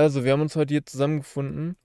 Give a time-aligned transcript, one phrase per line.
[0.00, 1.76] Also, wir haben uns heute hier zusammengefunden,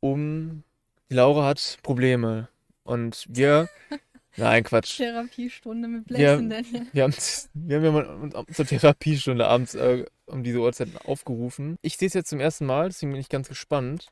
[0.00, 0.64] um.
[1.08, 2.48] Die Laura hat Probleme.
[2.82, 3.68] Und wir.
[4.36, 4.96] Nein, Quatsch.
[4.96, 6.86] Therapiestunde mit Wir, Blaze Daniel.
[6.92, 7.14] wir haben,
[7.54, 11.76] wir haben ja mal uns zur Therapiestunde abends äh, um diese Uhrzeit aufgerufen.
[11.82, 14.08] Ich sehe es jetzt zum ersten Mal, deswegen bin ich ganz gespannt.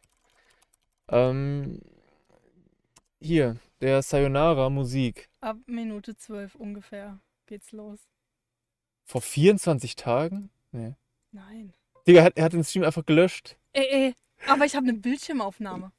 [1.09, 1.81] Ähm,
[3.21, 5.29] hier, der Sayonara Musik.
[5.41, 7.99] Ab Minute 12 ungefähr geht's los.
[9.05, 10.51] Vor 24 Tagen?
[10.71, 10.95] Nee.
[11.33, 11.73] Nein.
[12.09, 13.57] Digga, er hat, er hat den Stream einfach gelöscht.
[13.75, 14.15] Ey, ey,
[14.47, 15.93] aber ich habe eine Bildschirmaufnahme.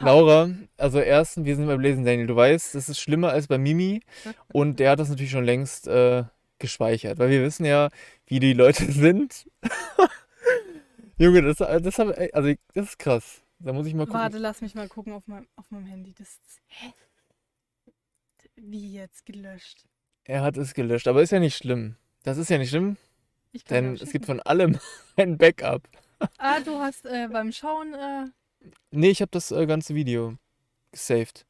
[0.00, 2.26] Laura, also erstens, wir sind beim Lesen Daniel.
[2.26, 4.02] Du weißt, das ist schlimmer als bei Mimi.
[4.52, 6.24] Und der hat das natürlich schon längst äh,
[6.58, 7.88] gespeichert, weil wir wissen ja,
[8.26, 9.48] wie die Leute sind.
[11.18, 13.42] Junge, das, das, hab, also, das ist krass.
[13.60, 14.20] Da muss ich mal gucken.
[14.20, 16.12] Warte, lass mich mal gucken auf meinem, auf meinem Handy.
[16.12, 16.92] Das ist, hä?
[18.56, 19.86] Wie jetzt gelöscht?
[20.24, 21.96] Er hat es gelöscht, aber ist ja nicht schlimm.
[22.24, 22.96] Das ist ja nicht schlimm,
[23.70, 24.78] denn es gibt von allem
[25.16, 25.88] ein Backup.
[26.38, 27.94] Ah, du hast äh, beim Schauen.
[27.94, 28.26] Äh,
[28.90, 30.36] Nee, ich habe das äh, ganze Video
[30.90, 31.44] gesaved.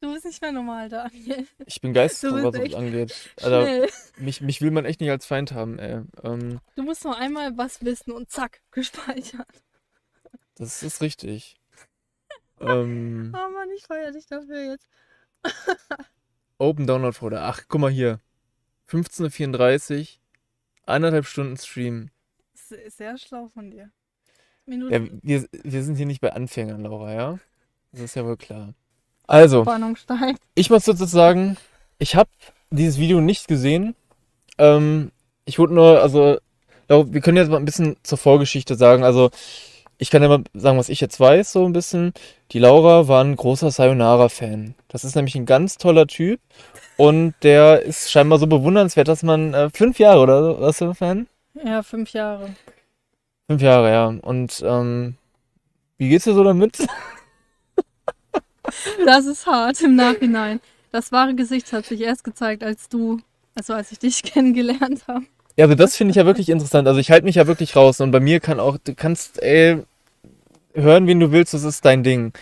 [0.00, 1.46] du bist nicht mehr normal, Daniel.
[1.66, 3.30] Ich bin geisteskrank, was das angeht.
[3.42, 6.02] Alter, mich, mich will man echt nicht als Feind haben, ey.
[6.22, 9.46] Ähm, Du musst nur einmal was wissen und zack, gespeichert.
[10.54, 11.56] das ist richtig.
[12.60, 14.88] Ähm, Oh Mann, ich feiere dich dafür jetzt.
[16.58, 17.42] Open Download Folder.
[17.42, 18.20] Ach, guck mal hier.
[18.90, 20.06] 15.34 Uhr,
[20.86, 22.10] eineinhalb Stunden Stream.
[22.54, 23.90] Sehr schlau von dir.
[24.66, 27.38] Ja, wir, wir sind hier nicht bei Anfängern, Laura, ja?
[27.92, 28.74] Das ist ja wohl klar.
[29.26, 30.40] Also, Spannung steigt.
[30.54, 31.56] ich muss dazu sagen,
[31.98, 32.30] ich habe
[32.70, 33.94] dieses Video nicht gesehen.
[34.58, 35.10] Ähm,
[35.46, 36.38] ich wurde nur, also,
[36.88, 39.04] wir können jetzt mal ein bisschen zur Vorgeschichte sagen.
[39.04, 39.30] Also,
[39.98, 42.12] ich kann ja mal sagen, was ich jetzt weiß, so ein bisschen.
[42.52, 44.74] Die Laura war ein großer Sayonara-Fan.
[44.88, 46.40] Das ist nämlich ein ganz toller Typ.
[46.98, 50.94] Und der ist scheinbar so bewundernswert, dass man äh, fünf Jahre oder so, warst du
[50.94, 51.28] Fan?
[51.64, 52.50] Ja, fünf Jahre.
[53.46, 54.06] Fünf Jahre, ja.
[54.06, 55.14] Und ähm,
[55.96, 56.86] wie geht's dir so damit?
[59.06, 60.60] Das ist hart im Nachhinein.
[60.92, 63.18] Das wahre Gesicht hat sich erst gezeigt, als du,
[63.54, 65.24] also als ich dich kennengelernt habe.
[65.56, 66.86] Ja, also das finde ich ja wirklich interessant.
[66.86, 69.78] Also ich halte mich ja wirklich raus und bei mir kann auch, du kannst, ey,
[70.74, 72.32] hören, wen du willst, das ist dein Ding.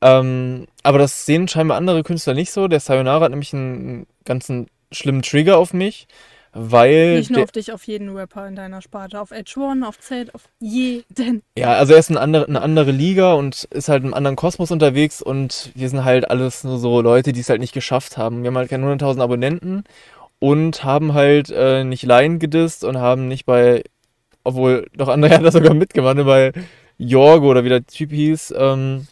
[0.00, 2.68] Ähm, aber das sehen scheinbar andere Künstler nicht so.
[2.68, 6.06] Der Sayonara hat nämlich einen ganzen schlimmen Trigger auf mich,
[6.52, 9.20] weil Nicht nur auf dich, auf jeden Rapper in deiner Sparte.
[9.20, 11.42] Auf Edge One, auf Z, auf jeden.
[11.56, 14.70] ja, also er ist eine andere, eine andere Liga und ist halt im anderen Kosmos
[14.70, 18.42] unterwegs und wir sind halt alles nur so Leute, die es halt nicht geschafft haben.
[18.42, 19.84] Wir haben halt keine 100.000 Abonnenten
[20.38, 23.82] und haben halt äh, nicht Laien gedisst und haben nicht bei,
[24.44, 26.52] obwohl, doch André hat da sogar mitgemacht, bei
[26.96, 29.06] Jorgo oder wie der Typ hieß, ähm,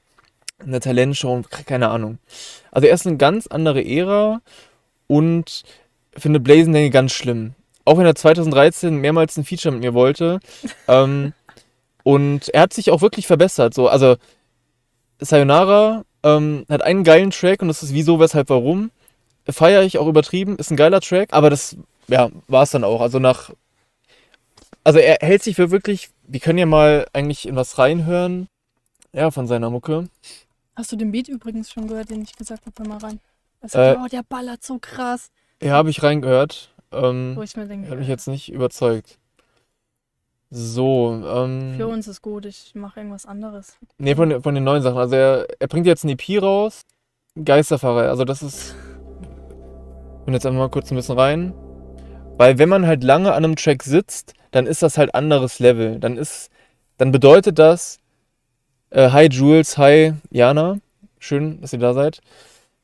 [0.58, 2.18] eine Talentshow, keine Ahnung.
[2.70, 4.40] Also er ist eine ganz andere Ära
[5.06, 5.62] und
[6.16, 7.54] finde Blazing Danny ganz schlimm.
[7.84, 10.40] Auch wenn er 2013 mehrmals ein Feature mit mir wollte.
[10.88, 11.32] Ähm,
[12.04, 13.74] und er hat sich auch wirklich verbessert.
[13.74, 14.14] So, also
[15.18, 18.92] Sayonara ähm, hat einen geilen Track und das ist wieso, weshalb, warum.
[19.48, 23.00] Feiere ich auch übertrieben, ist ein geiler Track, aber das, ja, war es dann auch.
[23.00, 23.50] Also nach,
[24.84, 28.46] also er hält sich für wirklich, wir können ja mal eigentlich in was reinhören,
[29.12, 30.08] ja, von seiner Mucke.
[30.76, 33.20] Hast du den Beat übrigens schon gehört, den ich gesagt habe, hör mal rein?
[33.60, 35.30] Also, Äh, oh, der ballert so krass.
[35.62, 36.70] Ja, habe ich reingehört.
[36.92, 39.18] Ähm, Wo ich mir denke, hat mich jetzt nicht überzeugt.
[40.50, 43.76] So, ähm, für uns ist gut, ich mache irgendwas anderes.
[43.98, 44.98] nee, von, den- von den neuen Sachen.
[44.98, 46.82] Also er, er bringt jetzt ein EP raus.
[47.42, 48.74] Geisterfahrer, also das ist.
[50.20, 51.52] Ich bin jetzt einfach mal kurz ein bisschen rein.
[52.38, 55.98] Weil wenn man halt lange an einem Track sitzt, dann ist das halt anderes Level.
[55.98, 56.50] Dann ist,
[56.98, 57.98] dann bedeutet das,
[58.90, 60.78] äh, hi Jules, hi Jana,
[61.18, 62.20] schön, dass ihr da seid.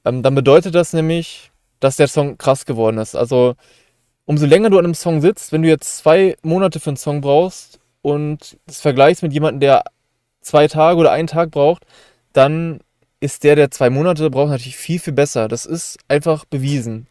[0.05, 3.15] Ähm, dann bedeutet das nämlich, dass der Song krass geworden ist.
[3.15, 3.55] Also
[4.25, 7.21] umso länger du an einem Song sitzt, wenn du jetzt zwei Monate für einen Song
[7.21, 9.85] brauchst und das vergleichst mit jemandem, der
[10.41, 11.85] zwei Tage oder einen Tag braucht,
[12.33, 12.81] dann
[13.21, 15.47] ist der, der zwei Monate braucht, natürlich viel, viel besser.
[15.49, 17.07] Das ist einfach bewiesen.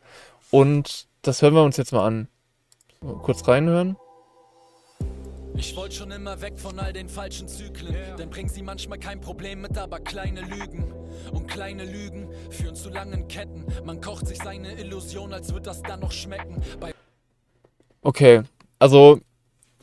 [0.50, 2.27] Und das hören wir uns jetzt mal an.
[3.24, 3.95] Kurz reinhören.
[5.62, 9.22] Ich wollte schon immer weg von all den falschen Zyklen, denn bringen sie manchmal kein
[9.22, 10.92] Problem mit, aber kleine Lügen.
[11.31, 13.68] Und kleine Lügen führen zu langen Ketten.
[13.86, 16.63] Man kocht sich seine Illusion, als wird das dann noch schmecken.
[16.80, 16.94] Bei
[18.02, 18.42] Okay,
[18.80, 19.22] also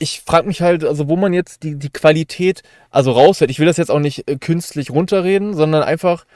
[0.00, 3.52] ich frage mich halt, also wo man jetzt die, die Qualität also raushört.
[3.52, 6.26] Ich will das jetzt auch nicht äh, künstlich runterreden, sondern einfach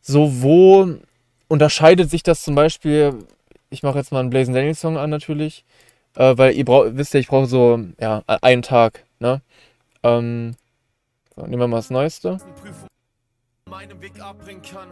[0.00, 0.88] so, wo
[1.46, 3.14] unterscheidet sich das zum Beispiel,
[3.70, 5.64] ich mache jetzt mal einen Blazing Daniels Song an natürlich,
[6.16, 9.40] äh, weil ihr braucht, wisst ja, ich brauche so, ja, einen Tag, ne?
[10.02, 10.54] Ähm,
[11.34, 12.38] so, nehmen wir mal das Neueste.
[13.68, 14.88] Meinem Weg abbringen kann.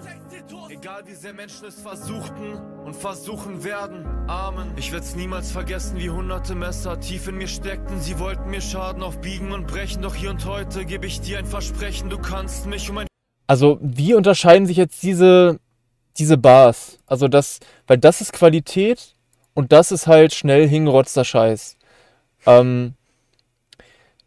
[0.69, 2.55] Egal wie sehr Menschen es versuchten
[2.85, 4.05] und versuchen werden.
[4.29, 4.73] Amen.
[4.77, 8.01] Ich werd's niemals vergessen, wie hunderte Messer tief in mir steckten.
[8.01, 10.03] Sie wollten mir Schaden auf Biegen und Brechen.
[10.03, 12.11] Doch hier und heute gebe ich dir ein Versprechen.
[12.11, 13.07] Du kannst mich um ein
[13.47, 15.61] Also, wie unterscheiden sich jetzt diese,
[16.19, 16.99] diese Bars?
[17.07, 19.14] Also, das, weil das ist Qualität
[19.55, 21.77] und das ist halt schnell hingerotzter Scheiß.
[22.47, 22.95] Ähm,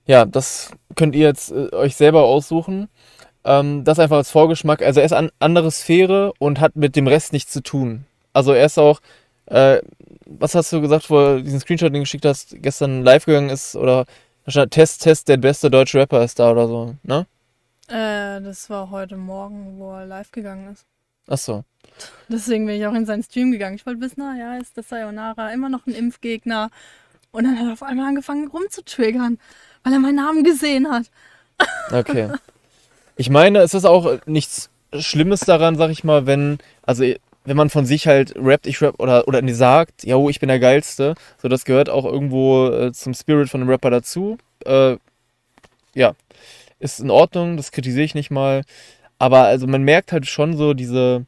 [0.06, 2.90] ja, das könnt ihr jetzt äh, euch selber aussuchen.
[3.44, 4.82] Ähm, das einfach als Vorgeschmack.
[4.82, 8.06] Also, er ist an andere Sphäre und hat mit dem Rest nichts zu tun.
[8.34, 9.02] Also, er ist auch,
[9.48, 9.80] äh,
[10.26, 13.76] was hast du gesagt, wo du diesen Screenshot den geschickt hast, gestern live gegangen ist
[13.76, 14.06] oder
[14.48, 17.26] stand Test, Test, der beste deutsche Rapper ist da oder so, ne?
[17.90, 20.86] Äh, das war heute Morgen, wo er live gegangen ist.
[21.28, 21.64] Ach so.
[22.30, 23.76] Deswegen bin ich auch in seinen Stream gegangen.
[23.76, 26.70] Ich wollte wissen, na ja, ist das Sayonara immer noch ein Impfgegner?
[27.32, 29.38] Und dann hat er auf einmal angefangen rumzutriggern,
[29.84, 31.10] weil er meinen Namen gesehen hat.
[31.92, 32.30] Okay.
[33.16, 37.04] Ich meine, es ist auch nichts Schlimmes daran, sag ich mal, wenn, also
[37.46, 40.60] wenn man von sich halt rappt, ich rap oder, oder sagt, ja, ich bin der
[40.60, 41.16] Geilste.
[41.42, 44.38] So, das gehört auch irgendwo äh, zum Spirit von einem Rapper dazu.
[44.66, 44.98] Äh,
[45.96, 46.14] ja,
[46.80, 48.64] ist in Ordnung, das kritisiere ich nicht mal.
[49.20, 51.26] Aber also man merkt halt schon so diese,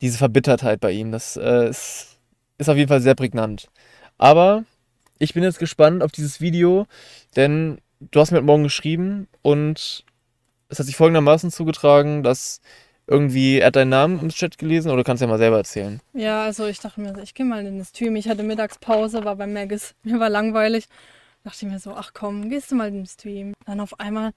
[0.00, 1.12] diese Verbittertheit bei ihm.
[1.12, 2.18] Das äh, ist,
[2.58, 3.68] ist auf jeden Fall sehr prägnant.
[4.18, 4.64] Aber
[5.18, 6.86] ich bin jetzt gespannt auf dieses Video,
[7.36, 10.04] denn du hast mir heute Morgen geschrieben und
[10.68, 12.60] es hat sich folgendermaßen zugetragen, dass
[13.06, 16.00] irgendwie, er hat deinen Namen im Chat gelesen oder kannst ja mal selber erzählen?
[16.12, 18.16] Ja, also ich dachte mir, ich gehe mal in den Stream.
[18.16, 20.86] Ich hatte Mittagspause, war bei Maggis, mir war langweilig.
[21.44, 23.52] Dachte ich mir so, ach komm, gehst du mal in den Stream.
[23.64, 24.32] Dann auf einmal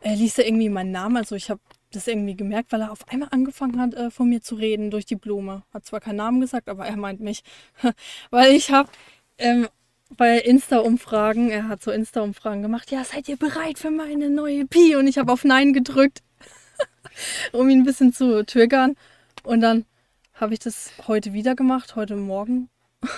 [0.00, 1.16] äh, liest er irgendwie meinen Namen.
[1.16, 1.60] Also ich habe
[1.92, 5.06] das irgendwie gemerkt, weil er auf einmal angefangen hat, äh, von mir zu reden durch
[5.06, 5.62] die Blume.
[5.72, 7.42] Hat zwar keinen Namen gesagt, aber er meint mich.
[8.30, 8.90] weil ich habe
[9.38, 9.68] ähm,
[10.16, 14.96] bei Insta-Umfragen, er hat so Insta-Umfragen gemacht, ja, seid ihr bereit für meine neue Pi?
[14.96, 16.22] Und ich habe auf Nein gedrückt,
[17.52, 18.94] um ihn ein bisschen zu triggern.
[19.42, 19.84] Und dann
[20.34, 22.68] habe ich das heute wieder gemacht, heute Morgen.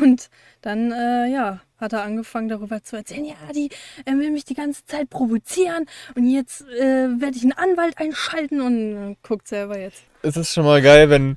[0.00, 0.28] Und
[0.62, 3.68] dann, äh, ja, hat er angefangen darüber zu erzählen, ja, die
[4.04, 8.60] er will mich die ganze Zeit provozieren und jetzt äh, werde ich einen Anwalt einschalten
[8.60, 10.02] und äh, guckt selber jetzt.
[10.22, 11.36] Es ist schon mal geil, wenn,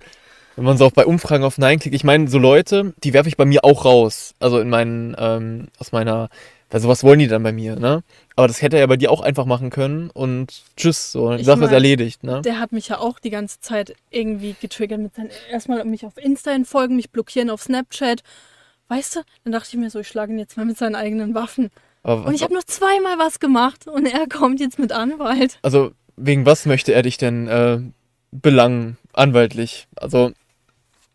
[0.56, 1.96] wenn man so auch bei Umfragen auf Nein klickt.
[1.96, 4.34] Ich meine, so Leute, die werfe ich bei mir auch raus.
[4.40, 6.30] Also in meinen, ähm, aus meiner,
[6.70, 8.04] weil sowas wollen die dann bei mir, ne?
[8.38, 11.40] Aber das hätte er ja bei dir auch einfach machen können und tschüss, so, die
[11.42, 12.44] Ich Sache ist mein, erledigt, ne?
[12.44, 16.18] Der hat mich ja auch die ganze Zeit irgendwie getriggert mit seinen, erstmal mich auf
[16.18, 18.22] Insta entfolgen, mich blockieren auf Snapchat.
[18.90, 19.20] Weißt du?
[19.44, 21.72] Dann dachte ich mir so, ich schlage ihn jetzt mal mit seinen eigenen Waffen.
[22.04, 25.58] Aber, Und ich habe nur zweimal was gemacht und er kommt jetzt mit Anwalt.
[25.64, 27.80] also wegen was möchte er dich denn äh,
[28.32, 29.88] belangen, anwaltlich?
[29.96, 30.32] Also,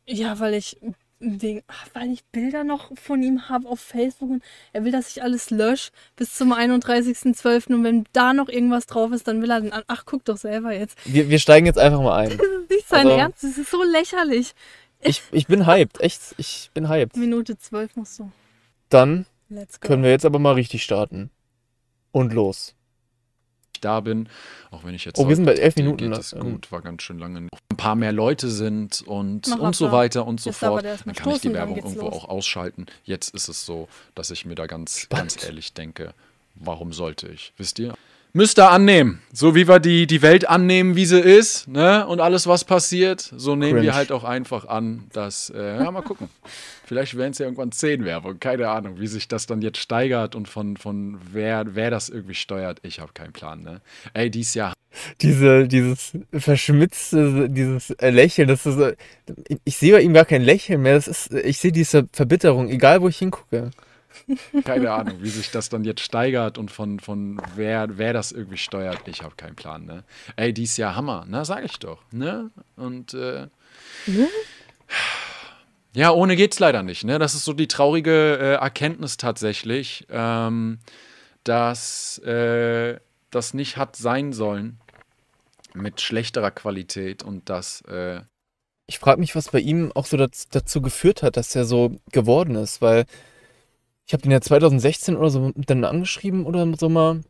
[0.07, 0.77] Ja, weil ich
[1.23, 4.43] wegen, ach, weil ich Bilder noch von ihm habe auf Facebook und
[4.73, 7.73] er will, dass ich alles lösche bis zum 31.12.
[7.73, 10.37] Und wenn da noch irgendwas drauf ist, dann will er dann, an- ach, guck doch
[10.37, 10.99] selber jetzt.
[11.05, 12.39] wir, wir steigen jetzt einfach mal ein.
[12.39, 14.53] Das ist nicht sein Also- Ernst, das ist so lächerlich.
[15.01, 17.17] Ich, ich bin hyped, echt, ich bin hyped.
[17.17, 18.31] Minute 12 musst du.
[18.89, 19.27] Dann
[19.81, 21.31] können wir jetzt aber mal richtig starten.
[22.13, 22.75] Und los.
[23.85, 24.29] Da bin,
[24.71, 26.41] auch wenn ich jetzt Oh, wir sind bei elf Minuten, Geht es ähm.
[26.41, 27.43] gut, war ganz schön lange.
[27.43, 30.85] Noch ein paar mehr Leute sind und Mach und so weiter und so Jetzt fort.
[30.85, 32.15] Dann kann ich die stoßen, Werbung irgendwo los.
[32.15, 32.87] auch ausschalten.
[33.05, 35.33] Jetzt ist es so, dass ich mir da ganz, Spannend.
[35.35, 36.15] ganz ehrlich denke,
[36.55, 37.53] warum sollte ich?
[37.57, 37.95] Wisst ihr?
[38.35, 39.21] Müsst ihr annehmen.
[39.31, 42.07] So wie wir die, die Welt annehmen, wie sie ist, ne?
[42.07, 43.83] Und alles, was passiert, so nehmen Cringe.
[43.83, 46.31] wir halt auch einfach an, dass, äh, ja, mal gucken.
[46.87, 50.35] Vielleicht werden es ja irgendwann zehn Werbung, keine Ahnung, wie sich das dann jetzt steigert
[50.35, 52.79] und von, von wer, wer das irgendwie steuert.
[52.83, 53.83] Ich habe keinen Plan, ne?
[54.15, 54.73] Ey, dieses Jahr
[55.21, 58.79] Diese, dieses verschmitzte, dieses äh, Lächeln, das ist,
[59.49, 60.95] ich, ich sehe bei ihm gar kein Lächeln mehr.
[60.95, 63.71] Das ist, ich sehe diese Verbitterung, egal wo ich hingucke.
[64.65, 68.59] Keine Ahnung, wie sich das dann jetzt steigert und von, von wer, wer das irgendwie
[68.59, 69.07] steuert.
[69.07, 70.05] Ich habe keinen Plan, ne?
[70.37, 71.45] Ey, dieses Jahr Hammer, ne?
[71.45, 72.51] Sag ich doch, ne?
[72.77, 73.49] Und äh,
[75.95, 77.19] ja, ohne geht's leider nicht, ne?
[77.19, 80.79] Das ist so die traurige äh, Erkenntnis tatsächlich, ähm,
[81.45, 82.99] dass äh,
[83.31, 84.79] das nicht hat sein sollen
[85.75, 88.21] mit schlechterer Qualität und das äh,
[88.87, 92.55] Ich frage mich, was bei ihm auch so dazu geführt hat, dass er so geworden
[92.57, 93.07] ist, weil
[94.13, 97.23] ich habe den ja 2016 oder so dann angeschrieben oder so mal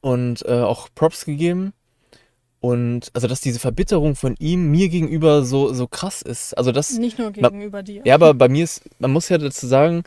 [0.00, 1.74] und äh, auch Props gegeben.
[2.60, 6.56] Und also, dass diese Verbitterung von ihm mir gegenüber so, so krass ist.
[6.56, 8.00] Also das, Nicht nur gegenüber dir.
[8.06, 10.04] ja, aber bei mir ist, man muss ja dazu sagen,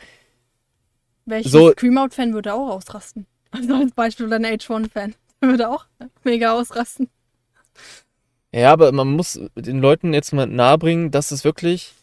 [1.27, 3.27] Welcher so- Screamout-Fan würde auch ausrasten?
[3.51, 5.13] Also als Beispiel oder ein H1-Fan.
[5.39, 5.86] Der würde auch
[6.24, 7.10] mega ausrasten.
[8.51, 11.94] Ja, aber man muss den Leuten jetzt mal nahebringen, dass es wirklich,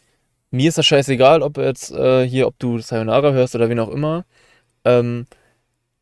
[0.53, 3.89] mir ist das scheißegal, ob jetzt äh, hier, ob du Sayonara hörst oder wen auch
[3.89, 4.23] immer.
[4.85, 5.25] Ähm,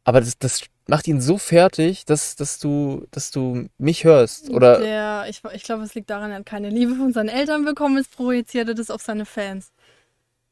[0.03, 4.50] aber das, das macht ihn so fertig, dass, dass du, dass du mich hörst.
[4.50, 7.65] Oder Der, ich, ich glaube, es liegt daran, er hat keine Liebe von seinen Eltern
[7.65, 9.72] bekommen, es projiziert er das auf seine Fans.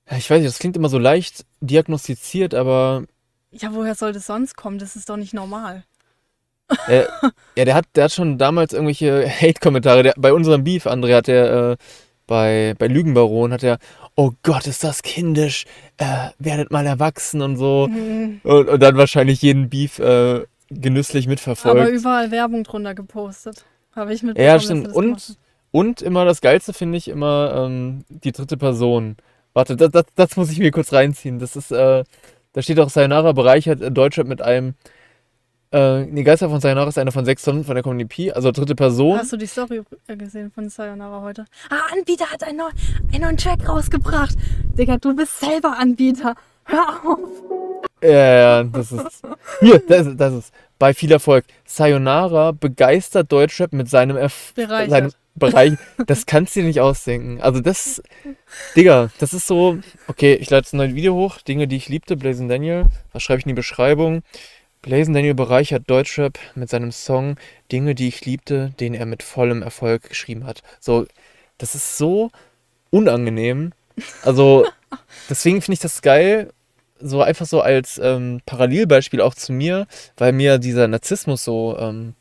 [0.09, 3.03] Ja, ich weiß nicht, das klingt immer so leicht diagnostiziert, aber
[3.51, 4.79] Ja, woher soll das sonst kommen?
[4.79, 5.83] Das ist doch nicht normal.
[6.87, 7.03] äh,
[7.57, 10.03] ja, der hat, der hat schon damals irgendwelche Hate-Kommentare.
[10.03, 11.77] Der- Bei unserem Beef, André, hat er äh,
[12.29, 13.79] bei, bei Lügenbaron hat er,
[14.15, 15.65] oh Gott, ist das kindisch,
[15.97, 17.87] äh, werdet mal erwachsen und so.
[17.89, 18.39] Mhm.
[18.43, 21.91] Und, und dann wahrscheinlich jeden Beef äh, genüsslich Aber mitverfolgt.
[21.91, 23.65] überall Werbung drunter gepostet.
[23.95, 24.47] Habe ich mitbekommen.
[24.47, 24.87] Ja, stimmt.
[24.89, 25.37] Und, gemacht
[25.71, 29.17] und immer das Geilste finde ich immer ähm, die dritte Person.
[29.53, 31.39] Warte, das, das, das muss ich mir kurz reinziehen.
[31.39, 32.03] Das ist, äh,
[32.53, 34.75] da steht auch Sayonara bereichert äh, Deutschrap mit einem.
[35.71, 38.73] Äh, nee, Geister von Sayonara ist einer von sechs Tonnen von der Community, also dritte
[38.73, 39.19] Person.
[39.19, 41.45] Hast du die Story äh, gesehen von Sayonara heute?
[41.69, 42.69] Ah, Anbieter hat einen, neu,
[43.13, 44.35] einen neuen Track rausgebracht.
[44.77, 46.33] Digga, du bist selber Anbieter.
[46.65, 47.19] Hör auf.
[48.01, 49.21] Ja, ja, das ist.
[49.59, 50.53] Hier, das, ist- das ist.
[50.79, 51.45] Bei viel Erfolg.
[51.65, 54.89] Sayonara begeistert Deutschrap mit seinem, Erf Bereichert.
[54.89, 55.73] seinem Bereich.
[56.07, 57.41] Das kannst du dir nicht ausdenken.
[57.41, 58.01] Also, das.
[58.75, 59.77] Digga, das ist so.
[60.07, 61.37] Okay, ich lade jetzt ein neues Video hoch.
[61.41, 62.15] Dinge, die ich liebte.
[62.17, 62.85] Blazing Daniel.
[63.13, 64.23] Was schreibe ich in die Beschreibung?
[64.81, 67.35] Blazing Daniel bereichert Deutschrap mit seinem Song
[67.71, 70.61] Dinge, die ich liebte, den er mit vollem Erfolg geschrieben hat.
[70.79, 71.05] So,
[71.57, 72.31] das ist so
[72.89, 73.73] unangenehm.
[74.23, 74.65] Also,
[75.29, 76.51] deswegen finde ich das geil,
[76.99, 82.15] so einfach so als ähm, Parallelbeispiel auch zu mir, weil mir dieser Narzissmus so ähm,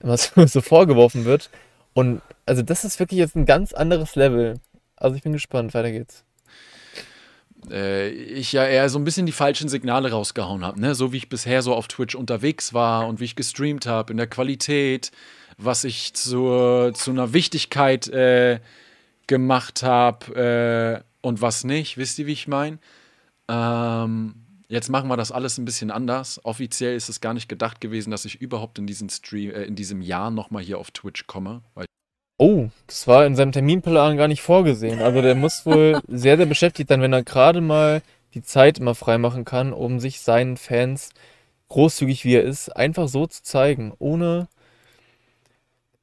[0.00, 1.50] immer so, so vorgeworfen wird.
[1.94, 4.54] Und also das ist wirklich jetzt ein ganz anderes Level.
[4.96, 6.24] Also ich bin gespannt, weiter geht's.
[7.70, 10.94] Äh, ich ja eher so ein bisschen die falschen Signale rausgehauen habe, ne?
[10.94, 14.16] So wie ich bisher so auf Twitch unterwegs war und wie ich gestreamt habe, in
[14.16, 15.10] der Qualität,
[15.58, 18.60] was ich zur, zu einer Wichtigkeit äh,
[19.26, 21.96] gemacht habe äh, und was nicht.
[21.96, 22.78] Wisst ihr, wie ich meine?
[23.48, 24.34] Ähm,
[24.68, 26.40] jetzt machen wir das alles ein bisschen anders.
[26.44, 29.76] Offiziell ist es gar nicht gedacht gewesen, dass ich überhaupt in diesem Stream, äh, in
[29.76, 31.86] diesem Jahr nochmal hier auf Twitch komme, weil
[32.36, 35.00] Oh, das war in seinem Terminplan gar nicht vorgesehen.
[35.00, 38.02] Also der muss wohl sehr, sehr beschäftigt sein, wenn er gerade mal
[38.34, 41.10] die Zeit immer freimachen kann, um sich seinen Fans,
[41.68, 44.48] großzügig wie er ist, einfach so zu zeigen, ohne.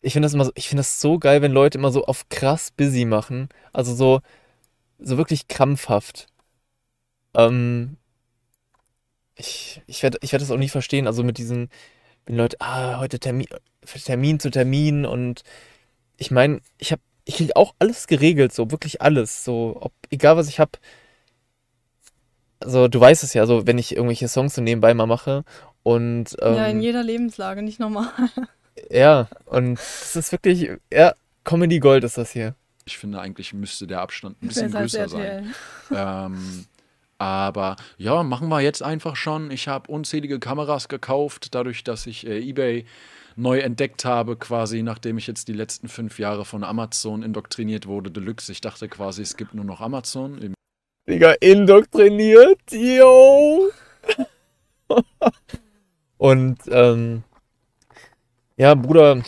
[0.02, 2.30] Ich finde das immer so, ich finde das so geil, wenn Leute immer so auf
[2.30, 3.50] krass busy machen.
[3.74, 4.22] Also so,
[5.00, 6.28] so wirklich krampfhaft.
[7.36, 7.98] Ähm,
[9.36, 11.08] ich, ich werde, ich werde das auch nie verstehen.
[11.08, 11.70] Also mit diesen,
[12.26, 13.48] wenn Leute, ah, heute Termin,
[14.06, 15.44] Termin zu Termin und
[16.22, 20.38] ich meine, ich habe, ich kriege auch alles geregelt, so wirklich alles, so ob egal
[20.38, 20.74] was ich habe.
[22.60, 25.44] Also du weißt es ja, so wenn ich irgendwelche Songs so nebenbei mal mache
[25.82, 28.12] und ja, in ähm, jeder Lebenslage, nicht normal.
[28.92, 32.54] ja und das ist wirklich, ja, Comedy Gold ist das hier.
[32.86, 35.56] ich finde eigentlich müsste der Abstand ein bisschen größer sein.
[35.90, 36.66] Ähm,
[37.18, 39.50] aber ja, machen wir jetzt einfach schon.
[39.50, 42.86] Ich habe unzählige Kameras gekauft, dadurch, dass ich äh, eBay
[43.36, 48.12] neu entdeckt habe, quasi nachdem ich jetzt die letzten fünf Jahre von Amazon indoktriniert wurde,
[48.12, 48.52] Deluxe.
[48.52, 50.38] Ich dachte quasi, es gibt nur noch Amazon.
[50.42, 50.54] Im
[51.08, 53.70] Digga, indoktriniert, yo.
[56.18, 57.24] Und, ähm,
[58.58, 59.24] ja, Bruder,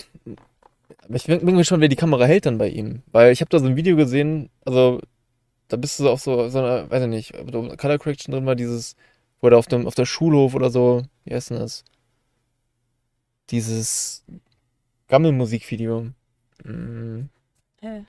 [1.09, 3.01] ich bin bin gespannt, wer die Kamera hält dann bei ihm.
[3.11, 5.01] Weil ich habe da so ein Video gesehen, also,
[5.67, 8.33] da bist du so auf so, so einer, weiß ich nicht, ob da Color Correction
[8.33, 8.95] drin war, dieses,
[9.41, 11.83] wo er auf dem, auf der Schulhof oder so, wie heißt denn das?
[13.49, 14.23] Dieses
[15.07, 16.07] Gammelmusikvideo.
[16.63, 17.29] Mm.
[17.81, 18.05] Hä?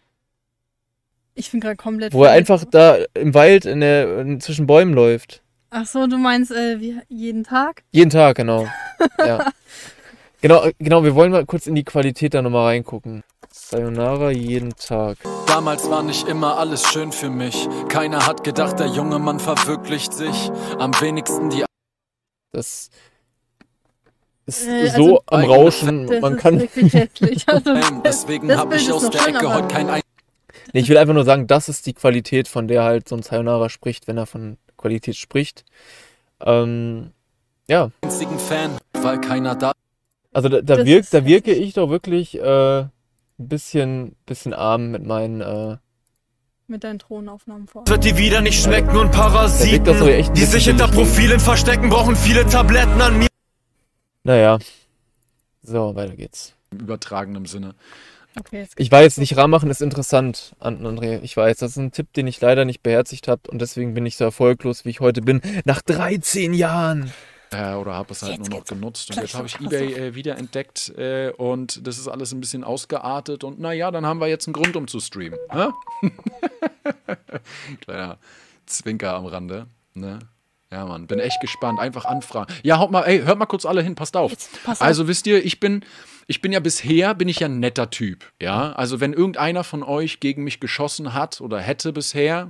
[1.34, 2.12] Ich bin gerade komplett.
[2.12, 5.42] Wo er einfach da im Wald in der, in, zwischen Bäumen läuft.
[5.70, 7.82] Ach so, du meinst äh, wie, jeden Tag?
[7.90, 8.68] Jeden Tag, genau.
[9.18, 9.50] Ja.
[10.40, 13.24] Genau, genau, wir wollen mal kurz in die Qualität da nochmal reingucken.
[13.50, 15.16] Sayonara jeden Tag.
[15.46, 17.66] Damals war nicht immer alles schön für mich.
[17.88, 20.50] Keiner hat gedacht, der junge Mann verwirklicht sich.
[20.78, 21.64] Am wenigsten die
[22.52, 22.90] Das
[24.46, 26.06] ist Äh, so also- am Rauschen.
[26.06, 26.68] Das Man ist kann.
[27.46, 27.74] Also.
[28.04, 29.86] Deswegen das hab Bild ich aus der schön, Ecke aber- heute kein
[30.72, 33.22] Nee, ich will einfach nur sagen, das ist die Qualität, von der halt so ein
[33.22, 35.64] Sayonara spricht, wenn er von Qualität spricht.
[36.40, 37.12] Ähm,
[37.68, 39.72] ja, einzigen Fan, weil keiner da
[40.32, 42.90] also da, da, ist da wirke ich doch wirklich äh, ein
[43.38, 45.40] bisschen, bisschen arm mit meinen.
[45.40, 45.76] Äh,
[46.66, 47.86] mit deinen Thronaufnahmen vor.
[47.86, 49.94] Wird dir wieder nicht schmecken und Parasiten,
[50.34, 50.88] die sich hinter.
[50.88, 53.28] Profilen verstecken, brauchen viele Tabletten an mir.
[54.24, 54.58] Naja.
[55.62, 56.54] So, weiter geht's.
[56.72, 57.74] im übertragenen Sinne.
[58.38, 61.20] Okay, jetzt Ich weiß, nicht rar machen ist interessant, An- André.
[61.22, 64.04] Ich weiß, das ist ein Tipp, den ich leider nicht beherzigt habe und deswegen bin
[64.06, 65.40] ich so erfolglos, wie ich heute bin.
[65.64, 67.12] Nach 13 Jahren.
[67.52, 69.10] Äh, oder habe es halt Jetzt nur noch genutzt.
[69.10, 72.64] Und jetzt habe ich eBay äh, wieder entdeckt äh, und das ist alles ein bisschen
[72.64, 73.44] ausgeartet.
[73.44, 75.38] Und naja, dann haben wir jetzt einen Grund, um zu streamen.
[77.82, 78.18] Kleiner
[78.66, 79.66] Zwinker am Rande.
[79.94, 80.18] Ne?
[80.74, 81.78] Ja, Mann, bin echt gespannt.
[81.78, 82.52] Einfach anfragen.
[82.64, 84.32] Ja, haut mal, ey, hört mal kurz alle hin, passt auf.
[84.32, 84.86] Jetzt, pass auf.
[84.86, 85.84] Also wisst ihr, ich bin,
[86.26, 88.24] ich bin ja bisher, bin ich ja ein netter Typ.
[88.42, 92.48] Ja, also wenn irgendeiner von euch gegen mich geschossen hat oder hätte bisher,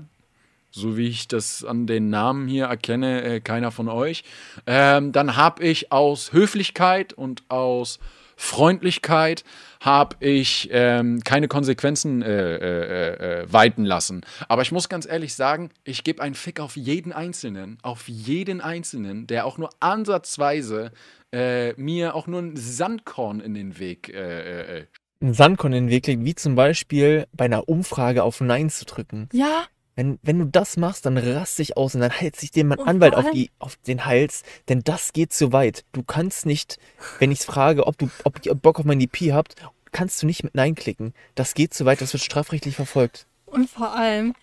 [0.71, 4.25] so wie ich das an den Namen hier erkenne, äh, keiner von euch,
[4.67, 7.99] ähm, dann habe ich aus Höflichkeit und aus
[8.45, 9.43] Freundlichkeit
[9.81, 14.21] habe ich ähm, keine Konsequenzen äh, äh, äh, walten lassen.
[14.49, 18.61] Aber ich muss ganz ehrlich sagen, ich gebe einen Fick auf jeden Einzelnen, auf jeden
[18.61, 20.93] Einzelnen, der auch nur ansatzweise
[21.33, 24.87] äh, mir auch nur ein Sandkorn in den Weg äh, äh,
[25.21, 28.85] Ein Sandkorn in den Weg legt, wie zum Beispiel bei einer Umfrage auf Nein zu
[28.85, 29.29] drücken.
[29.33, 29.65] Ja,
[29.97, 32.79] Wenn, wenn du das machst, dann rast dich aus und dann hält sich dir mein
[32.79, 35.85] Und Anwalt auf, die, auf den Hals, denn das geht zu weit.
[35.93, 36.79] Du kannst nicht,
[37.21, 39.55] wenn ich frage, ob du ob ihr Bock auf mein DP habt,
[39.93, 41.15] kannst du nicht mit Nein klicken.
[41.37, 43.27] Das geht zu weit, das wird strafrechtlich verfolgt.
[43.47, 44.35] und vor allem,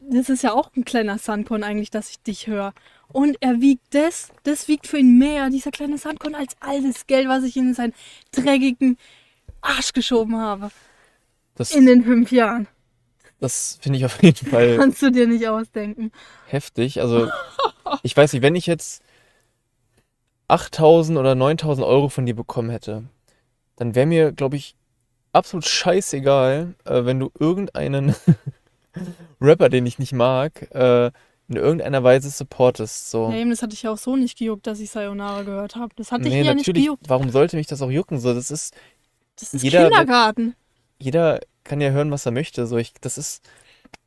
[0.00, 2.74] das ist ja auch ein kleiner Sandkorn eigentlich, dass ich dich höre.
[3.08, 7.06] Und er wiegt das, das wiegt für ihn mehr, dieser kleine Sandkorn, als all das
[7.06, 7.94] Geld, was ich in seinen
[8.32, 8.98] dreckigen
[9.62, 10.70] Arsch geschoben habe.
[11.54, 12.66] Das, In den fünf Jahren.
[13.44, 16.10] Das finde ich auf jeden Fall Kannst du dir nicht ausdenken.
[16.46, 17.00] heftig.
[17.00, 17.28] Also,
[18.02, 19.02] ich weiß nicht, wenn ich jetzt
[20.48, 23.04] 8000 oder 9000 Euro von dir bekommen hätte,
[23.76, 24.76] dann wäre mir, glaube ich,
[25.32, 28.14] absolut scheißegal, äh, wenn du irgendeinen
[29.40, 31.06] Rapper, den ich nicht mag, äh,
[31.48, 33.10] in irgendeiner Weise supportest.
[33.10, 33.30] So.
[33.30, 35.92] Ja, eben, das hatte ich ja auch so nicht gejuckt, dass ich Sayonara gehört habe.
[35.96, 37.02] Das hatte ich Nee, ja nicht gejuckt.
[37.08, 38.18] warum sollte mich das auch jucken?
[38.20, 38.74] So, das ist,
[39.38, 40.54] Das ist jeder- Kindergarten.
[40.98, 42.66] Jeder kann ja hören, was er möchte.
[42.66, 43.42] So, ich, das ist,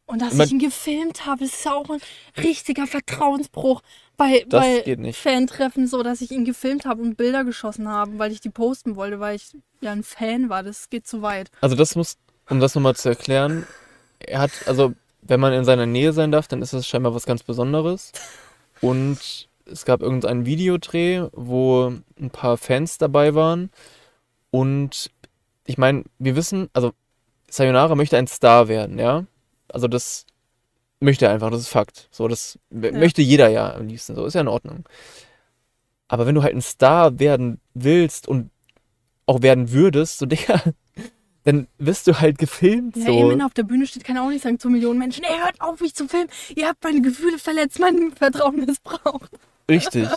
[0.05, 2.01] Und dass ich ihn gefilmt habe, das ist ja auch ein
[2.37, 3.81] richtiger Vertrauensbruch
[4.15, 5.13] bei, bei.
[5.13, 8.95] Fantreffen, so dass ich ihn gefilmt habe und Bilder geschossen habe, weil ich die posten
[8.95, 9.51] wollte, weil ich
[9.81, 10.63] ja ein Fan war.
[10.63, 11.51] Das geht zu weit.
[11.61, 12.17] also das muss,
[12.49, 13.67] um das nochmal zu erklären,
[14.19, 17.25] er hat, also, wenn man in seiner Nähe sein darf, dann ist das scheinbar was
[17.25, 18.11] ganz Besonderes.
[18.81, 23.69] Und es gab irgendeinen Videodreh, wo ein paar Fans dabei waren.
[24.49, 25.11] Und
[25.67, 26.93] ich meine, wir wissen, also
[27.49, 29.25] Sayonara möchte ein Star werden, ja?
[29.71, 30.25] Also das
[30.99, 32.07] möchte er einfach, das ist Fakt.
[32.11, 32.91] So, das Ja.
[32.91, 34.85] möchte jeder ja am liebsten, so ist ja in Ordnung.
[36.07, 38.49] Aber wenn du halt ein Star werden willst und
[39.25, 40.61] auch werden würdest, so Digga,
[41.43, 43.19] dann wirst du halt gefilmt, Ja, so.
[43.19, 45.23] eben, wenn er auf der Bühne steht, kann er auch nicht sagen zu Millionen Menschen,
[45.23, 46.29] ey, hört auf, mich zu filmen.
[46.55, 49.31] Ihr habt meine Gefühle verletzt, mein Vertrauen missbraucht.
[49.69, 50.07] Richtig.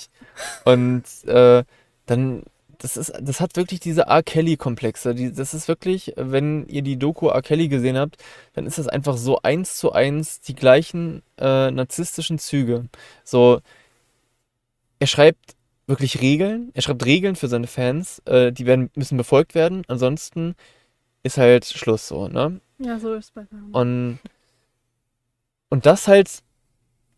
[0.64, 1.64] Und äh,
[2.06, 2.42] dann,
[2.82, 4.22] das ist, das hat wirklich diese R.
[4.22, 5.14] Kelly-Komplexe.
[5.14, 7.42] Die, das ist wirklich, wenn ihr die Doku R.
[7.42, 8.16] Kelly gesehen habt,
[8.54, 12.86] dann ist das einfach so eins zu eins die gleichen äh, narzisstischen Züge.
[13.24, 13.60] So,
[14.98, 19.54] er schreibt wirklich Regeln, er schreibt Regeln für seine Fans, äh, die werden, müssen befolgt
[19.54, 20.54] werden, ansonsten
[21.22, 22.60] ist halt Schluss so, ne?
[22.78, 23.74] Ja, so ist es bei mir.
[23.74, 24.18] Und,
[25.68, 26.42] und das halt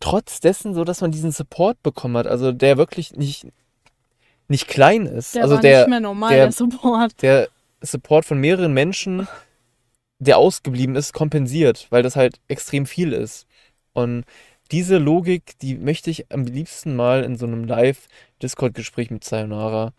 [0.01, 3.47] trotz dessen so, dass man diesen Support bekommen hat, also der wirklich nicht,
[4.47, 5.35] nicht klein ist.
[5.35, 7.21] Der also war der, nicht mehr normal, der- der, Support.
[7.21, 7.49] der
[7.81, 9.27] Support von mehreren Menschen,
[10.19, 13.45] der ausgeblieben ist, kompensiert, weil das halt extrem viel ist.
[13.93, 14.25] Und
[14.71, 19.93] diese Logik, die möchte ich am liebsten mal in so einem Live-Discord-Gespräch mit Sayonara,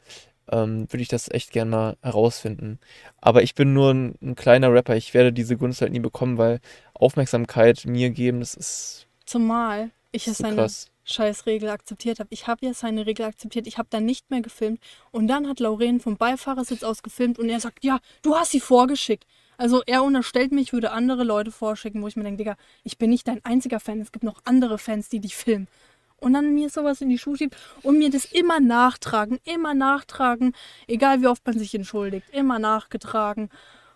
[0.51, 2.79] ähm, würde ich das echt gern mal herausfinden.
[3.21, 6.39] Aber ich bin nur ein, ein kleiner Rapper, ich werde diese Gunst halt nie bekommen,
[6.39, 6.61] weil
[6.95, 10.89] Aufmerksamkeit mir geben, das ist Zumal ich zu seine krass.
[11.05, 12.29] Scheißregel akzeptiert habe.
[12.31, 13.67] Ich habe ja seine Regel akzeptiert.
[13.67, 14.81] Ich habe dann nicht mehr gefilmt.
[15.11, 18.61] Und dann hat Lauren vom Beifahrersitz aus gefilmt und er sagt, ja, du hast sie
[18.61, 19.27] vorgeschickt.
[19.57, 22.99] Also er unterstellt mir, ich würde andere Leute vorschicken, wo ich mir denke, Digga, ich
[22.99, 24.01] bin nicht dein einziger Fan.
[24.01, 25.69] Es gibt noch andere Fans, die dich filmen.
[26.17, 30.55] Und dann mir sowas in die Schuhe schiebt und mir das immer nachtragen, immer nachtragen,
[30.87, 33.51] egal wie oft man sich entschuldigt, immer nachgetragen.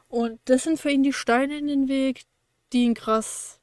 [0.09, 2.25] Und das sind für ihn die Steine in den Weg,
[2.73, 3.58] die ihn krass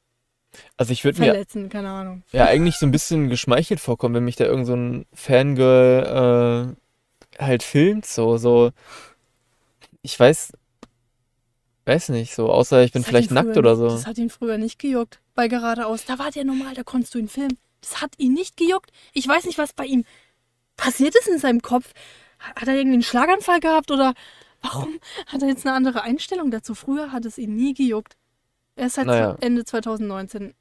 [0.76, 2.22] Also ich würde mir verletzen, keine Ahnung.
[2.32, 6.76] ja eigentlich so ein bisschen geschmeichelt vorkommen, wenn mich da irgend so ein Fangirl
[7.38, 8.70] äh, halt filmt, so, so.
[10.02, 10.52] Ich weiß,
[11.84, 13.88] weiß nicht, so, außer ich bin Das vielleicht nackt früher oder so.
[13.88, 15.20] Das hat ihn früher nicht gejuckt.
[15.34, 16.04] Bei geradeaus.
[16.04, 17.58] Da war der normal, da konntest du ihn filmen.
[17.80, 18.90] Das hat ihn nicht gejuckt.
[19.12, 20.04] Ich weiß nicht, was bei ihm
[20.76, 21.92] passiert ist in seinem Kopf.
[22.38, 24.14] Hat er irgendwie einen Schlaganfall gehabt oder
[24.62, 26.74] warum hat er jetzt eine andere Einstellung dazu?
[26.74, 28.16] Früher hat es ihn nie gejuckt.
[28.76, 29.36] Er ist seit Naja.
[29.40, 30.54] Ende 2019.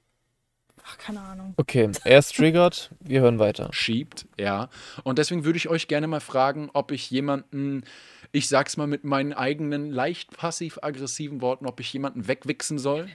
[0.87, 1.53] Ach, keine Ahnung.
[1.57, 3.69] Okay, er ist triggert, wir hören weiter.
[3.71, 4.69] schiebt, ja.
[5.03, 7.83] Und deswegen würde ich euch gerne mal fragen, ob ich jemanden,
[8.31, 13.07] ich sag's mal mit meinen eigenen leicht passiv-aggressiven Worten, ob ich jemanden wegwichsen soll,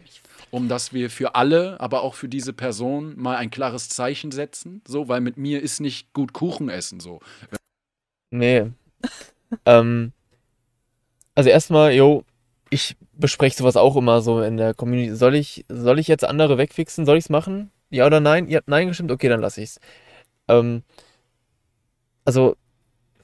[0.51, 4.83] um dass wir für alle, aber auch für diese Person mal ein klares Zeichen setzen,
[4.87, 7.21] so, weil mit mir ist nicht gut Kuchen essen, so.
[8.31, 8.67] Nee.
[9.65, 10.13] ähm,
[11.37, 12.25] also erstmal, yo,
[12.69, 15.15] ich bespreche sowas auch immer so in der Community.
[15.15, 17.07] Soll ich, soll ich jetzt andere wegfixen?
[17.07, 17.71] Soll ich's machen?
[17.91, 18.49] Ja oder nein?
[18.49, 19.11] Ihr habt nein gestimmt?
[19.13, 19.79] Okay, dann lasse ich's.
[20.49, 20.83] Ähm,
[22.25, 22.57] also,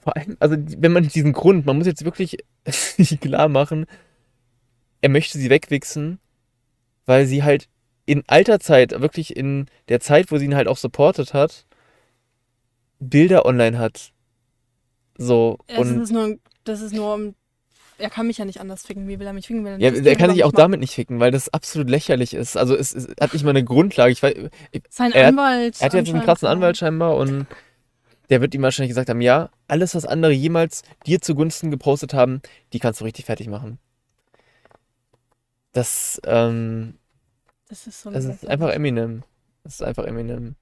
[0.00, 3.86] vor allem, also wenn man diesen Grund, man muss jetzt wirklich sich klar machen,
[5.00, 6.18] er möchte sie wegwichsen,
[7.04, 7.68] weil sie halt
[8.06, 11.66] in alter Zeit, wirklich in der Zeit, wo sie ihn halt auch supportet hat,
[12.98, 14.12] Bilder online hat.
[15.18, 17.34] So, Das und ist nur, das ist nur, um-
[17.98, 19.08] er kann mich ja nicht anders ficken.
[19.08, 19.64] Wie will er mich ficken?
[19.64, 20.56] Will er ja, Game kann sich über auch machen?
[20.60, 22.56] damit nicht ficken, weil das absolut lächerlich ist.
[22.56, 24.12] Also es, es hat nicht mal eine Grundlage.
[24.12, 24.34] Ich weiß,
[24.90, 25.76] Sein er hat- Anwalt.
[25.80, 26.48] Er hat jetzt einen krassen.
[26.48, 27.46] Anwalt scheinbar und
[28.30, 32.42] der wird ihm wahrscheinlich gesagt haben, ja, alles, was andere jemals dir zugunsten gepostet haben,
[32.72, 33.78] die kannst du richtig fertig machen.
[35.72, 36.94] Das, ähm,
[37.68, 38.50] Das ist so das ist lächerlich.
[38.50, 39.22] einfach Eminem.
[39.64, 40.56] Das ist einfach Eminem.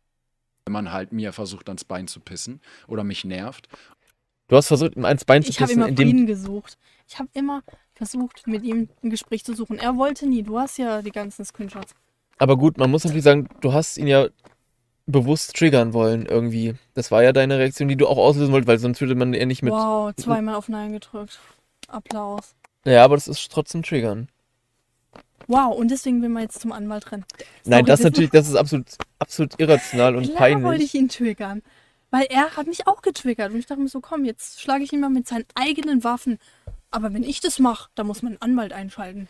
[0.67, 3.69] Wenn man halt mir versucht, ans Bein zu pissen oder mich nervt.
[4.49, 6.77] Du hast versucht, ihm eins Bein zu Ich habe pissen, immer indem Frieden gesucht.
[7.09, 7.63] Ich habe immer
[7.95, 9.79] versucht, mit ihm ein Gespräch zu suchen.
[9.79, 10.43] Er wollte nie.
[10.43, 11.95] Du hast ja die ganzen Screenshots.
[12.39, 14.29] Aber gut, man muss natürlich sagen, du hast ihn ja
[15.07, 16.75] bewusst triggern wollen irgendwie.
[16.95, 19.47] Das war ja deine Reaktion, die du auch auslösen wolltest, weil sonst würde man eher
[19.47, 19.73] nicht mit.
[19.73, 21.39] Wow, zweimal auf Nein gedrückt.
[21.89, 22.55] Applaus.
[22.85, 24.29] Ja, aber das ist trotzdem triggern.
[25.47, 27.25] Wow, und deswegen will man jetzt zum Anwalt rennen.
[27.65, 28.87] Nein, Sorry, das das natürlich, das ist absolut,
[29.19, 30.95] absolut irrational und Klar wollte peinlich.
[30.95, 31.63] ich ihn triggern.
[32.11, 33.53] Weil er hat mich auch getriggert.
[33.53, 36.39] Und ich dachte mir so, komm, jetzt schlage ich ihn mal mit seinen eigenen Waffen.
[36.95, 39.29] Aber wenn ich das mache, dann muss man einen Anwalt einschalten.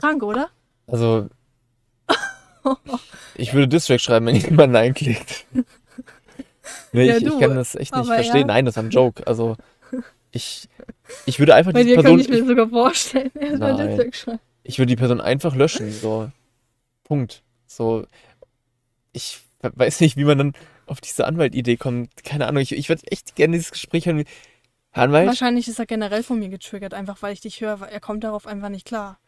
[0.00, 0.48] Krank, oder?
[0.86, 1.28] Also,
[3.34, 5.44] ich würde Distrack schreiben, wenn jemand Nein klickt.
[6.92, 8.40] Nee, Ja, ich, ich kann das echt nicht verstehen.
[8.40, 8.46] ja.
[8.46, 9.26] Nein, das war ein Joke.
[9.26, 9.56] Also,
[10.32, 10.70] ich,
[11.26, 13.30] ich würde einfach Bei diese dir Person, könnte ich mir sogar vorstellen.
[13.34, 14.10] Nein.
[14.62, 15.92] ich würde die Person einfach löschen.
[15.92, 16.30] So,
[17.04, 17.42] Punkt.
[17.66, 18.06] So,
[19.12, 20.52] ich weiß nicht, wie man dann
[20.86, 22.24] auf diese Anwalt-Idee kommt.
[22.24, 22.62] Keine Ahnung.
[22.62, 24.24] Ich, ich würde echt gerne dieses Gespräch hören.
[24.94, 27.80] Anwalt, Wahrscheinlich ist er generell von mir getriggert, einfach weil ich dich höre.
[27.80, 29.18] weil Er kommt darauf einfach nicht klar.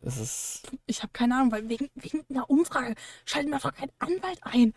[0.00, 2.94] das ist, Ich habe keine Ahnung, weil wegen, wegen einer Umfrage
[3.24, 4.72] schalten wir doch keinen Anwalt ein.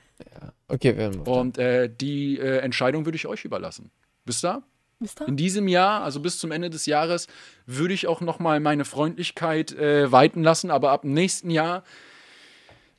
[0.68, 1.28] okay, wir auf.
[1.28, 3.92] Und äh, die äh, Entscheidung würde ich euch überlassen.
[4.26, 4.64] Wisst ihr?
[5.00, 5.28] Wisst ihr?
[5.28, 7.28] In diesem Jahr, also bis zum Ende des Jahres,
[7.68, 10.72] würde ich auch noch mal meine Freundlichkeit äh, walten lassen.
[10.72, 11.84] Aber ab dem nächsten Jahr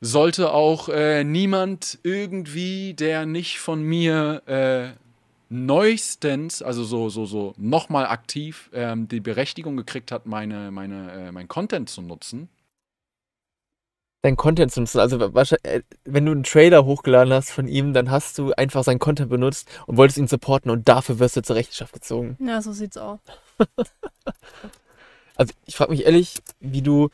[0.01, 5.05] sollte auch äh, niemand irgendwie, der nicht von mir äh,
[5.48, 11.28] neuestens, also so so so noch mal aktiv ähm, die Berechtigung gekriegt hat, meine meine
[11.28, 12.48] äh, mein Content zu nutzen.
[14.22, 14.98] dein Content zu nutzen.
[14.98, 18.82] Also wahrscheinlich, äh, wenn du einen Trailer hochgeladen hast von ihm, dann hast du einfach
[18.85, 22.37] seinen Content benutzt und wolltest ihn supporten und dafür wirst du zur Rechenschaft gezogen.
[22.40, 23.20] Ja, so sieht's aus.
[25.38, 27.11] Also ich frage mich ehrlich, wie du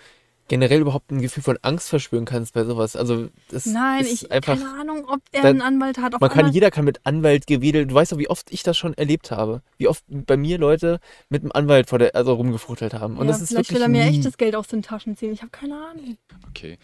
[0.48, 2.96] generell überhaupt ein Gefühl von Angst verspüren kannst bei sowas.
[2.96, 4.58] Also das Nein, ist ich einfach.
[4.58, 6.20] keine Ahnung, ob er einen Anwalt hat.
[6.20, 7.90] Man kann, jeder kann mit Anwalt gewedelt.
[7.90, 9.62] Du weißt doch, wie oft ich das schon erlebt habe.
[9.78, 13.16] Wie oft bei mir Leute mit einem Anwalt vor der, also rumgefuchtelt haben.
[13.16, 14.18] Und ja, das ist vielleicht wirklich will er mir nie.
[14.18, 15.32] echtes Geld aus den Taschen ziehen.
[15.32, 16.16] Ich habe keine Ahnung.
[16.50, 16.78] Okay.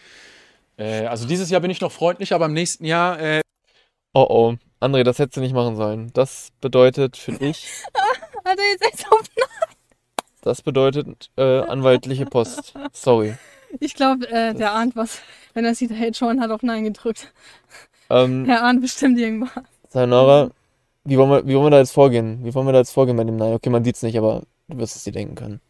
[0.77, 3.41] Äh, also dieses Jahr bin ich noch freundlich, aber im nächsten Jahr äh,
[4.13, 6.09] Oh oh, André, das hättest du nicht machen sollen.
[6.13, 7.67] Das bedeutet für dich,
[8.43, 9.21] Hat er jetzt echt auf
[10.41, 12.73] das bedeutet äh, anwaltliche Post.
[12.93, 13.35] Sorry.
[13.79, 15.21] Ich glaube, äh, der ahnt was.
[15.53, 17.31] Wenn er sieht, hey, John hat auf Nein gedrückt.
[18.09, 19.51] Ähm, Er ahnt bestimmt irgendwas.
[19.89, 20.51] Sayonara,
[21.03, 22.43] wie wollen, wir, wie wollen wir da jetzt vorgehen?
[22.43, 23.53] Wie wollen wir da jetzt vorgehen bei dem Nein?
[23.53, 25.61] Okay, man sieht es nicht, aber du wirst es dir denken können.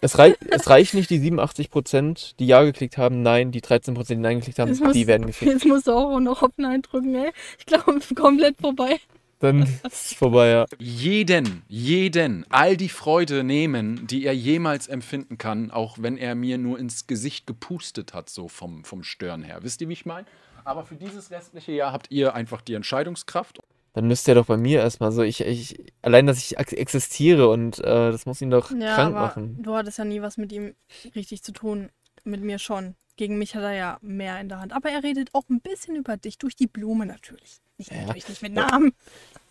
[0.00, 4.16] es, rei es reicht nicht die 87%, die Ja geklickt haben, Nein, die 13%, die
[4.16, 5.52] Nein geklickt haben, Jetzt muss- die werden gefickt.
[5.52, 7.30] Jetzt musst du auch noch auf Nein drücken, ey.
[7.58, 8.98] Ich glaube, komplett vorbei.
[9.40, 10.66] Dann ist es vorbei, ja.
[10.78, 16.58] jeden, jeden, all die Freude nehmen, die er jemals empfinden kann, auch wenn er mir
[16.58, 19.58] nur ins Gesicht gepustet hat, so vom, vom Stören her.
[19.62, 20.26] Wisst ihr, wie ich meine?
[20.64, 23.60] Aber für dieses restliche Jahr habt ihr einfach die Entscheidungskraft.
[23.94, 27.48] Dann müsste er doch bei mir erstmal so, ich, ich, allein, dass ich ex- existiere
[27.48, 29.62] und äh, das muss ihn doch Ja, krank aber machen.
[29.62, 30.74] du hattest ja nie was mit ihm
[31.16, 31.88] richtig zu tun.
[32.22, 32.94] Mit mir schon.
[33.16, 34.72] Gegen mich hat er ja mehr in der Hand.
[34.74, 37.56] Aber er redet auch ein bisschen über dich, durch die Blume natürlich.
[37.80, 38.02] Nicht, Ja.
[38.02, 38.92] natürlich nicht mit Namen.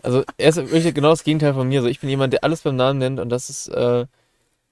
[0.04, 1.82] Also er ist wirklich genau das Gegenteil von mir.
[1.82, 4.06] So, ich bin jemand, der alles beim Namen nennt und das ist äh,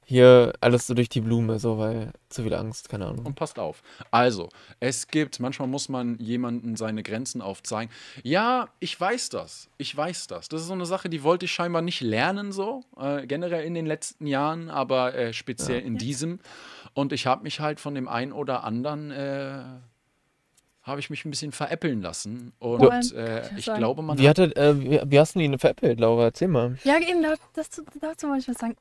[0.06, 3.26] hier alles so durch die Blume, so, weil zu viel Angst, keine Ahnung.
[3.26, 3.82] Und passt auf.
[4.12, 7.92] Also, es gibt, manchmal muss man jemandem seine Grenzen aufzeigen.
[8.22, 9.70] Ja, ich weiß das.
[9.80, 10.50] Ich weiß das.
[10.50, 12.84] Das ist so eine Sache, die wollte ich scheinbar nicht lernen, so.
[12.96, 16.40] Äh, generell in den letzten Jahren, aber äh, speziell in diesem.
[16.94, 19.12] Und ich habe mich halt von dem einen oder anderen.
[20.88, 22.54] Habe ich mich ein bisschen veräppeln lassen.
[22.60, 23.78] Und allem, äh, ich ich sagen.
[23.80, 26.24] glaube, man Wie, hat hat äh, wie, wie hast du ihn veräppelt, Laura?
[26.26, 26.78] Erzähl mal.
[26.86, 27.70] Ja, eben, da- das,
[28.02, 28.76] dazu wollte ich was sagen.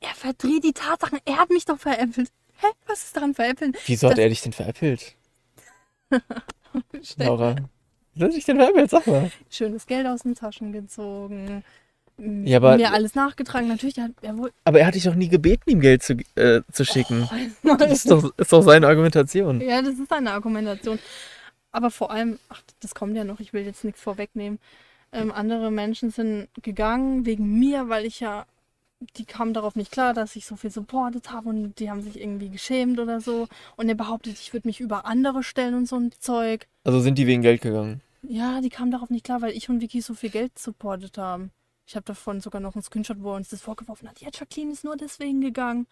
[0.00, 1.18] Er verdreht die Tatsachen.
[1.24, 2.30] Er hat mich doch veräppelt.
[2.60, 2.66] Hä?
[2.86, 3.72] Was ist daran veräppeln?
[3.86, 5.16] Wieso hat Das- er dich denn veräppelt,
[7.16, 7.56] Laura?
[8.14, 8.90] Wieso hat er dich denn veräppelt?
[8.90, 9.30] Sag mal.
[9.50, 11.64] Schönes Geld aus den Taschen gezogen.
[12.18, 13.68] Ja, aber- mir alles nachgetragen.
[13.68, 14.52] Natürlich, er, er wohl.
[14.64, 17.28] Aber er hat dich doch nie gebeten, ihm Geld zu, äh, zu schicken.
[17.64, 19.60] Oh, Das ist doch, ist doch seine Argumentation.
[19.60, 20.98] Ja, das ist eine Argumentation.
[21.72, 24.58] Aber vor allem, ach, das kommt ja noch, ich will jetzt nichts vorwegnehmen.
[25.12, 28.46] Ähm, andere Menschen sind gegangen wegen mir, weil ich ja,
[29.16, 32.20] die kamen darauf nicht klar, dass ich so viel supportet habe und die haben sich
[32.20, 33.48] irgendwie geschämt oder so.
[33.76, 36.66] Und er behauptet, ich würde mich über andere stellen und so ein Zeug.
[36.84, 38.02] Also sind die wegen Geld gegangen.
[38.22, 41.52] Ja, die kamen darauf nicht klar, weil ich und Vicky so viel Geld supportet haben.
[41.86, 44.20] Ich habe davon sogar noch einen Screenshot, wo er uns das vorgeworfen hat.
[44.20, 45.86] Ja, Jacqueline ist nur deswegen gegangen.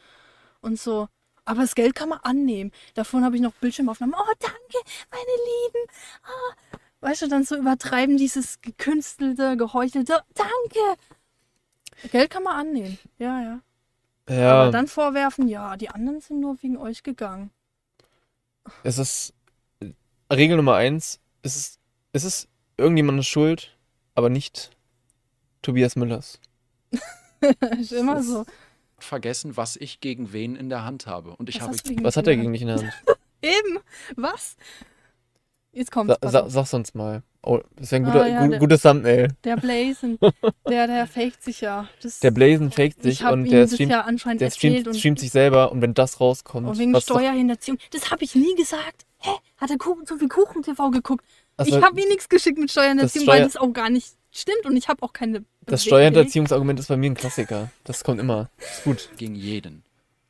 [0.60, 1.08] Und so.
[1.46, 2.72] Aber das Geld kann man annehmen.
[2.94, 4.14] Davon habe ich noch Bildschirmaufnahmen.
[4.14, 5.90] Oh, danke, meine Lieben.
[6.22, 6.78] Ah.
[7.00, 10.22] Weißt du, dann so übertreiben dieses gekünstelte, geheuchelte.
[10.34, 11.00] Danke.
[12.10, 12.98] Geld kann man annehmen.
[13.18, 13.60] Ja, ja.
[14.28, 17.50] Ja, Aber dann vorwerfen, ja, die anderen sind nur wegen euch gegangen.
[18.82, 19.34] es ist
[20.32, 21.80] Regel Nummer eins, es ist,
[22.12, 23.78] es ist irgendjemandes Schuld,
[24.16, 24.76] aber nicht
[25.62, 26.40] Tobias Müllers.
[27.78, 28.44] ist immer so.
[28.98, 31.36] Vergessen, was ich gegen wen in der Hand habe.
[31.36, 32.92] Und ich Was habe Was hat er gegen dich in der Hand?
[33.42, 33.78] Eben.
[34.16, 34.56] Was?
[35.72, 37.22] Jetzt kommt Sa sa sag's uns mal.
[37.42, 39.28] Oh, das wäre ein Ah, guter, ja, gu der- gutes Thumbnail.
[39.44, 40.18] Der Blazen,
[40.68, 41.86] der, der faked sich ja.
[42.02, 45.30] Das, Der Blazen faked sich und der streamt, ja anscheinend der streamt, und, streamt sich
[45.30, 47.78] selber und wenn das rauskommt, und wegen was doch- Steuerhinterziehung.
[47.92, 49.04] Das habe ich nie gesagt.
[49.18, 49.30] Hä?
[49.58, 51.24] Hat er Kuchen, so viel Kuchen TV geguckt?
[51.58, 54.14] also ich habe ihm nichts geschickt mit Steuerhinterziehung, das weil Steuer- das auch gar nicht
[54.32, 55.44] stimmt und ich habe auch keine.
[55.66, 55.84] Das.
[55.84, 57.70] Steuerhinterziehungsargument ist bei mir ein Klassiker.
[57.84, 58.50] Das kommt immer.
[58.58, 59.10] Ist gut.
[59.16, 59.86] gegen jeden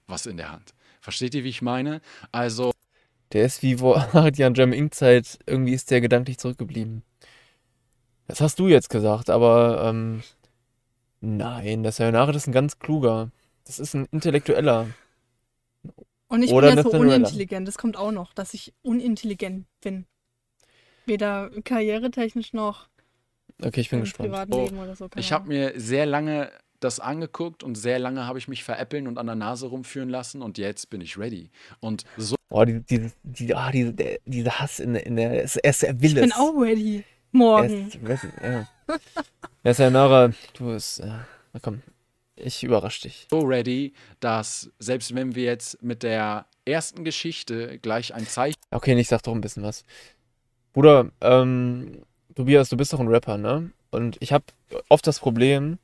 [0.07, 0.75] was in der Hand.
[1.01, 2.01] Versteht ihr, wie ich meine?
[2.33, 2.72] Also,
[3.33, 7.03] Der ist wie vor acht Jahren German Ink Zeit, irgendwie ist der gedanklich zurückgeblieben.
[8.29, 10.22] Das hast du jetzt gesagt, aber ähm,
[11.20, 13.31] nein, der Sayonara das ist ein ganz kluger.
[13.64, 14.88] Das ist ein Intellektueller.
[16.29, 17.68] Und ich Oder bin ja so unintelligent.
[17.68, 20.07] Das kommt auch noch, dass ich unintelligent bin.
[21.05, 22.88] Weder karrieretechnisch noch
[23.62, 24.35] Okay, ich bin gespannt.
[24.51, 25.09] Oh, so.
[25.16, 29.16] ich habe mir sehr lange das angeguckt und sehr lange habe ich mich veräppeln und
[29.19, 31.51] an der Nase rumführen lassen und jetzt bin ich ready.
[31.81, 35.42] Und so Oh, die, die, die, ah, diese, der, dieser Hass in, der- in der.
[35.42, 36.37] Es, er, er will Ich bin es.
[36.37, 36.99] auch ready.
[36.99, 37.88] Er Morgen.
[37.88, 38.35] ist, weiß nicht,
[39.64, 39.73] ja.
[39.75, 41.01] Sayonara, du bist.
[41.01, 41.83] Ja, na komm,
[42.37, 43.27] ich überrasch dich.
[43.31, 48.95] so ready, dass selbst wenn wir jetzt mit der ersten Geschichte gleich ein Zeichen Okay,
[48.99, 49.85] ich sag doch ein bisschen was.
[50.73, 52.03] Bruder, ähm,
[52.37, 53.70] Tobias, du bist doch ein Rapper, ne?
[53.90, 54.44] Und ich habe
[54.90, 55.79] oft das Problem,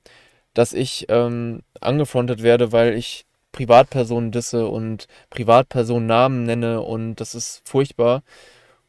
[0.53, 7.35] dass ich ähm, angefrontet werde, weil ich Privatpersonen disse und Privatpersonen Namen nenne und das
[7.35, 8.23] ist furchtbar.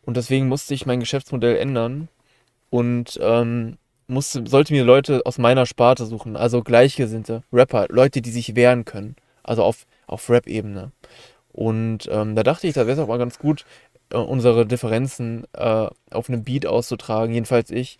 [0.01, 2.09] Und deswegen musste ich mein Geschäftsmodell ändern
[2.69, 8.31] und ähm, musste, sollte mir Leute aus meiner Sparte suchen, also Gleichgesinnte, Rapper, Leute, die
[8.31, 10.91] sich wehren können, also auf, auf Rap-Ebene.
[11.53, 13.63] Und ähm, da dachte ich, da wäre es auch mal ganz gut,
[14.11, 17.99] äh, unsere Differenzen äh, auf einem Beat auszutragen, jedenfalls ich.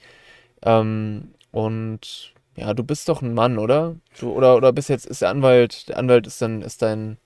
[0.64, 3.96] Ähm, und ja, du bist doch ein Mann, oder?
[4.20, 7.18] Du, oder, oder bist jetzt, ist der Anwalt, der Anwalt ist dann, ist dein,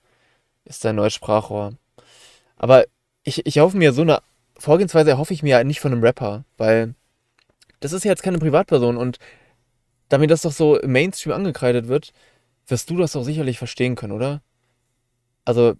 [0.64, 1.74] ist dein neues Sprachrohr.
[2.56, 2.84] Aber
[3.24, 4.20] ich, ich hoffe mir so eine
[4.58, 6.94] Vorgehensweise erhoffe ich mir ja nicht von einem Rapper, weil
[7.80, 9.18] das ist ja jetzt keine Privatperson und
[10.08, 12.12] da mir das doch so im Mainstream angekreidet wird,
[12.66, 14.42] wirst du das doch sicherlich verstehen können, oder?
[15.44, 15.74] Also,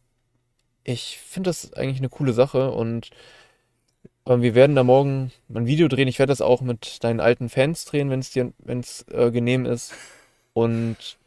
[0.89, 3.11] ich finde das eigentlich eine coole Sache und
[4.27, 6.09] ähm, wir werden da morgen ein Video drehen.
[6.09, 9.31] Ich werde das auch mit deinen alten Fans drehen, wenn es dir, wenn es äh,
[9.31, 9.93] genehm ist.
[10.55, 11.19] Und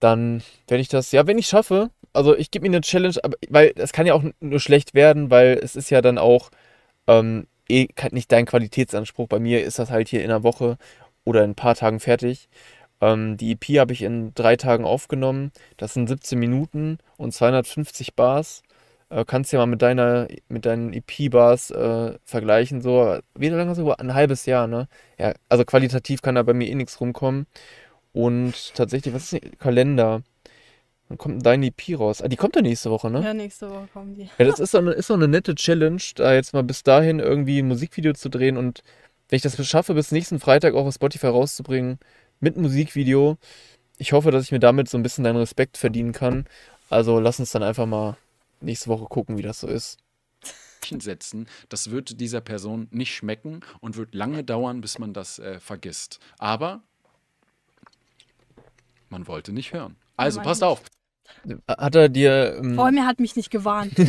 [0.00, 3.36] dann werde ich das, ja, wenn ich schaffe, also ich gebe mir eine Challenge, aber,
[3.48, 6.50] weil es kann ja auch nur schlecht werden, weil es ist ja dann auch
[7.06, 9.28] ähm, eh nicht dein Qualitätsanspruch.
[9.28, 10.76] Bei mir ist das halt hier in einer Woche
[11.24, 12.48] oder in ein paar Tagen fertig.
[13.00, 15.52] Ähm, die EP habe ich in drei Tagen aufgenommen.
[15.76, 18.62] Das sind 17 Minuten und 250 Bars.
[19.12, 22.80] Äh, kannst ja mal mit deiner, mit deinen EP-Bars äh, vergleichen.
[22.80, 23.92] So, wie lange hast du?
[23.92, 24.88] Ein halbes Jahr, ne?
[25.18, 27.46] Ja, also qualitativ kann da bei mir eh nichts rumkommen.
[28.14, 30.22] Und tatsächlich, was ist denn Kalender?
[31.08, 32.22] Wann kommt deine EP raus?
[32.22, 33.22] Ah, die kommt ja nächste Woche, ne?
[33.22, 34.30] Ja, nächste Woche kommen die.
[34.38, 37.18] Ja, das ist so eine, ist so eine nette Challenge, da jetzt mal bis dahin
[37.20, 38.82] irgendwie ein Musikvideo zu drehen und
[39.28, 41.98] wenn ich das schaffe, bis nächsten Freitag auch auf Spotify rauszubringen
[42.40, 43.36] mit Musikvideo,
[43.98, 46.46] ich hoffe, dass ich mir damit so ein bisschen deinen Respekt verdienen kann.
[46.90, 48.16] Also lass uns dann einfach mal
[48.62, 49.98] nächste Woche gucken, wie das so ist.
[51.00, 55.60] setzen, das wird dieser Person nicht schmecken und wird lange dauern, bis man das äh,
[55.60, 56.18] vergisst.
[56.38, 56.82] Aber
[59.08, 59.96] man wollte nicht hören.
[60.16, 60.82] Also passt auf.
[61.66, 62.56] Hat er dir.
[62.58, 63.92] Ähm, Vor allem, er hat mich nicht gewarnt.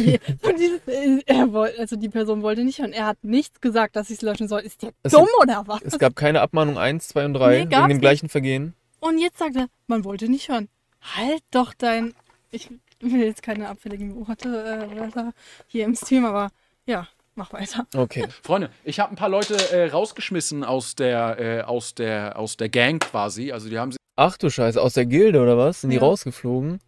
[0.86, 2.92] Äh, er woll, also die Person wollte nicht hören.
[2.94, 4.62] Er hat nichts gesagt, dass ich es löschen soll.
[4.62, 5.82] Ist der Es dumm gibt- oder was?
[5.84, 8.02] es gab keine Abmahnung 1, 2 und 3 Nee, wegen dem nicht.
[8.02, 8.74] gleichen Vergehen.
[9.00, 10.68] Und jetzt sagt er, man wollte nicht hören.
[11.02, 12.14] Halt doch dein.
[12.52, 12.70] Ich
[13.12, 15.32] will jetzt keine abfälligen Worte, äh,
[15.68, 16.50] hier im Stream, aber
[16.86, 17.86] ja, mach weiter.
[17.96, 18.26] Okay.
[18.44, 22.70] Freunde, ich habe ein paar Leute äh, rausgeschmissen aus der, äh, aus, der, aus der
[22.70, 23.52] Gang quasi.
[23.52, 25.82] Also die haben sich Ach du Scheiße, aus der Gilde oder was?
[25.82, 26.04] Sind die Ja.
[26.04, 26.80] rausgeflogen?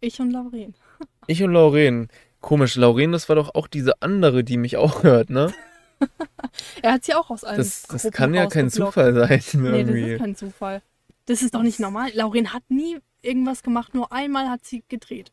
[0.00, 0.74] Ich und Lauren.
[1.28, 2.08] Ich und Lauren.
[2.40, 5.52] Komisch, Lauren, das war doch auch diese andere, die mich auch hört, ne?
[6.82, 8.70] er hat sie auch aus allen Das, das kann ja kein.
[8.70, 9.28] Zufall sein.
[9.28, 10.12] Nee, das Irgendwie.
[10.14, 10.82] ist kein Zufall.
[11.26, 12.10] Das ist doch nicht normal.
[12.14, 15.30] Lauren hat nie irgendwas gemacht, nur einmal hat sie gedreht.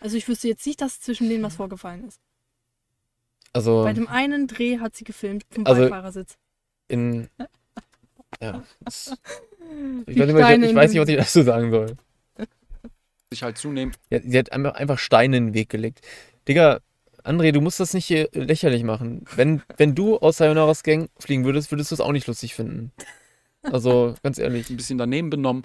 [0.00, 2.20] Also ich wüsste jetzt nicht, dass zwischen denen was vorgefallen ist.
[3.52, 6.36] also Bei dem einen Dreh hat sie gefilmt vom Also- Beifahrersitz.
[6.88, 7.28] in.
[8.42, 8.62] Ja.
[10.06, 10.28] Ich weiß, nicht,
[10.64, 11.96] ich, ich weiß nicht, was ich dazu sagen soll.
[13.30, 16.00] sich halt zunehmend Ja, sie hat einfach, einfach Steine in den Weg gelegt.
[16.46, 16.80] Digga,
[17.24, 19.24] André, du musst das nicht hier lächerlich machen.
[19.34, 22.92] Wenn, wenn du aus Sayonara's Gang fliegen würdest, würdest du es auch nicht lustig finden.
[23.72, 24.70] Also, ganz ehrlich.
[24.70, 25.62] ein bisschen daneben benommen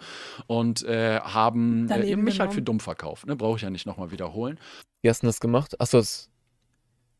[0.48, 2.66] und äh, haben äh, Daneben mich halt für benommen.
[2.66, 3.28] dumm verkauft.
[3.28, 3.36] Ne?
[3.36, 4.60] Brauche ich ja nicht nochmal wiederholen.
[5.02, 5.80] Wie hast du das gemacht?
[5.80, 6.30] Achso, das,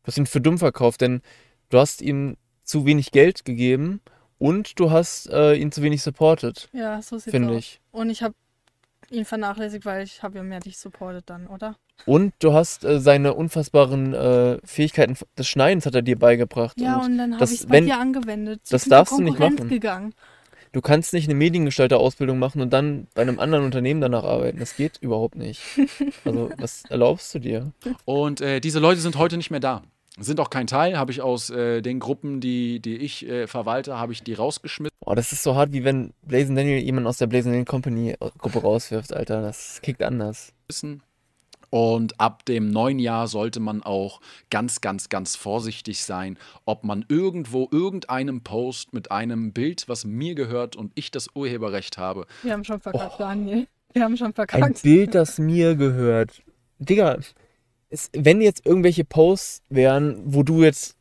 [0.02, 1.22] du hast ihn für dumm verkauft, denn
[1.70, 4.00] du hast ihm zu wenig Geld gegeben
[4.38, 7.80] und du hast äh, ihn zu wenig supported, Ja, so sieht's finde ich.
[7.90, 8.34] Und ich habe
[9.10, 11.76] ihn vernachlässigt, weil ich habe ja mehr dich supportet dann, oder?
[12.06, 16.80] Und du hast äh, seine unfassbaren äh, Fähigkeiten des Schneidens hat er dir beigebracht.
[16.80, 18.64] Ja, und und dann habe das- ich es bei wenn- dir angewendet.
[18.66, 19.68] Zu das darfst du nicht machen.
[19.68, 20.14] gegangen.
[20.72, 24.58] Du kannst nicht eine Mediengestalter-Ausbildung machen und dann bei einem anderen Unternehmen danach arbeiten.
[24.58, 25.60] Das geht überhaupt nicht.
[26.24, 27.72] Also, was erlaubst du dir?
[28.04, 29.82] Und äh, diese Leute sind heute nicht mehr da.
[30.18, 33.98] Sind auch kein Teil, habe ich aus äh, den Gruppen, die, die ich äh, verwalte,
[33.98, 34.96] habe ich die rausgeschmissen.
[35.00, 38.14] Boah, das ist so hart, wie wenn Blazing Daniel jemanden aus der Blazing Daniel Company
[38.38, 39.42] Gruppe rauswirft, Alter.
[39.42, 40.52] Das kickt anders.
[41.74, 47.02] Und ab dem neuen Jahr sollte man auch ganz, ganz, ganz vorsichtig sein, ob man
[47.08, 52.52] irgendwo irgendeinem Post mit einem Bild, was mir gehört und ich das Urheberrecht habe, Wir
[52.52, 53.18] haben schon verkackt, Oh.
[53.18, 53.66] Daniel.
[53.94, 54.82] Wir haben schon Ein verkackt.
[54.82, 56.42] Bild, das mir gehört.
[56.78, 57.16] Digga,
[57.88, 60.96] es, wenn jetzt irgendwelche Posts wären, wo du jetzt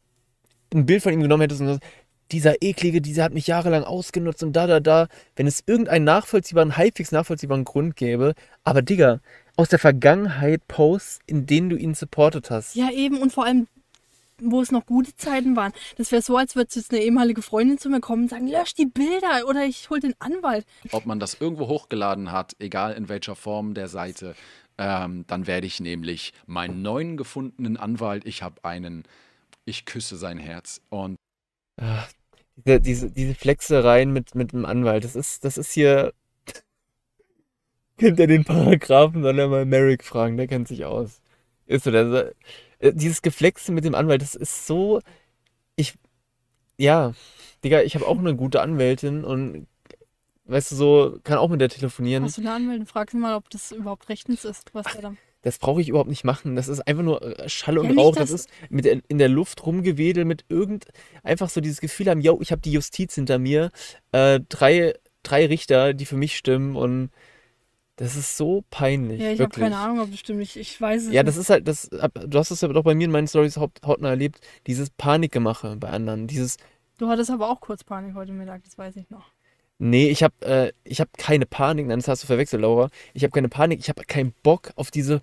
[0.74, 1.84] ein Bild von ihm genommen hättest und sagst,
[2.32, 6.78] dieser eklige, dieser hat mich jahrelang ausgenutzt und da, da, da, wenn es irgendeinen nachvollziehbaren,
[6.78, 9.20] halbwegs nachvollziehbaren Grund gäbe, aber Digga,
[9.62, 12.76] aus der Vergangenheit Posts, in denen du ihn supportet hast.
[12.76, 13.20] Ja, eben.
[13.20, 13.68] Und vor allem,
[14.40, 15.72] wo es noch gute Zeiten waren.
[15.98, 18.74] Das wäre so, als würde jetzt eine ehemalige Freundin zu mir kommen und sagen, lösch
[18.74, 20.66] die Bilder oder ich hol den Anwalt.
[20.92, 24.34] ob man das irgendwo hochgeladen hat, egal in welcher Form der Seite,
[24.80, 29.04] ähm, dann werde ich nämlich meinen neuen gefundenen Anwalt, ich habe einen,
[29.66, 30.82] ich küsse sein Herz.
[30.90, 31.18] Und
[31.80, 32.10] Ach,
[32.56, 36.14] diese, diese, diese Flexereien mit, mit dem Anwalt, das ist, das ist hier.
[37.98, 41.22] Kennt er den Paragraphen, soll er mal Merrick fragen, der kennt sich aus.
[41.68, 42.34] Ist so, der,
[42.80, 45.02] äh, dieses Geflexe mit dem Anwalt, das ist so.
[45.76, 45.96] Ich.
[46.78, 47.14] Ja,
[47.64, 49.68] Digga, ich habe auch eine gute Anwältin und.
[50.46, 52.24] Weißt du, so, kann auch mit der telefonieren.
[52.26, 52.86] Hast du eine Anwältin?
[52.88, 55.14] Frag sie mal, ob das überhaupt rechtens ist, was der da.
[55.44, 56.56] Das brauche ich überhaupt nicht machen.
[56.56, 58.16] Das ist einfach nur äh, Schall und Ja, Rauch.
[58.16, 60.88] Das dass- ist mit der, in der Luft rumgewedelt, mit irgend
[61.24, 63.72] einfach so dieses Gefühl haben, yo, ich habe die Justiz hinter mir.
[64.12, 67.12] Äh, drei, drei Richter, die für mich stimmen und
[68.02, 69.22] das ist so peinlich.
[69.22, 70.42] Ja, ich habe keine Ahnung, ob das stimmt.
[70.42, 71.28] Ich, ich weiß es Ja, nicht.
[71.28, 74.10] das ist halt, das, du hast es ja doch bei mir in meinen Stories hautnah
[74.10, 76.58] erlebt, dieses Panikgemache bei anderen, dieses,
[76.98, 79.26] Du hattest aber auch kurz Panik heute Mittag, das weiß ich noch.
[79.80, 82.90] nee, ich habe äh, ich hab keine Panik, nein, das hast du verwechselt, Laura.
[83.14, 85.22] Ich habe keine Panik, ich habe keinen Bock auf diese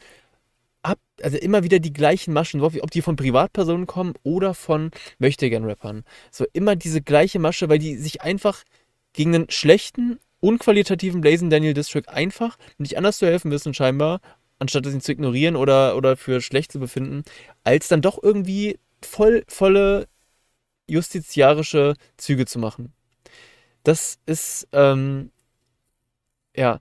[0.82, 6.04] ab, also immer wieder die gleichen Maschen, ob die von Privatpersonen kommen oder von Möchtegern-Rappern.
[6.30, 8.64] So immer diese gleiche Masche, weil die sich einfach
[9.12, 14.20] gegen einen schlechten, unqualitativen Blazing Daniel District einfach nicht anders zu helfen wissen, scheinbar,
[14.58, 17.24] anstatt ihn zu ignorieren oder, oder für schlecht zu befinden,
[17.64, 20.08] als dann doch irgendwie voll, volle
[20.86, 22.92] justiziarische Züge zu machen.
[23.84, 25.30] Das ist, ähm,
[26.56, 26.80] ja,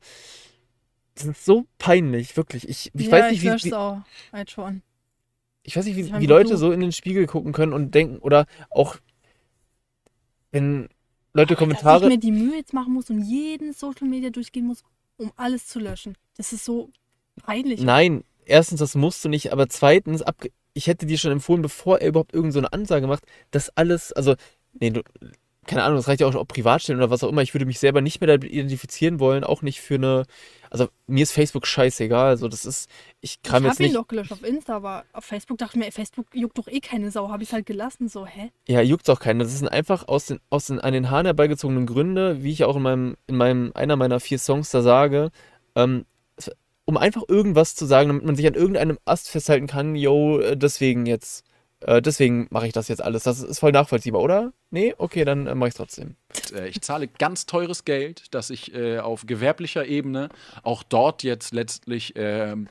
[1.16, 2.68] das ist so peinlich, wirklich.
[2.68, 4.02] Ich, ich ja, weiß nicht, ich wie, wie, auch.
[4.32, 4.82] Halt schon.
[5.64, 8.46] ich weiß nicht, wie, wie Leute so in den Spiegel gucken können und denken, oder
[8.70, 8.98] auch,
[10.52, 10.90] wenn
[11.38, 14.66] Leute Dass ich Kommentare, mir die Mühe jetzt machen muss und jeden Social Media durchgehen
[14.66, 14.84] muss,
[15.18, 16.16] um alles zu löschen.
[16.36, 16.90] Das ist so
[17.44, 17.80] peinlich.
[17.82, 22.00] nein, erstens, das musst du nicht, aber zweitens, ab, ich hätte dir schon empfohlen, bevor
[22.00, 24.36] er überhaupt irgendeine so eine Ansage macht, dass alles, also,
[24.80, 25.04] nee, du,
[25.68, 27.78] keine Ahnung, das reicht ja auch, auch Privatstellen oder was auch immer, ich würde mich
[27.78, 30.24] selber nicht mehr damit identifizieren wollen, auch nicht für eine,
[30.70, 32.90] also, mir ist Facebook scheißegal, also, das ist,
[33.22, 35.78] ich ich kam habe jetzt ihn nicht, doch gelöscht auf Insta, aber auf Facebook dachte
[35.78, 37.30] ich mir, Facebook juckt doch eh keine Sau.
[37.30, 38.52] Habe ich halt gelassen, so, hä?
[38.68, 39.40] Ja, juckt's auch keinen.
[39.40, 42.76] Das sind einfach aus den, aus den an den Haaren herbeigezogenen Gründe, wie ich auch
[42.76, 45.32] in meinem, in meinem, einer meiner vier Songs da sage,
[45.76, 46.06] ähm,
[46.86, 50.56] um einfach irgendwas zu sagen, damit man sich an irgendeinem Ast festhalten kann, yo, äh,
[50.56, 51.44] deswegen jetzt,
[51.82, 53.24] äh, deswegen mache ich das jetzt alles.
[53.24, 54.54] Das ist voll nachvollziehbar, oder?
[54.72, 54.94] Nee?
[54.98, 56.16] Okay, dann äh, mache ich trotzdem.
[56.54, 60.30] äh, ich zahle ganz teures Geld, dass ich äh, auf gewerblicher Ebene
[60.64, 62.68] auch dort jetzt letztlich ähm,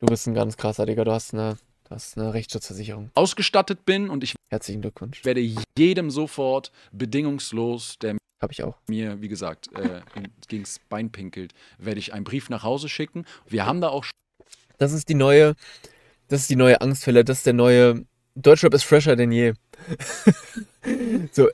[0.00, 3.10] Du bist ein ganz krasser Digga, du hast eine, du hast eine Rechtsschutzversicherung.
[3.14, 5.24] ausgestattet bin und ich Herzlichen Glückwunsch.
[5.24, 5.40] werde
[5.78, 8.76] jedem sofort bedingungslos, der Habe ich auch.
[8.86, 10.02] mir, wie gesagt, äh,
[10.48, 13.24] gegens Bein pinkelt, werde ich einen Brief nach Hause schicken.
[13.46, 14.04] Wir haben da auch
[14.78, 15.54] Das ist die neue,
[16.28, 18.04] das ist die neue Angstfälle, das ist der neue,
[18.34, 19.54] Deutschrap ist fresher denn je.
[21.32, 21.48] so,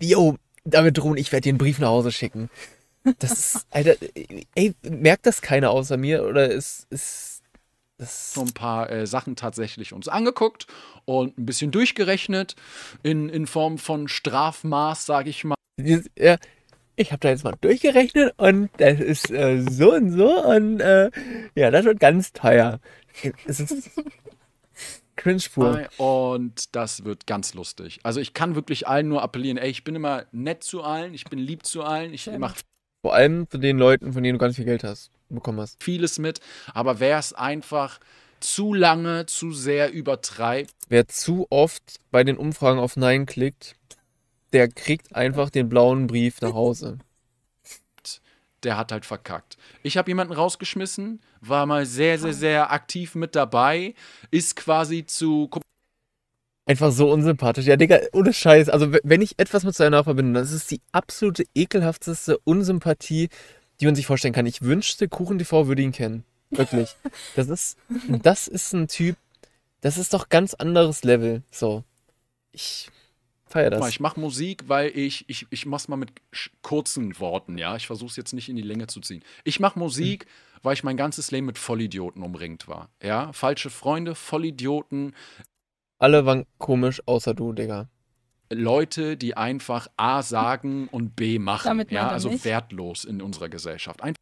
[0.00, 2.50] yo, damit drohen, ich werde dir einen Brief nach Hause schicken.
[3.18, 3.94] Das ist, Alter,
[4.54, 7.42] ey, merkt das keiner außer mir oder ist, ist,
[7.98, 10.66] das so ein paar äh, Sachen tatsächlich uns angeguckt
[11.04, 12.56] und ein bisschen durchgerechnet
[13.02, 15.54] in, in Form von Strafmaß, sage ich mal.
[15.78, 16.36] Ja,
[16.96, 21.10] ich habe da jetzt mal durchgerechnet und das ist äh, so und so und äh,
[21.54, 22.80] ja, das wird ganz teuer.
[23.46, 23.90] Es ist
[25.16, 25.88] cringe pur.
[25.98, 28.00] Und das wird ganz lustig.
[28.02, 31.24] Also ich kann wirklich allen nur appellieren, ey, ich bin immer nett zu allen, ich
[31.24, 32.56] bin lieb zu allen, ich mache
[33.02, 35.82] Vor allem zu den Leuten, von denen du ganz viel Geld hast, bekommen hast.
[35.82, 36.40] vieles mit,
[36.74, 38.00] aber wer es einfach
[38.40, 43.76] zu lange, zu sehr übertreibt, Wer zu oft bei den Umfragen auf Nein klickt,
[44.52, 46.98] der kriegt einfach den blauen Brief nach Hause.
[48.62, 49.56] der hat halt verkackt.
[49.82, 53.94] Ich habe jemanden rausgeschmissen, war mal sehr, sehr, sehr aktiv mit dabei,
[54.30, 55.50] ist quasi zu
[56.64, 57.66] Einfach so unsympathisch.
[57.66, 58.68] Ja, Digga, ohne Scheiß.
[58.68, 63.30] Also, wenn ich etwas mit Sayonara verbinde, das ist die absolute ekelhafteste Unsympathie,
[63.80, 64.46] die man sich vorstellen kann.
[64.46, 66.24] Ich wünschte, Kuchen TV würde ihn kennen.
[66.50, 66.94] Wirklich.
[67.34, 67.78] Das ist,
[68.08, 69.16] das ist ein Typ,
[69.80, 71.42] das ist doch ganz anderes Level.
[71.50, 71.82] So.
[72.52, 72.90] Ich
[73.46, 73.88] feiere das.
[73.88, 76.10] ich mache Musik, weil ich, ich, ich mach's mal mit
[76.62, 77.74] kurzen Worten, ja.
[77.76, 79.22] Ich versuche es jetzt nicht in die Länge zu ziehen.
[79.44, 80.26] Ich mache Musik,
[80.62, 82.88] weil ich mein ganzes Leben mit Vollidioten umringt war.
[83.02, 85.14] Ja, falsche Freunde, Vollidioten,
[85.98, 87.88] Alle waren komisch, außer du, Digga.
[88.52, 91.68] Leute, die einfach A sagen und B machen.
[91.68, 92.44] Damit ja, also mich?
[92.44, 94.02] wertlos in unserer Gesellschaft.
[94.02, 94.20] Einfach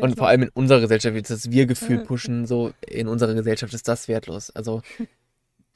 [0.00, 2.04] Und vor allem in unserer Gesellschaft, jetzt das Wir-Gefühl Mhm.
[2.04, 4.50] pushen, so in unserer Gesellschaft ist das wertlos.
[4.50, 4.82] Also,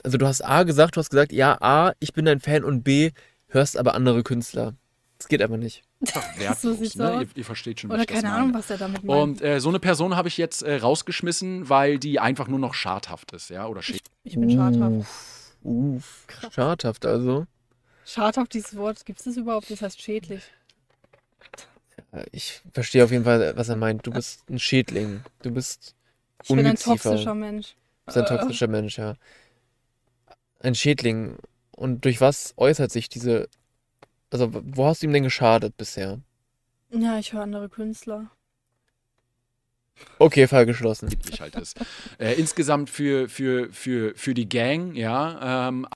[0.05, 2.83] also du hast A gesagt, du hast gesagt, ja, A, ich bin dein Fan und
[2.83, 3.11] B,
[3.49, 4.75] hörst aber andere Künstler.
[5.23, 5.85] Das geht aber nicht.
[6.37, 6.79] wertlos.
[6.79, 7.23] sieht's ne?
[7.23, 8.43] ihr, ihr versteht schon, wie Oder ich das keine meine.
[8.43, 9.21] Ahnung, was er damit meint.
[9.23, 12.75] Und äh, so eine Person habe ich jetzt äh, rausgeschmissen, weil die einfach nur noch
[12.75, 14.03] schadhaft ist, ja, oder schädlich.
[14.25, 14.93] ich bin schadhaft.
[14.93, 17.47] Uff, uff, schadhaft also.
[18.05, 19.71] Schadhaft, dieses Wort, gibt es das überhaupt?
[19.71, 20.43] Das heißt schädlich.
[22.33, 24.07] Ich verstehe auf jeden Fall, was er meint.
[24.07, 25.23] Du bist ein Schädling.
[25.43, 25.95] Du bist,
[26.43, 27.77] Ich bin ein toxischer Mensch.
[28.07, 28.29] bist ein Äh.
[28.29, 29.15] toxischer Mensch, ja.
[30.61, 31.37] Ein Schädling.
[31.71, 33.49] Und durch was äußert sich diese.
[34.33, 36.21] Also, wo hast du ihm denn geschadet bisher?
[36.91, 38.31] Ja, ich höre andere Künstler.
[40.19, 41.11] Okay, Fall geschlossen.
[41.39, 41.77] halt ist.
[42.19, 45.87] Äh, insgesamt für, für, für, für die Gang, ja, ähm,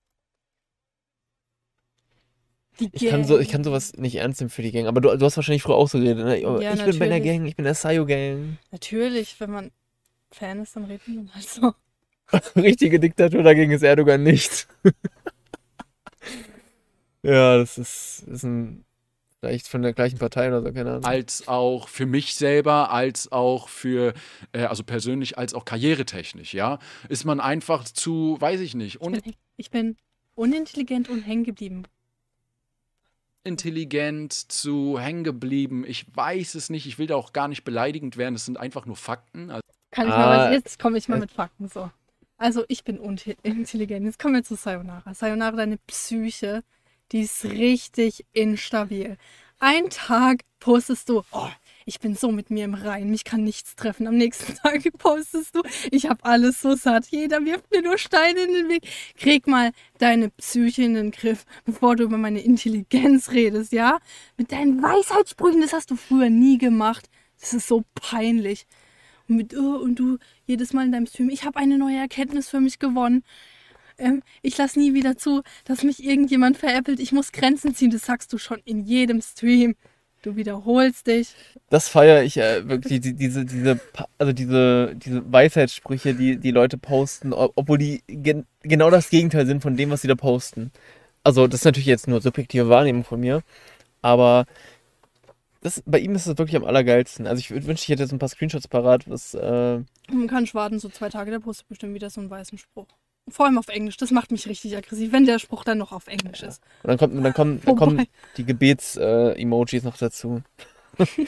[2.79, 3.43] Die Ich kann, so, Gang.
[3.43, 4.87] ich kann sowas nicht ernst nehmen für die Gang.
[4.87, 6.27] Aber du, du hast wahrscheinlich früher auch so geredet.
[6.27, 6.41] Ne?
[6.41, 7.25] Ja, ich bin bei der natürlich.
[7.25, 8.59] Gang, ich bin der Sayo-Gang.
[8.71, 9.71] Natürlich, wenn man
[10.31, 11.73] Fan ist, dann redet man halt so.
[12.61, 14.69] Richtige Diktatur dagegen ist Erdogan nicht.
[17.27, 18.85] ja, das ist, ist ein.
[19.41, 21.05] Vielleicht von der gleichen Partei oder so, keine Ahnung.
[21.05, 24.15] als auch für mich selber, als auch für,
[24.53, 26.79] äh, also persönlich, als auch karrieretechnisch, ja,
[27.11, 29.97] ist man einfach zu, weiß ich nicht, Ich bin, ich bin
[30.35, 31.83] unintelligent und hängen geblieben.
[33.45, 35.85] unintelligent, zu hängen geblieben.
[35.87, 38.87] Ich weiß es nicht, ich will da auch gar nicht beleidigend werden, es sind einfach
[38.87, 39.51] nur Fakten.
[39.51, 39.61] Also,
[39.91, 41.21] Kann ich Ah, mal was, jetzt komme ich mal äh.
[41.21, 41.91] mit Fakten so.
[42.39, 44.05] Also ich bin unintelligent.
[44.05, 45.15] Jetzt kommen wir zu Sayonara.
[45.15, 46.63] Sayonara, deine Psyche,
[47.13, 49.17] die ist richtig instabil.
[49.59, 51.49] Ein Tag postest du, oh,
[51.87, 54.07] ich bin so mit mir im Reinen, mich kann nichts treffen.
[54.07, 57.07] Am nächsten Tag postest du, ich habe alles so satt.
[57.07, 58.83] Jeder wirft mir nur Steine in den Weg.
[59.17, 63.99] Krieg mal deine Psyche in den Griff, bevor du über meine Intelligenz redest, ja?
[64.37, 67.09] Mit deinen Weisheitssprüchen, das hast du früher nie gemacht.
[67.41, 68.67] Das ist so peinlich.
[69.29, 72.49] Und mit, oh, und du jedes Mal in deinem Stream, ich habe eine neue Erkenntnis
[72.49, 73.25] für mich gewonnen.
[73.99, 77.01] Ähm, ich lasse nie wieder zu, dass mich irgendjemand veräppelt.
[77.01, 77.91] Ich muss Grenzen ziehen.
[77.91, 79.75] Das sagst du schon in jedem Stream.
[80.23, 81.35] Du wiederholst dich.
[81.71, 83.79] Das feiere ich äh, wirklich, die, diese, diese,
[84.19, 89.47] also diese, diese Weisheitssprüche, die die Leute posten, ob- obwohl die gen genau das Gegenteil
[89.47, 90.73] sind von dem, was sie da posten.
[91.23, 93.43] Also, das ist natürlich jetzt nur subjektive Wahrnehmung von mir,
[94.03, 94.47] aber
[95.61, 97.27] das, bei ihm ist es wirklich am allergeilsten.
[97.27, 99.81] Also, ich wün- wünschte, ich hätte jetzt ein paar Screenshots parat, was, äh,
[100.11, 102.87] Man kann nicht warten, so zwei Tage, der postet bestimmt wieder so einen weißen Spruch.
[103.29, 103.97] Vor allem auf Englisch.
[103.97, 106.63] Das macht mich richtig aggressiv, wenn der Spruch dann noch auf Englisch ist.
[106.83, 108.07] und dann, kommt, dann, kommen, dann kommen
[108.37, 110.43] die Gebets-Emojis noch dazu.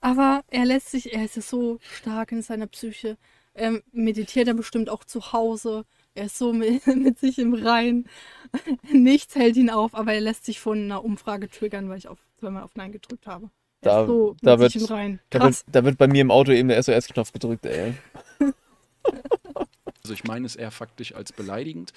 [0.00, 3.16] Aber er lässt sich, er ist ja so stark in seiner Psyche.
[3.54, 5.84] Ähm, meditiert er bestimmt auch zu Hause.
[6.14, 8.06] Er ist so mit, mit sich im Rein.
[8.92, 12.18] Nichts hält ihn auf, aber er lässt sich von einer Umfrage triggern, weil ich auf,
[12.38, 13.50] zweimal auf Nein gedrückt habe.
[13.82, 14.72] Er Da- so da wird-.
[15.30, 17.94] Da wird, da wird bei mir im Auto eben der SOS-Knopf gedrückt, ey.
[20.10, 21.92] Also ich meine es eher faktisch als beleidigend.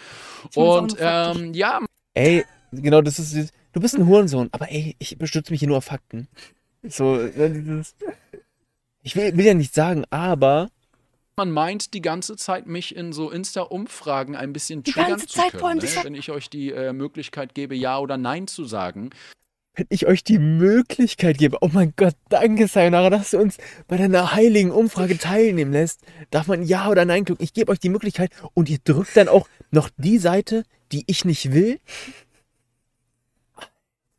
[0.56, 1.80] Und ähm, ja,
[2.14, 3.54] Ey, genau, das ist.
[3.72, 6.28] Du bist ein Hurensohn, aber ey, ich bestütze mich hier nur auf Fakten.
[6.84, 7.96] So, ne, dieses.
[9.02, 10.70] Ich will, will ja nicht sagen, aber
[11.36, 15.40] Man meint die ganze Zeit, mich in so Insta-Umfragen ein bisschen Die triggern ganze zu
[15.40, 15.90] Zeit, können, ne?
[16.04, 19.10] wenn ich euch die äh, Möglichkeit gebe, Ja oder Nein zu sagen.
[19.76, 23.58] Wenn ich euch die Möglichkeit gebe, oh mein Gott, danke Sayonara, dass du uns
[23.88, 27.44] bei deiner heiligen Umfrage teilnehmen lässt, darf man Ja oder Nein klicken.
[27.44, 31.26] Ich gebe euch die Möglichkeit und ihr drückt dann auch noch die Seite, die ich
[31.26, 31.80] nicht will.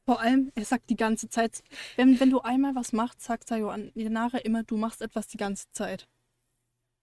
[0.05, 1.63] Vor allem, er sagt die ganze Zeit,
[1.97, 6.09] wenn, wenn du einmal was machst, sagt Sayonara immer, du machst etwas die ganze Zeit.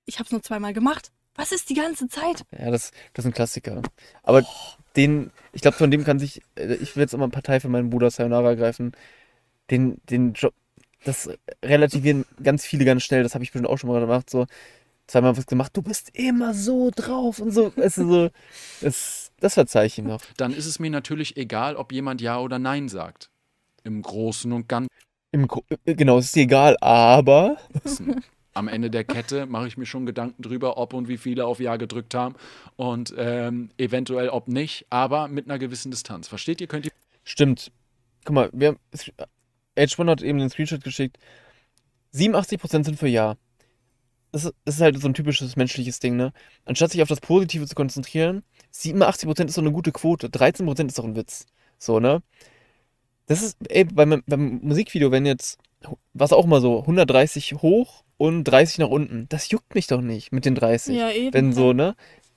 [0.06, 1.12] Ich hab's nur zweimal gemacht.
[1.36, 2.44] Was ist die ganze Zeit?
[2.52, 3.82] Ja, das, das ist ein Klassiker.
[4.24, 4.46] Aber
[4.96, 7.90] den, ich glaube, von dem kann sich, äh, ich will jetzt mal Partei für meinen
[7.90, 8.92] Bruder Sayonara ergreifen.
[9.70, 10.54] Den, den Job,
[11.06, 11.30] das
[11.64, 14.46] relativieren ganz viele ganz schnell, das habe ich bestimmt auch schon mal gemacht, so
[15.08, 18.30] zweimal was gemacht, du bist immer so drauf und so, weißt du, so,
[18.82, 20.22] das, das verzeih ich ihm noch.
[20.38, 23.30] Dann ist es mir natürlich egal, ob jemand Ja oder Nein sagt.
[23.84, 24.90] Im Großen und Ganzen.
[25.32, 25.48] Im,
[25.86, 27.58] äh, genau, es ist egal, aber
[28.54, 31.60] Am Ende der Kette mache ich mir schon Gedanken drüber, ob und wie viele auf
[31.60, 32.36] Ja gedrückt haben
[32.76, 36.28] und ähm, eventuell ob nicht, aber mit einer gewissen Distanz.
[36.28, 36.68] Versteht ihr?
[36.68, 36.92] Könnt ihr
[37.24, 37.72] stimmt.
[38.26, 38.80] Guck mal, wir haben,
[39.76, 41.18] Edge One hat eben den Screenshot geschickt.
[42.14, 43.38] 87% sind für Ja.
[44.32, 46.32] Das ist, das ist halt so ein typisches menschliches Ding, ne?
[46.66, 48.44] Anstatt sich auf das Positive zu konzentrieren,
[48.74, 51.46] 87% ist so eine gute Quote, 13% ist doch ein Witz.
[51.78, 52.22] So, ne?
[53.26, 55.60] Das ist, ey, beim, beim Musikvideo, wenn jetzt,
[56.14, 60.32] was auch mal so, 130 hoch und 30 nach unten, das juckt mich doch nicht
[60.32, 60.96] mit den 30.
[60.96, 61.34] Ja, eben.
[61.34, 61.96] Wenn so, ne?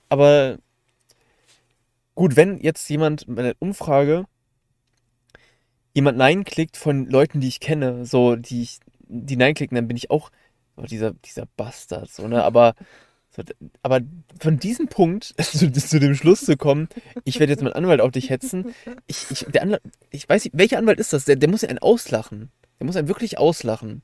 [0.08, 0.56] Aber
[2.14, 4.24] gut, wenn jetzt jemand bei der Umfrage
[5.92, 9.86] jemand Nein klickt von Leuten, die ich kenne, so, die ich, die Nein klicken, dann
[9.86, 10.30] bin ich auch
[10.76, 12.42] oh, dieser, dieser Bastard, so, ne?
[12.42, 12.74] Aber,
[13.28, 13.42] so,
[13.82, 14.00] aber
[14.40, 16.88] von diesem Punkt zu, zu dem Schluss zu kommen,
[17.24, 18.74] ich werde jetzt meinen Anwalt auf dich hetzen,
[19.06, 21.26] ich, ich, der Anwalt, ich weiß nicht, welcher Anwalt ist das?
[21.26, 22.50] Der, der muss einen auslachen.
[22.80, 24.00] Der muss einen wirklich auslachen.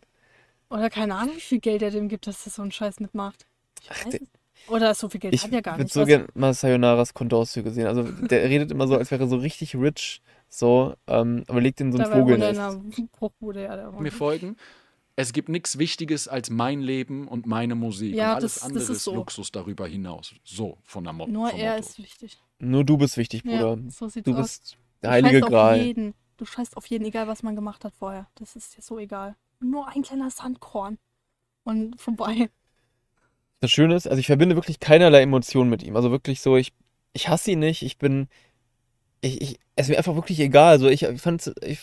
[0.71, 3.45] Oder keine Ahnung, wie viel Geld er dem gibt, dass er so einen Scheiß mitmacht.
[3.83, 4.21] Ich Ach, weiß der-.
[4.69, 5.93] Oder so viel Geld Ich hat er gar würde nicht.
[5.93, 7.87] so Was- gerne mal Sayonaras Kontoauszüge sehen.
[7.87, 11.81] Also der redet immer so, als wäre er so richtig rich, so, ähm, aber legt
[11.81, 12.55] in so ein Dabei wohnt in
[13.19, 13.57] Vogelnest.
[13.57, 13.91] ja.
[14.01, 14.57] Mir folgen?
[15.17, 18.15] Es gibt nichts Wichtiges als mein Leben und meine Musik.
[18.15, 19.15] Ja, und alles das- das andere ist ist so.
[19.15, 20.35] Luxus darüber hinaus.
[20.45, 21.87] So, von der Mo Nur vom er Motto.
[21.89, 22.39] ist wichtig.
[22.59, 23.77] Nur du bist wichtig, Bruder.
[23.77, 24.39] Ja, so sieht's du aus.
[24.61, 25.83] bist der Du heilige scheißt auf Gral.
[25.83, 26.15] jeden.
[26.37, 28.29] Du scheißt auf jeden, egal was man gemacht hat vorher.
[28.37, 29.37] Das ist dir so egal.
[29.61, 30.99] Nur ein kleiner Sandkorn.
[31.65, 32.51] Und vorbei.
[33.61, 35.95] Das Schöne ist, also ich verbinde wirklich keinerlei Emotionen mit ihm.
[35.97, 36.73] Also wirklich so, ich,
[37.13, 38.29] ich hasse ihn nicht, ich bin,
[39.21, 40.73] ich, ich, es ist mir einfach wirklich egal.
[40.73, 41.81] Also ich, ich fand's, ich,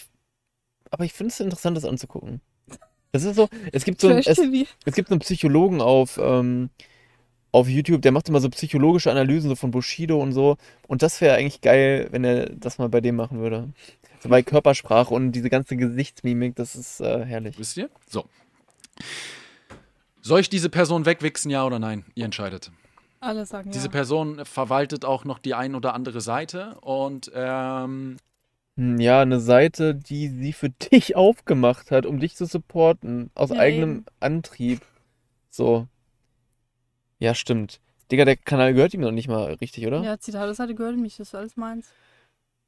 [0.92, 2.42] aber ich finde es interessant, das anzugucken.
[3.12, 4.38] Das ist so, es gibt so, ein- es,
[4.86, 6.70] es gibt so einen Psychologen auf, ähm,
[7.52, 10.58] auf YouTube, der macht immer so psychologische Analysen so von Bushido und so.
[10.88, 13.70] Und das wäre eigentlich geil, wenn er das mal bei dem machen würde.
[14.20, 17.58] So bei Körpersprache und diese ganze Gesichtsmimik, das ist äh, herrlich.
[17.60, 17.90] Wisst ihr?
[18.10, 18.26] So.
[20.22, 22.04] Soll ich diese Person wegwichsen, ja oder nein?
[22.16, 22.72] Ihr entscheidet.
[23.20, 23.92] Alle sagen Diese ja.
[23.92, 28.18] Person verwaltet auch noch die ein oder andere Seite und ähm,
[28.78, 33.50] Hm, Ja, eine Seite, die sie für dich aufgemacht hat, um dich zu supporten, aus
[33.50, 34.06] Ja, eigenem eben.
[34.20, 34.82] Antrieb.
[35.50, 35.88] So.
[37.20, 37.80] Ja, stimmt.
[38.12, 40.02] Digga, der Kanal gehört ihm noch nicht mal richtig, oder?
[40.02, 41.90] Ja, Zitate-Seite gehört mich, das ist alles meins.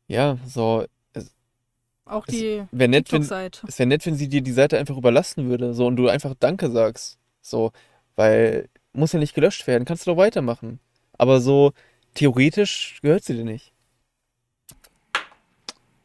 [0.07, 0.85] Ja, so.
[2.05, 3.67] Auch Es die Wäre nett, wenn, TikTok-Seite.
[3.67, 6.33] es wäre nett, wenn sie dir die Seite einfach überlassen würde, so, und du einfach
[6.39, 7.19] Danke sagst.
[7.41, 7.71] So,
[8.15, 10.79] weil muss ja nicht gelöscht werden, kannst du doch weitermachen.
[11.13, 11.73] Aber so,
[12.15, 13.73] theoretisch gehört sie dir nicht.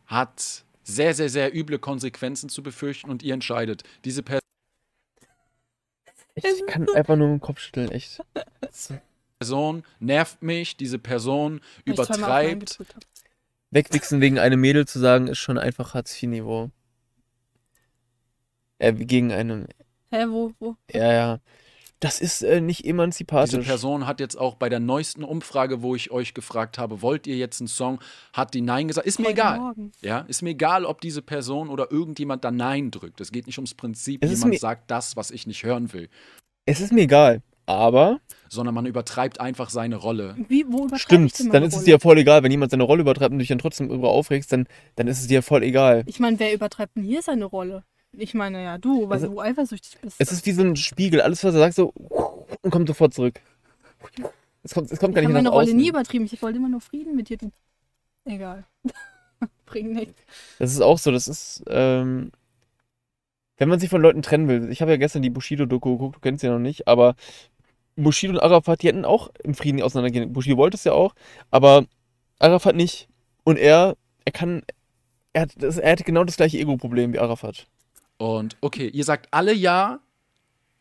[0.06, 3.82] hat sehr, sehr, sehr üble Konsequenzen zu befürchten und ihr entscheidet.
[4.04, 4.43] Diese Person
[6.34, 8.22] Ich kann einfach nur dem Kopf schütteln, echt.
[9.38, 12.78] Person nervt mich, diese Person ich übertreibt.
[13.70, 16.70] Wegwichsen wegen einem Mädel zu sagen, ist schon einfach Hartz-IV-Niveau.
[18.78, 19.66] Äh, gegen einen.
[20.10, 20.76] Hä, wo, wo?
[20.90, 21.40] Ja, ja.
[22.04, 23.66] Das ist äh, nicht Diese emanzipatisch.
[23.66, 27.36] Person hat jetzt auch bei der neuesten Umfrage, wo ich euch gefragt habe, wollt ihr
[27.36, 27.98] jetzt einen Song,
[28.34, 29.06] hat die Nein gesagt.
[29.06, 29.58] Ist mir Heute egal.
[29.58, 29.92] Morgen.
[30.02, 33.22] Ja, ist mir egal, ob diese Person oder irgendjemand da Nein drückt.
[33.22, 36.10] Es geht nicht ums Prinzip, Es jemand sagt das, was ich nicht hören will,
[36.66, 37.42] Es ist mir egal.
[37.66, 40.36] Aber, sondern man übertreibt einfach seine Rolle.
[40.48, 42.42] Wie, wo stimmt, dann ist es dir ja voll egal.
[42.42, 45.28] Wenn jemand seine Rolle übertreibt und dich dann trotzdem darüber aufregst, dann, dann ist es
[45.28, 46.02] dir voll egal.
[46.04, 47.82] Ich meine, wer übertreibt denn hier seine Rolle?
[48.18, 50.16] Ich meine, ja, du, weil Also, du eifersüchtig bist.
[50.18, 51.20] Es ist wie so ein Spiegel.
[51.20, 51.92] Alles, was er sagt, so
[52.62, 53.40] und kommt sofort zurück.
[54.62, 56.24] Es kommt, es kommt gar ich nicht habe meine nach Rolle nie übertrieben.
[56.30, 57.36] Ich wollte immer nur Frieden mit dir.
[57.36, 57.50] Du.
[58.24, 58.64] Egal.
[59.66, 60.22] Bringt nichts.
[60.58, 62.32] Das ist auch so, das ist, ähm,
[63.58, 64.70] wenn man sich von Leuten trennen will.
[64.70, 67.14] Ich habe ja gestern die Bushido-Doku geguckt, du kennst sie noch nicht, aber
[67.96, 70.32] Bushido und Arafat, die hätten auch im Frieden auseinandergehen.
[70.32, 71.14] Bushido wollte es ja auch,
[71.50, 71.84] aber
[72.38, 73.08] Arafat nicht.
[73.44, 74.62] Und er, er kann,
[75.32, 77.66] er hat, er hat genau das gleiche Ego-Problem wie Arafat.
[78.24, 80.00] Und okay, ihr sagt alle ja,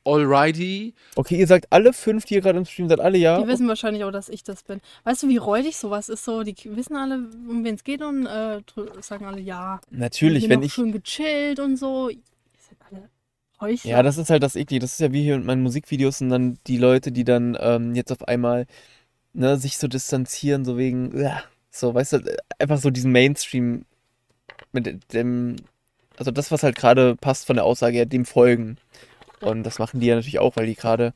[0.06, 0.94] alrighty.
[1.18, 3.42] Okay, ihr sagt alle fünf, die ihr gerade im Stream seid, alle ja.
[3.42, 4.80] Die wissen wahrscheinlich auch, dass ich das bin.
[5.04, 6.24] Weißt du, wie räudig sowas ist?
[6.24, 8.62] So, die wissen alle, um wen es geht und äh,
[9.02, 9.82] sagen alle ja.
[9.90, 10.74] Natürlich, wenn ich.
[10.74, 12.08] schön gechillt und so.
[12.10, 12.22] Ihr
[12.58, 13.10] seid alle
[13.60, 13.92] Heuchler.
[13.92, 14.80] Ja, das ist halt das Eklige.
[14.80, 17.94] Das ist ja wie hier in meinen Musikvideos und dann die Leute, die dann ähm,
[17.94, 18.68] jetzt auf einmal
[19.34, 23.84] ne, sich so distanzieren, so wegen, uah, so, weißt du, einfach so diesen Mainstream
[24.72, 25.58] mit dem,
[26.18, 28.78] also das, was halt gerade passt von der Aussage her, dem folgen.
[29.42, 31.14] Und das machen die ja natürlich auch, weil die gerade,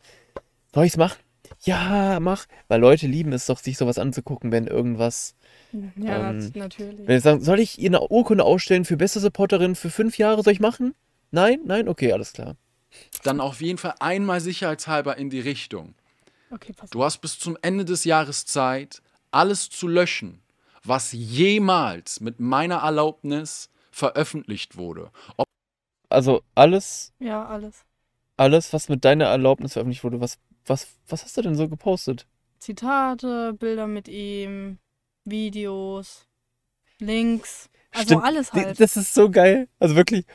[0.74, 1.18] soll ich's machen?
[1.64, 2.45] Ja, mach.
[2.68, 5.36] Weil Leute lieben es doch, sich sowas anzugucken, wenn irgendwas,
[5.72, 7.08] Ja, ähm, nat- natürlich.
[7.08, 10.43] wenn sie sagen, soll ich ihr eine Urkunde ausstellen für beste Supporterin für fünf Jahre,
[10.43, 10.93] soll ich machen?
[11.32, 11.62] Nein?
[11.66, 11.88] Nein?
[11.88, 12.56] Okay, alles klar.
[13.24, 15.93] Dann auf jeden Fall einmal sicherheitshalber in die Richtung.
[16.52, 20.41] Okay, pass Du hast bis zum Ende des Jahres Zeit, alles zu löschen,
[20.84, 25.12] was jemals mit meiner Erlaubnis veröffentlicht wurde.
[25.38, 25.48] Ob
[26.10, 27.84] Also alles, Ja, alles.
[28.38, 32.28] alles, was mit deiner Erlaubnis veröffentlicht wurde, was, was, was hast du denn so gepostet?
[32.60, 34.78] Zitate, Bilder mit ihm,
[35.26, 36.28] Videos,
[37.00, 37.70] Links.
[37.91, 38.80] Also Stimmt, alles halt.
[38.80, 39.68] Das ist so geil.
[39.80, 40.26] Also wirklich,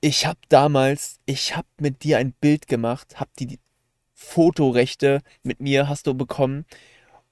[0.00, 3.58] ich habe damals, ich habe mit dir ein Bild gemacht, hab die
[4.14, 6.64] Fotorechte mit mir hast du bekommen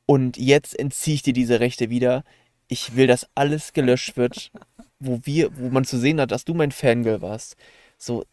[0.06, 2.24] und jetzt entziehe ich dir diese Rechte wieder.
[2.68, 4.50] Ich will, dass alles gelöscht wird,
[5.04, 7.56] wo wir, wo man zu sehen hat, dass du mein Fangirl warst.
[7.98, 8.24] So,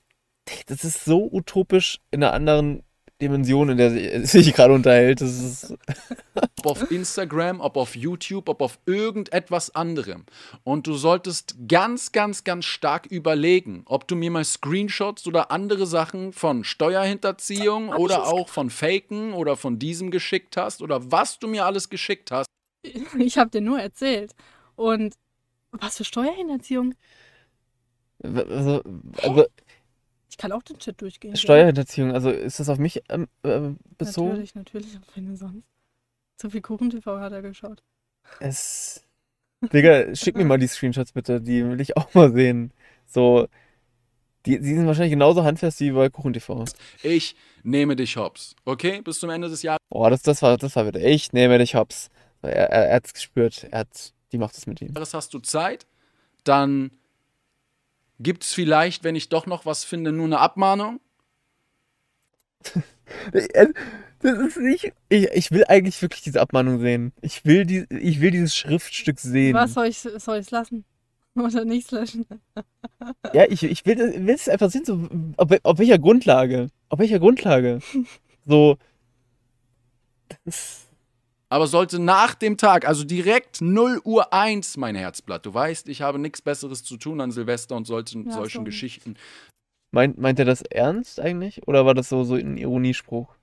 [0.67, 2.84] das ist so utopisch in einer anderen
[3.22, 5.22] Dimension, in der sie- sich gerade unterhält.
[5.22, 5.76] Das ist,
[6.63, 10.26] auf Instagram, ob auf YouTube, ob auf irgendetwas anderem.
[10.63, 15.86] Und du solltest ganz, ganz, ganz stark überlegen, ob du mir mal Screenshots oder andere
[15.86, 21.47] Sachen von Steuerhinterziehung oder auch von Faken oder von diesem geschickt hast oder was du
[21.47, 22.47] mir alles geschickt hast.
[23.17, 24.32] Ich habe dir nur erzählt.
[24.76, 25.13] Und
[25.72, 26.95] was für Steuerhinterziehung?
[28.24, 28.84] also,
[29.22, 29.45] also
[30.30, 31.36] Ich kann auch den Chat durchgehen.
[31.36, 34.30] Steuerhinterziehung, also ist das auf mich ähm, äh, bezogen?
[34.30, 34.97] Natürlich, natürlich.
[34.97, 35.65] Auf wen sonst?
[36.38, 37.84] Zu viel Kuchen-TV hat er geschaut.
[38.39, 39.05] Es.
[39.74, 42.74] Digga, schick mir mal die Screenshots bitte, die will ich auch mal sehen.
[43.05, 43.47] So.
[44.47, 46.65] Die, die sind wahrscheinlich genauso handfest wie bei KuchenTV.
[47.03, 48.55] Ich nehme dich hops.
[48.65, 49.01] Okay?
[49.01, 50.99] Bis zum Ende des Jahres Oh, das, das war, das war bitte.
[50.99, 52.09] Ich nehme dich hops.
[52.41, 53.67] Er, er, er hat's gespürt.
[53.69, 54.93] Er hat, die macht es mit ihm.
[54.95, 55.86] hast du Zeit.
[56.43, 56.91] Dann
[58.19, 60.99] gibt es vielleicht, wenn ich doch noch was finde, nur eine Abmahnung.
[64.23, 64.93] Das ist nicht.
[65.09, 67.11] Ich, ich will eigentlich wirklich diese Abmahnung sehen.
[67.21, 69.55] Ich will, die, ich will dieses Schriftstück sehen.
[69.55, 70.86] Was soll ich soll ich's lassen?
[71.36, 72.25] Oder nichts löschen?
[73.34, 75.07] Ja, ich, ich will, das- will es einfach sehen, so,
[75.38, 76.69] auf, auf welcher Grundlage.
[76.89, 77.79] Auf welcher Grundlage.
[78.45, 78.77] So.
[80.45, 80.88] Das,
[81.52, 85.45] Aber sollte nach dem Tag, also direkt 0 Uhr 1, mein Herzblatt.
[85.45, 88.64] Du weißt, ich habe nichts Besseres zu tun an Silvester und solchen, Ja, solchen so.
[88.64, 89.16] Geschichten.
[89.91, 91.68] meint, meint er das ernst eigentlich?
[91.68, 93.36] Oder war das so, so ein Ironiespruch?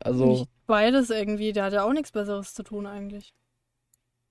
[0.00, 0.26] Also.
[0.26, 1.52] Nicht beides irgendwie.
[1.52, 3.32] Der hat ja auch nichts Besseres zu tun eigentlich.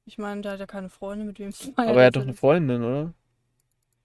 [0.06, 2.34] Ich meine, der hat ja keine Freunde, mit wem feiert Aber er hat doch eine?
[2.34, 3.14] Freundin, oder?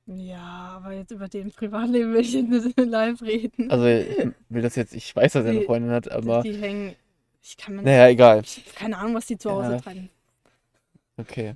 [0.07, 3.71] Ja, aber jetzt über den Privatleben will ich jetzt nicht live reden.
[3.73, 6.43] Also ich will das jetzt, ich weiß, dass er eine Die- Freundin hat, aber.
[6.43, 6.95] die hängen.
[7.49, 8.43] Ich kann mir Naja, egal.
[8.45, 9.81] Ich hab keine Ahnung, was die zu Hause Ja.
[9.81, 10.11] treiben.
[11.17, 11.55] Okay.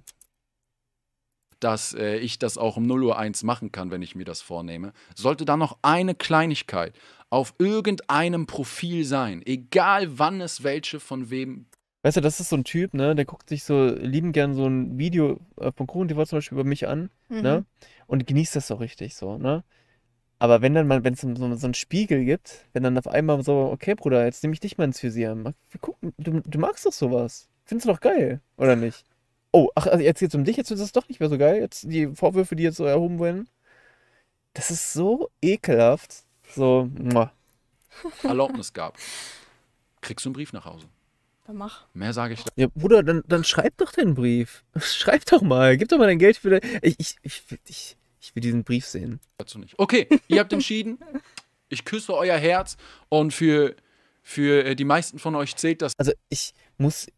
[1.61, 4.43] dass äh, ich das auch um 0 Uhr 1 machen kann, wenn ich mir das
[4.43, 4.93] vornehme.
[5.14, 6.93] Sollte da noch eine Kleinigkeit
[7.30, 11.66] auf irgendeinem Profil sein, egal wann es welche von wem
[12.05, 13.14] Weißt du, das ist so ein Typ, ne?
[13.14, 16.59] Der guckt sich so lieben gern so ein Video äh, von Kuchen TV zum Beispiel
[16.59, 17.43] über mich an, Mhm.
[17.43, 17.64] ne?
[18.09, 19.62] Und genießt das so richtig so, ne?
[20.43, 23.45] Aber wenn dann mal, wenn es so, so einen Spiegel gibt, wenn dann auf einmal
[23.45, 25.36] so, okay, Bruder, jetzt nehme ich dich mal ins Visier.
[25.80, 27.49] Gucken, du, du magst doch sowas.
[27.64, 29.05] Findest du doch geil, oder nicht?
[29.53, 31.61] Oh, ach, also jetzt geht's um dich, jetzt ist es doch nicht mehr so geil.
[31.61, 33.49] Jetzt die Vorwürfe, die jetzt so erhoben werden.
[34.55, 36.24] Das ist so ekelhaft.
[36.53, 37.30] So, muah.
[38.24, 38.97] Erlaubnis gab.
[40.01, 40.86] Kriegst du einen Brief nach Hause.
[41.47, 41.86] Dann mach.
[41.95, 44.64] Mehr sage ich Ja, Bruder, dann, dann schreib doch den Brief.
[44.80, 45.76] Schreib doch mal.
[45.76, 46.51] Gib doch mal dein Geld für.
[46.59, 49.20] dein- Ich, ich, ich, will- ich, ich will diesen Brief sehen.
[49.37, 49.79] dazu nicht.
[49.79, 50.99] Okay, ihr habt entschieden.
[51.68, 52.77] Ich küsse euer Herz
[53.09, 53.75] und für,
[54.23, 57.09] für äh, die meisten von euch zählt das Also ich muss.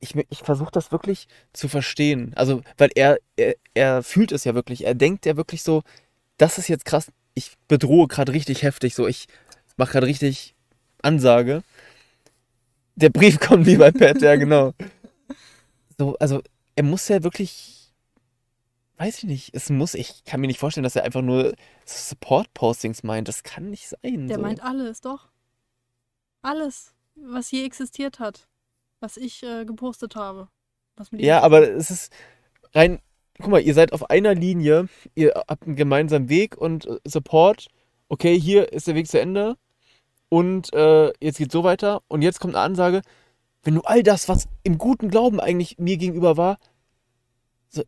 [0.00, 2.32] Ich, ich versuche das wirklich zu verstehen.
[2.34, 4.84] Also, weil er, er, er fühlt es ja wirklich.
[4.84, 5.82] Er denkt ja wirklich so,
[6.36, 7.10] das ist jetzt krass.
[7.34, 8.94] Ich bedrohe gerade richtig heftig.
[8.94, 9.26] So, ich
[9.76, 10.54] mache gerade richtig
[11.00, 11.62] Ansage.
[12.96, 14.74] Der Brief kommt wie bei Pat, ja, genau.
[15.96, 16.42] So, also,
[16.74, 17.75] er muss ja wirklich.
[18.98, 19.54] Weiß ich nicht.
[19.54, 23.28] Es muss, ich kann mir nicht vorstellen, dass er einfach nur Support-Postings meint.
[23.28, 24.26] Das kann nicht sein.
[24.28, 24.42] Der so.
[24.42, 25.28] meint alles, doch.
[26.42, 28.48] Alles, was je existiert hat.
[29.00, 30.48] Was ich äh, gepostet habe.
[30.96, 32.12] Was mit Ja, aber es ist
[32.74, 33.00] rein.
[33.38, 37.68] Guck mal, ihr seid auf einer Linie, ihr habt einen gemeinsamen Weg und äh, Support
[38.08, 39.56] okay, hier ist der Weg zu Ende
[40.28, 43.02] und äh, jetzt geht's so weiter und jetzt kommt eine Ansage,
[43.62, 46.58] wenn du all das, was im guten Glauben eigentlich mir gegenüber war,
[47.68, 47.82] so,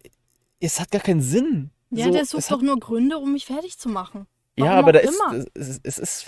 [0.61, 1.71] es hat gar keinen Sinn.
[1.91, 4.27] Ja, so, der sucht hat, doch nur Gründe, um mich fertig zu machen.
[4.57, 5.45] Ja, Warum aber da ist, immer.
[5.55, 6.27] es, ist- es ist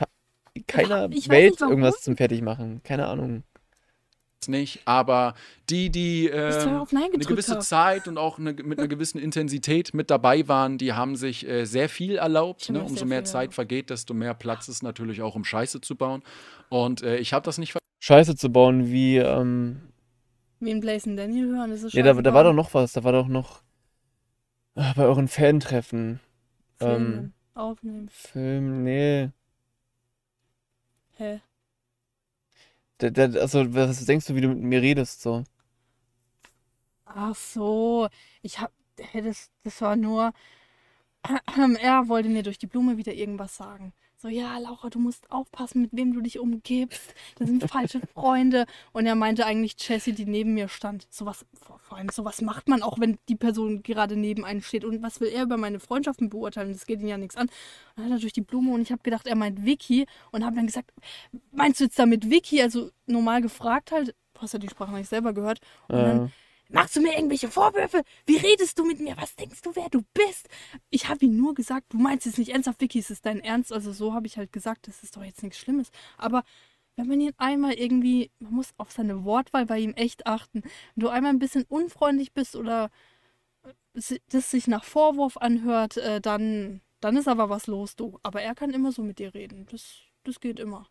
[0.67, 2.83] keiner ich Welt nicht, irgendwas zum Fertigmachen.
[2.83, 3.43] Keine Ahnung.
[4.47, 5.35] nicht, aber
[5.69, 7.61] die, die Nein eine gewisse habe.
[7.61, 11.67] Zeit und auch eine, mit einer gewissen Intensität mit dabei waren, die haben sich äh,
[11.67, 12.69] sehr viel erlaubt.
[12.69, 12.83] Hab Ne?
[12.83, 13.55] Umso mehr viel Zeit erlaubt.
[13.55, 16.23] vergeht, desto mehr Platz ist natürlich auch, um Scheiße zu bauen.
[16.71, 19.83] Und äh, ich habe das nicht Scheiße zu bauen, wie, ähm,
[20.59, 22.93] Wie in Blaze and Daniel hören, das ist nee, da, da war doch noch was,
[22.93, 23.63] da war doch noch äh,
[24.75, 26.21] bei euren Fan-Treffen.
[26.77, 28.09] Filmen, ähm, aufnehmen.
[28.09, 29.31] Film, nee.
[31.17, 31.41] Hä?
[32.99, 35.45] Da, da, also, was denkst du, wie du mit mir redest, so?
[37.05, 38.09] Ach so,
[38.43, 40.33] ich hab, hä, das, das war nur,
[41.81, 43.93] er wollte mir durch die Blume wieder irgendwas sagen.
[44.23, 47.15] So, ja, Laura, du musst aufpassen, mit wem du dich umgibst.
[47.39, 48.67] Das sind falsche Freunde.
[48.93, 51.07] Und er meinte eigentlich Jessie, die neben mir stand.
[51.09, 54.85] Sowas, vor allem, sowas macht man auch, wenn die Person gerade neben einem steht.
[54.85, 56.71] Und was will er über meine Freundschaften beurteilen?
[56.71, 57.47] Das geht ihn ja nichts an.
[57.47, 57.53] Und
[57.97, 60.05] dann hat er durch die Blume und ich habe gedacht, er meint Vicky.
[60.33, 60.93] Und habe dann gesagt,
[61.51, 62.61] meinst du jetzt damit Vicky?
[62.61, 64.15] Also normal gefragt halt.
[64.35, 65.61] Du hast ja die Sprache nicht selber gehört.
[65.89, 66.31] Und dann Äh,
[66.73, 68.03] Machst du mir irgendwelche Vorwürfe?
[68.27, 69.17] Wie redest du mit mir?
[69.17, 70.49] Was denkst du, wer du bist?
[70.91, 73.73] Ich habe ihm nur gesagt, du meinst jetzt nicht ernsthaft, Vicky, ist es dein Ernst?
[73.73, 75.91] Also so habe ich halt gesagt, das ist doch jetzt nichts Schlimmes.
[76.17, 76.45] Aber
[76.97, 80.63] wenn man ihn einmal irgendwie, man muss auf seine Wortwahl bei ihm echt achten.
[80.63, 82.91] Wenn du einmal ein bisschen unfreundlich bist oder
[83.95, 88.19] es- das sich nach Vorwurf anhört, äh, dann, dann ist aber was los, du.
[88.23, 89.67] Aber er kann immer so mit dir reden.
[89.71, 90.89] Das, das geht immer.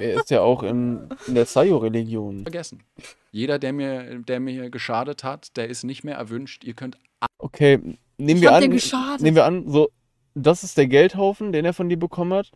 [0.00, 2.42] Er ist ja auch in, in der Sayo-Religion.
[2.42, 2.82] vergessen.
[3.30, 6.64] Jeder, der mir, der mir geschadet hat, der ist nicht mehr erwünscht.
[6.64, 6.98] Ihr könnt
[7.38, 7.98] Okay, nehmen
[8.36, 9.22] Ich wir an, geschadet.
[9.22, 9.88] nehmen wir an, so,
[10.34, 12.50] das ist der Geldhaufen, den er von dir bekommen hat.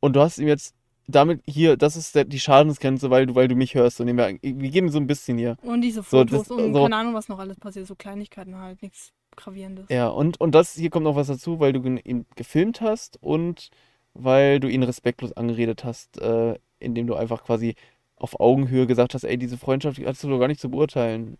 [0.00, 0.74] Und du hast ihm jetzt
[1.08, 3.96] damit hier, das ist der, die Schadensgrenze, weil du, weil du mich hörst.
[3.96, 5.56] So, nehmen wir, an, wir geben so ein bisschen hier.
[5.62, 7.86] Und diese So, Fotos das- und so- keine Ahnung, was noch alles passiert.
[7.86, 9.86] So Kleinigkeiten halt, nichts Gravierendes.
[9.88, 13.70] Ja, und, und das, hier kommt noch was dazu, weil du ihn gefilmt hast und
[14.14, 17.74] weil du ihn respektlos angeredet hast, äh, indem du einfach quasi
[18.16, 21.38] auf Augenhöhe gesagt hast, ey, diese Freundschaft die hast du doch gar nicht zu beurteilen.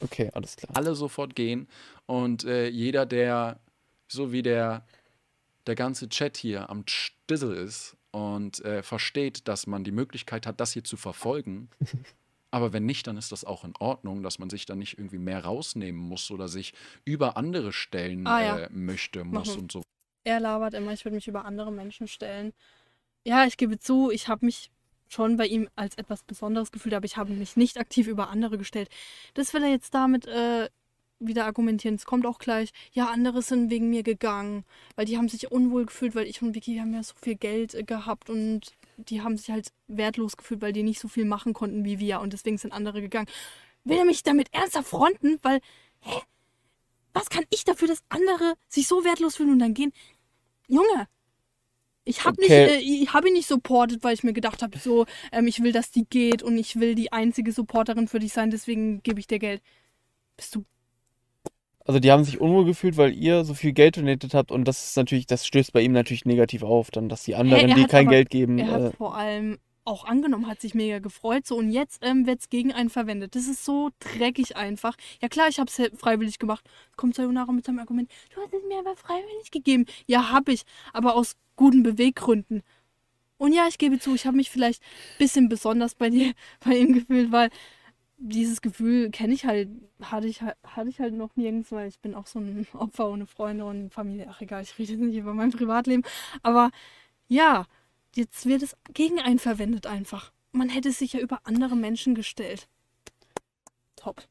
[0.00, 0.76] Okay, alles klar.
[0.76, 1.68] alle sofort gehen
[2.06, 3.60] und äh, jeder, der
[4.08, 4.84] so wie der,
[5.66, 10.60] der ganze Chat hier am Stissel ist und äh, versteht, dass man die Möglichkeit hat,
[10.60, 11.70] das hier zu verfolgen,
[12.50, 15.18] aber wenn nicht, dann ist das auch in Ordnung, dass man sich dann nicht irgendwie
[15.18, 18.58] mehr rausnehmen muss oder sich über andere stellen Ah, ja.
[18.58, 19.62] äh, möchte, muss Mhm.
[19.62, 19.82] und so.
[20.24, 22.52] Er labert immer, ich würde mich über andere Menschen stellen.
[23.24, 24.70] Ja, ich gebe zu, ich habe mich
[25.08, 28.58] schon bei ihm als etwas Besonderes gefühlt, aber ich habe mich nicht aktiv über andere
[28.58, 28.88] gestellt.
[29.34, 30.68] Das will er jetzt damit äh,
[31.20, 31.94] wieder argumentieren.
[31.94, 34.64] Es kommt auch gleich, ja, andere sind wegen mir gegangen,
[34.96, 37.74] weil die haben sich unwohl gefühlt, weil ich und Vicky haben ja so viel Geld
[37.74, 41.52] äh, gehabt und die haben sich halt wertlos gefühlt, weil die nicht so viel machen
[41.52, 43.28] konnten wie wir und deswegen sind andere gegangen.
[43.84, 45.38] Will er mich damit ernsthaft fronten?
[45.42, 45.60] Weil,
[46.00, 46.20] hä?
[47.14, 49.92] Was kann ich dafür, dass andere sich so wertlos fühlen und dann gehen?
[50.68, 51.08] Junge,
[52.04, 52.66] ich habe Okay.
[52.66, 55.62] nicht, äh, ich habe ihn nicht supportet, weil ich mir gedacht habe, so, ähm, ich
[55.62, 59.20] will, dass die geht und ich will die einzige Supporterin für dich sein, deswegen gebe
[59.20, 59.62] ich dir Geld.
[60.36, 60.64] Bist du
[61.84, 64.84] Also die haben sich unwohl gefühlt, weil ihr so viel Geld donatet habt und das
[64.84, 67.84] ist natürlich, das stößt bei ihm natürlich negativ auf, dann, dass die anderen, er die
[67.86, 71.46] kein aber- Geld geben, Er äh, hat vor allem auch angenommen, hat sich mega gefreut.
[71.46, 73.34] So, und jetzt ähm, wird es gegen einen verwendet.
[73.34, 74.96] Das ist so dreckig einfach.
[75.20, 76.64] Ja klar, ich habe es freiwillig gemacht.
[76.96, 79.86] Kommt Sayonara mit seinem Argument, du hast es mir aber freiwillig gegeben.
[80.06, 80.62] Ja, habe ich,
[80.92, 82.62] aber aus guten Beweggründen.
[83.38, 86.32] Und ja, ich gebe zu, ich habe mich vielleicht ein bisschen besonders bei dir,
[86.64, 87.50] bei ihm gefühlt, weil
[88.18, 89.68] dieses Gefühl kenne ich halt,
[90.00, 93.26] hatte ich, hatte ich halt noch nirgends, weil ich bin auch so ein Opfer ohne
[93.26, 94.28] Freunde und Familie.
[94.30, 96.04] Ach egal, ich rede jetzt nicht über mein Privatleben.
[96.44, 96.70] Aber
[97.26, 97.66] ja,
[98.14, 100.32] jetzt wird es gegen einen verwendet einfach.
[100.52, 102.68] Man hätte sich ja über andere Menschen gestellt.
[103.96, 104.22] Top.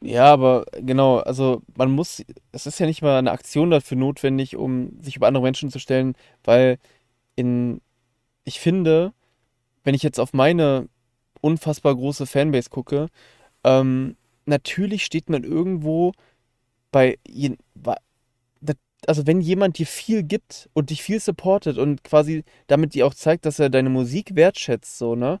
[0.00, 4.56] Ja, aber genau, also man muss, es ist ja nicht mal eine Aktion dafür notwendig,
[4.56, 6.78] um sich über andere Menschen zu stellen, weil
[7.36, 7.80] in,
[8.44, 9.14] ich finde,
[9.82, 10.88] wenn ich jetzt auf meine
[11.40, 13.08] unfassbar große Fanbase gucke,
[13.64, 16.12] ähm, natürlich steht man irgendwo
[16.90, 17.18] bei,
[19.08, 23.14] also wenn jemand dir viel gibt und dich viel supportet und quasi damit dir auch
[23.14, 25.40] zeigt, dass er deine Musik wertschätzt, so, ne?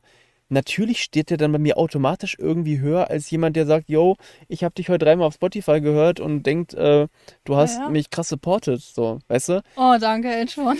[0.50, 4.62] Natürlich steht der dann bei mir automatisch irgendwie höher als jemand, der sagt, yo, ich
[4.62, 7.08] habe dich heute dreimal auf Spotify gehört und denkt, äh,
[7.44, 7.88] du hast ja.
[7.88, 9.62] mich krass supportet, so, weißt du?
[9.76, 10.78] Oh, danke, Edgeborn.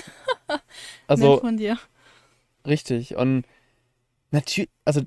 [1.06, 1.78] Also Nett von dir.
[2.66, 3.44] richtig und
[4.30, 5.00] natürlich, also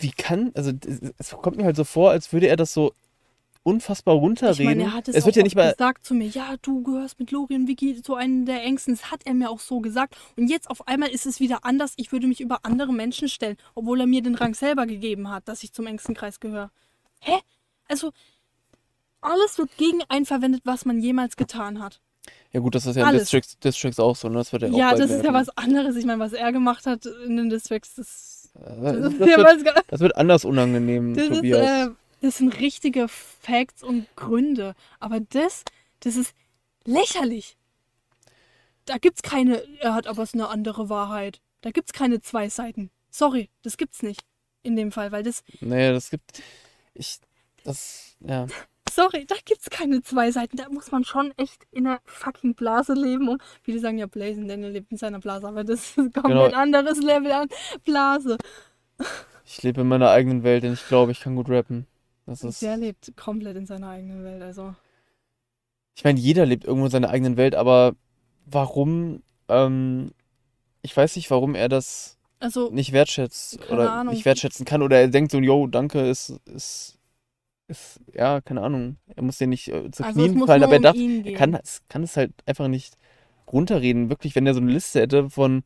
[0.00, 0.72] wie kann, also
[1.18, 2.92] es kommt mir halt so vor, als würde er das so
[3.66, 4.64] unfassbar Ich runterreden.
[4.64, 5.72] meine, er hat es, es auch wird ja nicht mal.
[5.72, 8.94] gesagt zu mir, ja, du gehörst mit Lori und Vicky zu einem der Ängsten.
[8.94, 10.16] Das hat er mir auch so gesagt.
[10.36, 11.92] Und jetzt auf einmal ist es wieder anders.
[11.96, 15.48] Ich würde mich über andere Menschen stellen, obwohl er mir den Rang selber gegeben hat,
[15.48, 16.70] dass ich zum engsten Kreis gehöre.
[17.20, 17.38] Hä?
[17.88, 18.12] Also,
[19.20, 22.00] alles wird gegen einen verwendet, was man jemals getan hat.
[22.52, 23.18] Ja, gut, das ist ja in.
[23.18, 24.36] Districts, Districts auch so, ne?
[24.38, 25.96] Das wird ja auch Ja, das ist ja was anderes.
[25.96, 30.00] Ich meine, was er gemacht hat in den Districts, das, Das, das, das, wird, das
[30.00, 31.88] wird anders unangenehm, das, ist, Tobias.
[31.88, 31.90] äh,
[32.20, 34.74] das sind richtige Facts und Gründe.
[35.00, 35.64] Aber das,
[36.00, 36.34] das ist
[36.84, 37.56] lächerlich.
[38.84, 41.40] Da gibt's keine, er hat aber eine andere Wahrheit.
[41.62, 42.90] Da gibt's keine zwei Seiten.
[43.10, 44.22] Sorry, das gibt's nicht.
[44.62, 46.42] In dem Fall, weil das, Naja, das gibt.
[46.94, 47.18] Ich.
[47.64, 48.16] Das.
[48.20, 48.46] Ja.
[48.90, 50.56] sorry, da gibt's keine zwei Seiten.
[50.56, 53.28] Da muss man schon echt in einer fucking Blase leben.
[53.28, 56.56] Und viele sagen ja, Blazen Daniel lebt in seiner Blase, aber das ein komplett Genau.
[56.56, 57.48] anderes Level an
[57.84, 58.38] Blase.
[59.44, 61.86] Ich lebe in meiner eigenen Welt, denn ich glaube, ich kann gut rappen.
[62.26, 62.60] Das ist.
[62.60, 64.74] Der lebt komplett in seiner eigenen Welt, also.
[65.94, 67.94] Ich meine, jeder lebt irgendwo in seiner eigenen Welt, aber
[68.44, 70.10] warum, ähm,
[70.82, 74.12] ich weiß nicht, warum er das Also, nicht wertschätzt oder Ahnung.
[74.12, 76.98] nicht wertschätzen kann oder er denkt so, yo, danke, ist, ist,
[77.68, 78.96] ist, ja, keine Ahnung.
[79.14, 81.34] Er muss ja nicht äh, zu also Knien fallen, aber er um darf, ihn er
[81.34, 82.96] kann, es kann es halt einfach nicht
[83.50, 84.10] runterreden.
[84.10, 85.62] Wirklich, wenn er so eine Liste hätte von,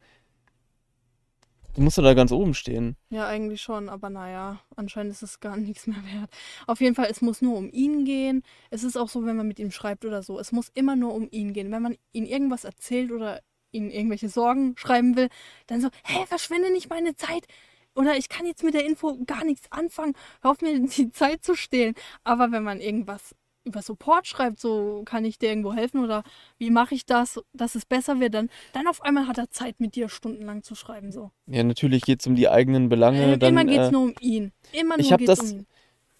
[1.74, 2.96] du musst doch da ganz oben stehen.
[3.10, 6.30] Ja, eigentlich schon, aber naja, anscheinend ist es gar nichts mehr wert.
[6.66, 8.42] Auf jeden Fall, es muss nur um ihn gehen.
[8.70, 10.38] Es ist auch so, wenn man mit ihm schreibt oder so.
[10.38, 11.70] Es muss immer nur um ihn gehen.
[11.70, 13.40] Wenn man ihm irgendwas erzählt oder
[13.72, 15.28] ihm irgendwelche Sorgen schreiben will,
[15.66, 17.46] dann so, hä, verschwende nicht meine Zeit.
[17.94, 20.14] Oder ich kann jetzt mit der Info gar nichts anfangen.
[20.42, 21.94] Hör auf mir die Zeit zu stehlen.
[22.24, 23.34] Aber wenn man irgendwas
[23.70, 26.22] über Support schreibt, so kann ich dir irgendwo helfen oder
[26.58, 29.80] wie mache ich das, dass es besser wird, dann, dann auf einmal hat er Zeit,
[29.80, 31.10] mit dir stundenlang zu schreiben.
[31.12, 31.30] So.
[31.46, 33.32] Ja, natürlich geht es um die eigenen Belange.
[33.32, 34.52] Äh, Dann, Immer geht es äh, nur um ihn.
[34.72, 35.66] Immer nur geht es das- um ihn.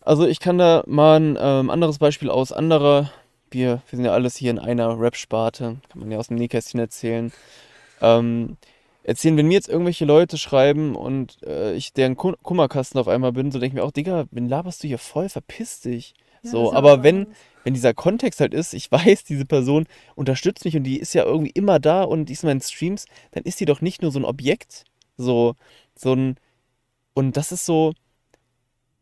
[0.03, 3.11] Also ich kann da mal ein ähm, anderes Beispiel aus anderer,
[3.51, 6.81] wir, wir sind ja alles hier in einer Rap-Sparte, kann man ja aus dem Nähkästchen
[6.81, 7.31] erzählen.
[8.01, 8.57] Ähm,
[9.03, 13.33] erzählen, wenn mir jetzt irgendwelche Leute schreiben und äh, ich deren Kum- Kummerkasten auf einmal
[13.33, 16.15] bin, so denke ich mir auch, Digga, wen laberst du hier voll, verpiss dich.
[16.43, 17.27] Ja, so, aber wenn,
[17.65, 21.25] wenn dieser Kontext halt ist, ich weiß, diese Person unterstützt mich und die ist ja
[21.25, 24.13] irgendwie immer da und die ist in meinen Streams, dann ist die doch nicht nur
[24.13, 24.85] so ein Objekt,
[25.17, 25.55] so,
[25.95, 26.37] so ein,
[27.15, 27.93] und das ist so,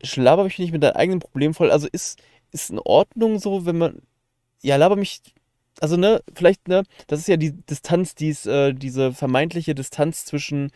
[0.03, 2.19] schlaber mich nicht mit deinem eigenen Problem voll, also ist,
[2.51, 4.01] ist in Ordnung so, wenn man,
[4.61, 5.21] ja, laber mich,
[5.81, 10.71] also ne, vielleicht, ne, das ist ja die Distanz, dies, äh, diese vermeintliche Distanz zwischen,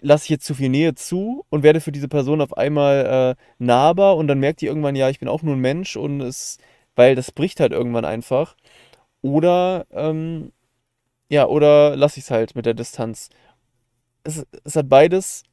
[0.00, 3.42] lasse ich jetzt zu viel Nähe zu und werde für diese Person auf einmal äh,
[3.58, 6.58] nahbar und dann merkt die irgendwann, ja, ich bin auch nur ein Mensch und es,
[6.96, 8.56] weil das bricht halt irgendwann einfach.
[9.22, 10.52] Oder, ähm,
[11.30, 13.30] ja, oder lasse ich es halt mit der Distanz.
[14.24, 15.44] Es, es hat beides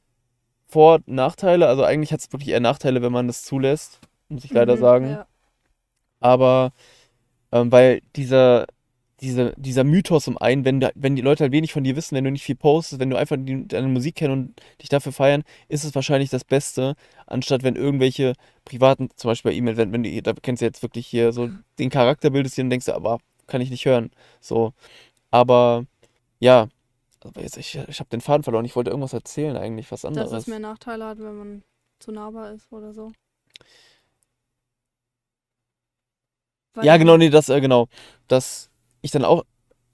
[0.68, 1.68] Vor- und Nachteile.
[1.68, 4.80] Also eigentlich hat es wirklich eher Nachteile, wenn man das zulässt, muss ich leider Mhm,
[4.80, 5.06] sagen.
[5.10, 5.26] Ja.
[6.20, 6.72] Aber
[7.52, 8.66] ähm, weil dieser,
[9.20, 12.24] diese, dieser Mythos um einen, wenn, wenn die Leute halt wenig von dir wissen, wenn
[12.24, 15.42] du nicht viel postest, wenn du einfach die, deine Musik kennst und dich dafür feiern,
[15.68, 16.96] ist es wahrscheinlich das Beste,
[17.26, 20.82] anstatt wenn irgendwelche privaten, zum Beispiel bei E-Mail, wenn, wenn du, da kennst du jetzt
[20.82, 21.48] wirklich hier so
[21.78, 24.10] den Charakter bildest hier und denkst, aber kann ich nicht hören.
[24.40, 24.72] So.
[25.30, 25.86] Aber
[26.38, 26.68] ja,
[27.24, 28.64] aber jetzt, ich, ich habe den Faden verloren.
[28.64, 30.32] Ich wollte irgendwas erzählen eigentlich, was Dass anderes.
[30.32, 31.62] es mehr Nachteile hat, wenn man
[31.98, 33.12] zu nahbar ist oder so.
[36.74, 37.88] Weil Ja, genau, nee, das, äh, genau.
[38.28, 38.70] Dass
[39.06, 39.44] ich dann auch,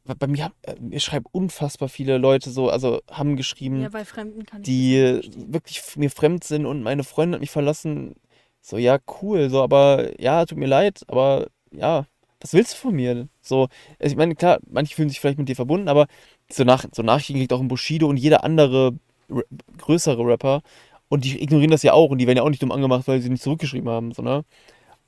[0.04, 3.92] bei mir, äh, mir schreiben unfassbar viele Leute so, also haben geschrieben, Ja,
[4.66, 8.16] die wirklich mir fremd sind und meine Freundin hat mich verlassen.
[8.60, 12.06] So, ja, cool, so, aber ja, tut mir leid, aber ja,
[12.40, 13.28] was willst du von mir?
[13.40, 16.06] So, also ich meine, klar, manche fühlen sich vielleicht mit dir verbunden, aber
[16.50, 18.94] so, nach, so Nachrichten kriegt auch ein Bushido und jeder andere
[19.78, 20.62] größere Rapper
[21.08, 23.20] und die ignorieren das ja auch und die werden ja auch nicht dumm angemacht, weil
[23.20, 24.44] sie nicht zurückgeschrieben haben, so, ne?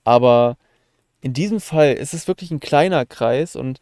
[0.05, 0.57] Aber
[1.25, 3.81] in diesem Fall ist es wirklich ein kleiner Kreis und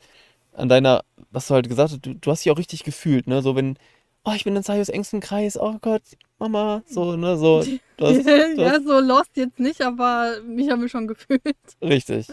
[0.52, 3.42] an deiner, was du halt gesagt hast, du, du hast dich auch richtig gefühlt, ne?
[3.42, 3.76] So, wenn,
[4.22, 6.02] oh, ich bin in Sayos engsten Kreis, oh Gott,
[6.38, 7.58] Mama, so, ne, so,
[8.00, 11.42] hast, du ja, so lost jetzt nicht, aber mich haben wir schon gefühlt.
[11.82, 12.28] richtig.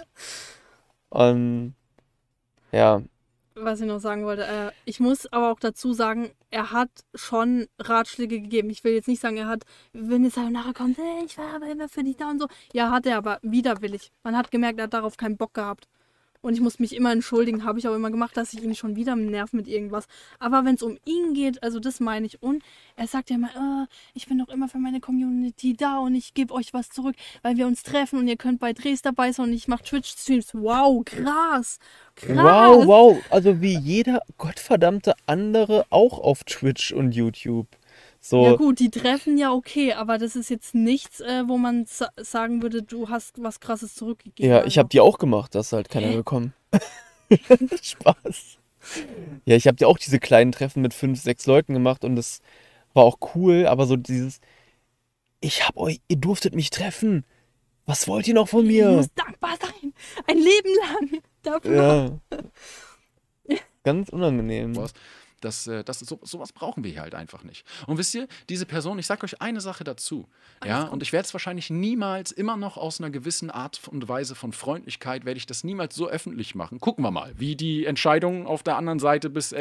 [1.10, 1.74] Und,
[2.72, 3.02] ja,
[3.62, 7.68] Was ich noch sagen wollte, äh, ich muss aber auch dazu sagen, er hat schon
[7.78, 8.70] Ratschläge gegeben.
[8.70, 11.68] Ich will jetzt nicht sagen, er hat, wenn es nachher kommt, hey, ich war aber
[11.68, 12.48] immer für dich da und so.
[12.74, 14.12] Ja, hat er aber widerwillig.
[14.24, 15.88] Man hat gemerkt, er hat darauf keinen Bock gehabt.
[16.42, 18.96] Und ich muss mich immer entschuldigen, habe ich auch immer gemacht, dass ich ihn schon
[18.96, 20.08] wieder nerv mit irgendwas.
[20.40, 22.42] Aber wenn es um ihn geht, also das meine ich.
[22.42, 22.64] Und
[22.96, 26.34] er sagt ja immer, äh, ich bin doch immer für meine Community da und ich
[26.34, 29.48] gebe euch was zurück, weil wir uns treffen und ihr könnt bei Drehs dabei sein
[29.48, 30.54] und ich mache Twitch-Streams.
[30.54, 31.80] Wow, krass.
[32.16, 32.36] Krass.
[32.36, 37.68] wow, wow, also wie jeder gottverdammte andere auch auf Twitch und YouTube.
[38.30, 41.88] So, Ja gut, die treffen ja okay, aber das ist jetzt nichts, äh, wo man
[41.88, 44.48] sa sagen würde, du hast was krasses zurückgegeben.
[44.48, 44.80] Ja, ich also.
[44.82, 46.54] habe die auch gemacht, das ist halt keiner gekommen.
[47.82, 48.60] Spaß.
[49.46, 52.42] Ja, ich habe die auch diese kleinen Treffen mit fünf, sechs Leuten gemacht und das
[52.94, 54.42] war auch cool, aber so dieses,
[55.42, 57.26] ich hab euch, ihr durftet mich treffen.
[57.88, 58.92] Was wollt ihr noch von Du mir?
[58.92, 59.92] musst dankbar sein.
[60.28, 61.22] Ein Leben lang.
[61.42, 62.20] Dafür.
[62.32, 63.58] Ja.
[63.84, 64.78] Ganz unangenehm.
[65.42, 67.66] Das, äh, das, so, sowas brauchen wir hier halt einfach nicht.
[67.88, 70.28] Und wisst ihr, diese Person, ich sage euch eine Sache dazu.
[70.66, 74.36] Ja, und ich werde es wahrscheinlich niemals, immer noch aus einer gewissen Art und Weise
[74.36, 76.80] von Freundlichkeit, werde ich das niemals so öffentlich machen.
[76.80, 79.54] Gucken wir mal, wie die Entscheidung auf der anderen Seite bis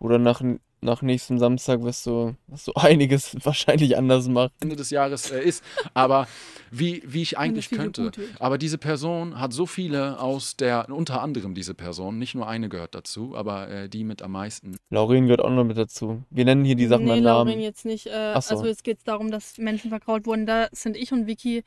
[0.00, 0.42] Oder nach,
[0.80, 4.52] nach nächstem Samstag wirst du, wirst du einiges wahrscheinlich anders machen.
[4.60, 5.64] Ende des Jahres äh, ist.
[5.94, 6.26] Aber
[6.70, 8.10] wie, wie ich eigentlich könnte.
[8.38, 12.68] Aber diese Person hat so viele aus der, unter anderem diese Person, nicht nur eine
[12.68, 14.76] gehört dazu, aber äh, die mit am meisten.
[14.90, 16.22] Lauren gehört auch noch mit dazu.
[16.30, 17.60] Wir nennen hier die Sachen nee, beim Lauren Namen.
[17.60, 18.06] jetzt nicht.
[18.06, 18.54] Äh, so.
[18.54, 20.46] Also jetzt geht es darum, dass Menschen verkraut wurden.
[20.46, 21.64] Da sind ich und Vicky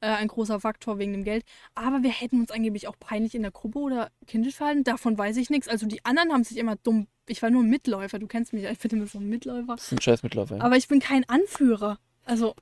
[0.00, 1.44] äh, ein großer Faktor wegen dem Geld.
[1.74, 4.84] Aber wir hätten uns angeblich auch peinlich in der Gruppe oder kindisch verhalten.
[4.84, 5.68] Davon weiß ich nichts.
[5.68, 7.06] Also die anderen haben sich immer dumm.
[7.26, 8.18] Ich war nur ein Mitläufer.
[8.18, 8.62] Du kennst mich.
[8.62, 9.74] ja, Ich bin immer so ein Mitläufer.
[9.76, 10.60] Das ist ein scheiß Mitläufer.
[10.62, 11.98] Aber ich bin kein Anführer.
[12.24, 12.54] Also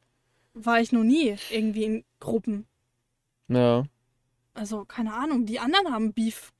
[0.54, 2.66] war ich noch nie irgendwie in Gruppen.
[3.48, 3.84] Ja.
[4.54, 5.44] Also keine Ahnung.
[5.46, 6.52] Die anderen haben Beef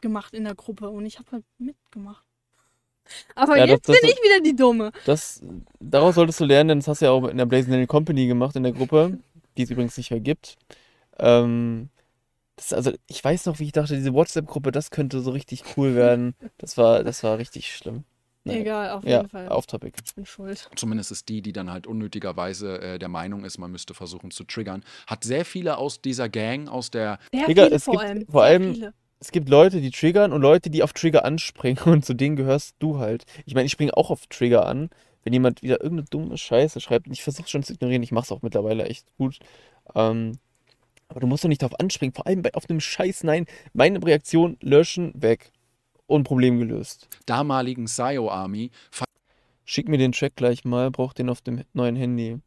[0.00, 2.24] gemacht in der Gruppe und ich habe halt mitgemacht.
[3.34, 4.90] Aber Ja, das- jetzt das- bin ich wieder die Dumme.
[5.04, 5.42] Das,
[5.78, 8.56] daraus solltest du lernen, denn das hast du ja auch in der Blazing Company gemacht,
[8.56, 9.18] in der Gruppe,
[9.56, 10.56] die es übrigens nicht mehr gibt.
[11.18, 11.90] Ähm,
[12.56, 15.94] das, also, ich weiß noch, wie ich dachte, diese WhatsApp-Gruppe, das könnte so richtig cool
[15.96, 16.34] werden.
[16.58, 18.04] Das war, das war richtig schlimm.
[18.46, 18.60] Naja.
[18.60, 19.48] Egal, auf Ja, jeden Fall.
[19.48, 19.96] off topic.
[20.04, 20.68] Ich bin schuld.
[20.76, 24.44] Zumindest ist die, die dann halt unnötigerweise äh, der Meinung ist, man müsste versuchen zu
[24.44, 24.84] triggern.
[25.06, 28.26] Hat sehr viele aus dieser Gang, aus der Sehr Digga, viele es vor gibt allem.
[28.26, 28.94] vor allem- viele.
[29.20, 32.74] Es gibt Leute, die triggern und Leute, die auf Trigger anspringen und zu denen gehörst
[32.80, 33.24] du halt.
[33.46, 34.90] Ich meine, ich springe auch auf Trigger an,
[35.24, 37.06] wenn jemand wieder irgendeine dumme Scheiße schreibt.
[37.06, 39.38] Und ich versuche schon zu ignorieren, ich mache es auch mittlerweile echt gut.
[39.94, 40.38] Ähm,
[41.08, 43.24] aber du musst doch nicht darauf anspringen, vor allem bei, auf einem Scheiß.
[43.24, 45.50] Nein, meine Reaktion löschen, weg.
[46.06, 47.08] Und Problem gelöst.
[47.24, 48.70] damaligen Sayo Army
[49.64, 52.38] Schick mir den Track gleich mal, brauch den auf dem neuen Handy.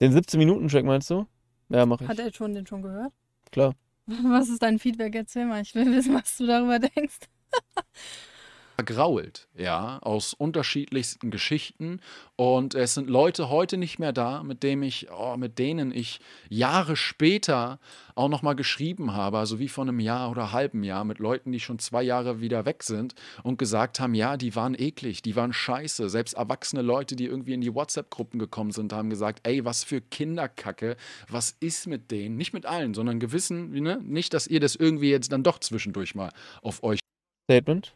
[0.00, 1.26] Den 17-Minuten-Track meinst du?
[1.68, 2.08] Ja, mach ich.
[2.08, 3.12] Hat er schon den schon gehört?
[3.52, 3.74] Klar.
[4.06, 5.14] Was ist dein Feedback?
[5.14, 5.60] Erzähl mal.
[5.60, 7.18] Ich will wissen, was du darüber denkst.
[8.76, 12.00] vergrault, ja, aus unterschiedlichsten Geschichten.
[12.36, 16.20] Und es sind Leute heute nicht mehr da, mit dem ich, oh, mit denen ich
[16.50, 17.80] Jahre später
[18.14, 21.60] auch nochmal geschrieben habe, also wie vor einem Jahr oder halben Jahr, mit Leuten, die
[21.60, 25.54] schon zwei Jahre wieder weg sind und gesagt haben, ja, die waren eklig, die waren
[25.54, 26.10] scheiße.
[26.10, 30.02] Selbst erwachsene Leute, die irgendwie in die WhatsApp-Gruppen gekommen sind, haben gesagt, ey, was für
[30.02, 30.96] Kinderkacke,
[31.30, 32.36] was ist mit denen?
[32.36, 33.98] Nicht mit allen, sondern gewissen, ne?
[34.02, 37.00] nicht, dass ihr das irgendwie jetzt dann doch zwischendurch mal auf euch
[37.46, 37.95] Statement?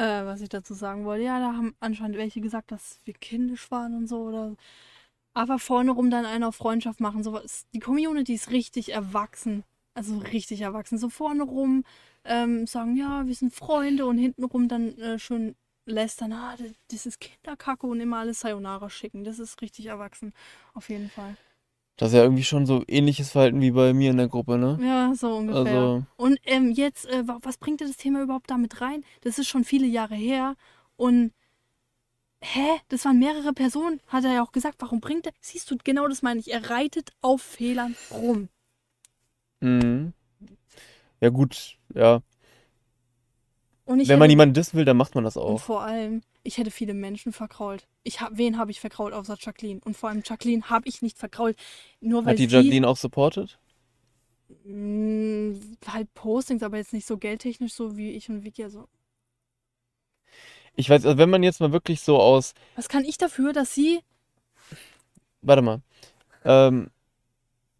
[0.00, 1.24] Äh, was ich dazu sagen wollte.
[1.24, 4.22] Ja, da haben anscheinend welche gesagt, dass wir kindisch waren und so.
[4.22, 4.56] Oder
[5.34, 7.22] aber vorne rum dann einer auf Freundschaft machen.
[7.22, 7.66] Sowas.
[7.74, 9.62] Die Community ist richtig erwachsen.
[9.92, 10.96] Also richtig erwachsen.
[10.96, 11.84] So vorne rum
[12.24, 16.56] ähm, sagen, ja, wir sind Freunde und hinten rum dann äh, schön lästern, ah,
[16.88, 19.24] das ist Kinderkacke und immer alles Sayonara schicken.
[19.24, 20.32] Das ist richtig erwachsen.
[20.72, 21.36] Auf jeden Fall.
[22.00, 24.78] Das ist ja irgendwie schon so ähnliches Verhalten wie bei mir in der Gruppe, ne?
[24.82, 25.66] Ja, so ungefähr.
[25.66, 29.04] Also, Und ähm, jetzt, äh, wa- was bringt dir das Thema überhaupt damit rein?
[29.20, 30.56] Das ist schon viele Jahre her.
[30.96, 31.32] Und
[32.40, 32.80] hä?
[32.88, 34.76] Das waren mehrere Personen, hat er ja auch gesagt.
[34.78, 35.32] Warum bringt er?
[35.42, 36.50] Siehst du, genau das meine ich.
[36.50, 38.48] Er reitet auf Fehlern rum.
[39.60, 40.14] mhm.
[41.20, 42.22] Ja, gut, ja.
[43.90, 45.60] Und Wenn man hätte, jemanden dissen will, dann macht man das und auch.
[45.60, 47.88] vor allem, ich hätte viele Menschen verkrault.
[48.04, 49.80] Ich hab, wen habe ich verkrault außer Jacqueline?
[49.84, 51.56] Und vor allem Jacqueline habe ich nicht verkrault.
[52.00, 53.58] Nur weil Hat die sie Jacqueline auch supportet?
[54.64, 58.64] mh, halt Postings, aber jetzt nicht so geldtechnisch so wie ich und Vicky.
[58.64, 58.88] Also,
[60.76, 63.74] Ich weiß, also wenn man jetzt mal wirklich so aus, was kann ich dafür, dass
[63.74, 64.00] sie
[65.42, 65.80] warte mal,
[66.44, 66.90] ähm,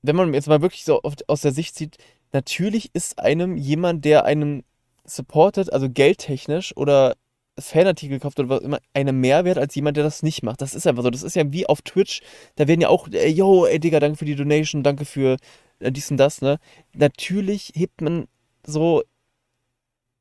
[0.03, 1.99] wenn man jetzt mal wirklich so aus der Sicht sieht,
[2.33, 4.65] natürlich ist einem jemand, der einem
[5.11, 7.17] supportet, also geldtechnisch oder
[7.59, 10.63] Fanartikel kauft oder was immer, einem Mehrwert als jemand, der das nicht macht.
[10.63, 11.11] Das ist einfach so.
[11.11, 12.23] Das ist ja wie auf Twitch.
[12.57, 15.37] Da werden ja auch, äh, yo, ey Digga, danke für die Donation, danke für
[15.81, 16.59] äh, dies und das, ne?
[16.95, 18.29] Natürlich hebt man
[18.67, 19.03] so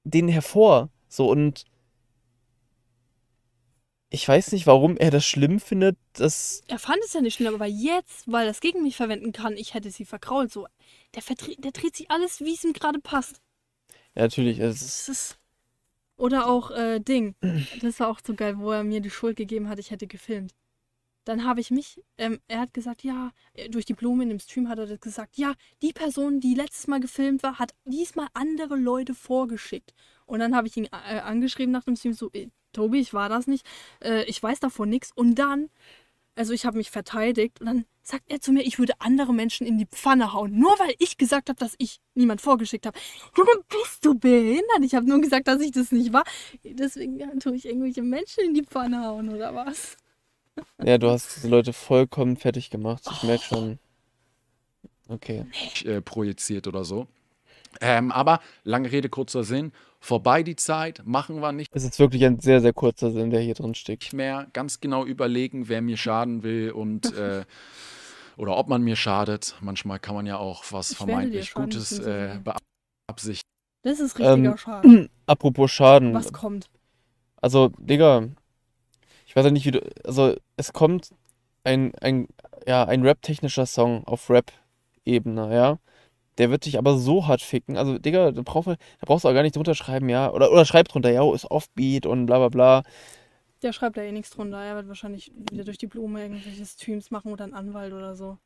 [0.03, 0.89] den hervor.
[1.07, 1.65] So und
[4.11, 6.61] ich weiß nicht, warum er das schlimm findet, dass.
[6.67, 9.55] Er fand es ja nicht schlimm, aber jetzt, weil er es gegen mich verwenden kann,
[9.55, 10.51] ich hätte sie verkrault.
[10.51, 10.67] So,
[11.15, 11.23] der,
[11.59, 13.39] der dreht sich alles, wie es ihm gerade passt.
[14.15, 15.09] Ja, natürlich, es ist.
[15.09, 15.39] Ist
[16.19, 17.35] oder auch äh, Ding.
[17.81, 20.53] Das war auch so geil, wo er mir die Schuld gegeben hat, ich hätte gefilmt.
[21.23, 24.39] Dann habe ich mich, ähm, er hat gesagt, ja, äh, durch die Blume in dem
[24.39, 28.27] Stream hat er das gesagt, ja, die Person, die letztes Mal gefilmt war, hat diesmal
[28.33, 29.93] andere Leute vorgeschickt.
[30.25, 33.29] Und dann habe ich ihn äh, angeschrieben nach dem Stream, so, äh, Tobi, ich war
[33.29, 33.65] das nicht.
[34.03, 35.11] Äh, ich weiß davon nichts.
[35.13, 35.69] Und dann,
[36.35, 39.65] also ich habe mich verteidigt und dann sagt er zu mir, ich würde andere Menschen
[39.65, 40.57] in die Pfanne hauen.
[40.57, 42.97] Nur weil ich gesagt habe, dass ich niemand vorgeschickt habe.
[43.37, 44.83] Junge, bist du behindert?
[44.83, 46.23] Ich habe nur gesagt, dass ich das nicht war.
[46.63, 49.97] Deswegen ja, tue ich irgendwelche Menschen in die Pfanne hauen oder was?
[50.83, 53.03] Ja, du hast diese Leute vollkommen fertig gemacht.
[53.11, 53.79] Ich merke schon.
[55.07, 55.45] Okay.
[55.85, 57.07] äh, projiziert oder so.
[57.81, 59.71] Ähm, aber lange Rede, kurzer Sinn.
[59.99, 63.41] Vorbei die Zeit, machen wir nicht Es ist wirklich ein sehr, sehr kurzer Sinn, der
[63.41, 64.13] hier drin steckt.
[64.13, 64.47] mehr.
[64.53, 67.43] Ganz genau überlegen, wer mir schaden will und äh,
[68.39, 69.55] oder ob man mir schadet.
[69.59, 72.39] Manchmal kann man ja auch was Ich vermeintlich Gutes äh,
[73.07, 73.49] beabsichtigen.
[73.83, 75.09] Das ist richtiger Ähm, Schaden.
[75.25, 76.13] Apropos Schaden.
[76.13, 76.69] Was kommt?
[77.41, 78.29] Also, Digga,
[79.25, 79.81] ich weiß ja nicht, wie du.
[80.05, 81.11] Also, es kommt
[81.63, 82.27] ein, ein,
[82.65, 85.77] ja, ein rap-technischer Song auf Rap-Ebene, ja.
[86.37, 87.77] Der wird dich aber so hart ficken.
[87.77, 90.31] Also, Digga, da, brauch, da brauchst du auch gar nicht drunter schreiben, ja.
[90.31, 92.83] Oder, oder schreib drunter, ja, ist Offbeat und bla bla bla.
[93.61, 94.61] Der schreibt da eh nichts drunter.
[94.63, 98.37] Er wird wahrscheinlich wieder durch die Blume irgendwelche Streams machen oder einen Anwalt oder so.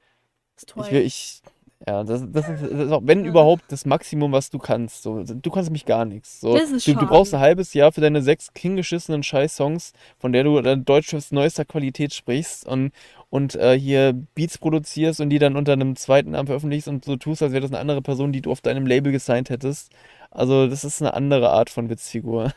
[0.55, 0.91] Das ist Ich toll.
[0.91, 1.41] will, ich.
[1.85, 3.29] Ja, das, das, ist, das ist auch, wenn Ja.
[3.29, 5.03] überhaupt, das Maximum, was du kannst.
[5.03, 6.39] So, du kannst mich gar nichts.
[6.39, 10.31] So, Das ist du, du brauchst ein halbes Jahr für deine sechs hingeschissenen Scheiß-Songs, von
[10.31, 12.93] der du dann Deutsch aus neuester Qualität sprichst und,
[13.29, 17.17] und äh, hier Beats produzierst und die dann unter einem zweiten Namen veröffentlichst und so
[17.17, 19.91] tust, als wäre das eine andere Person, die du auf deinem Label gesigned hättest.
[20.31, 22.53] Also, das ist eine andere Art von Witzfigur.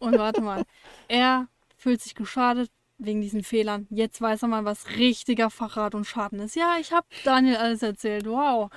[0.00, 0.64] Und warte mal.
[1.08, 3.86] Er fühlt sich geschadet wegen diesen Fehlern.
[3.90, 6.56] Jetzt weiß er mal, was richtiger Verrat und Schaden ist.
[6.56, 8.26] Ja, ich habe Daniel alles erzählt.
[8.26, 8.70] Wow.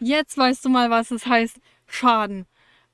[0.00, 2.46] Jetzt weißt du mal, was es heißt, Schaden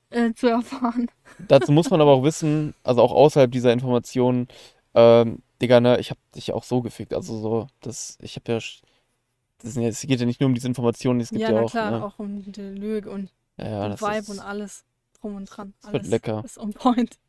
[0.09, 1.09] äh, zu erfahren.
[1.47, 4.47] Dazu muss man aber auch wissen, also auch außerhalb dieser Informationen,
[4.93, 7.13] ähm, Digga, ne, ich hab dich auch so gefickt.
[7.13, 8.81] Also so, das, ich hab ja, das,
[9.77, 11.91] es geht ja nicht nur um diese Informationen, es gibt Ja, ja na auch, klar,
[11.91, 14.83] ne, auch um die Lüge und ja, ja, Vibe ist, und alles
[15.19, 15.73] drum und dran.
[15.81, 16.41] Das wird alles lecker.
[16.43, 17.19] ist on point.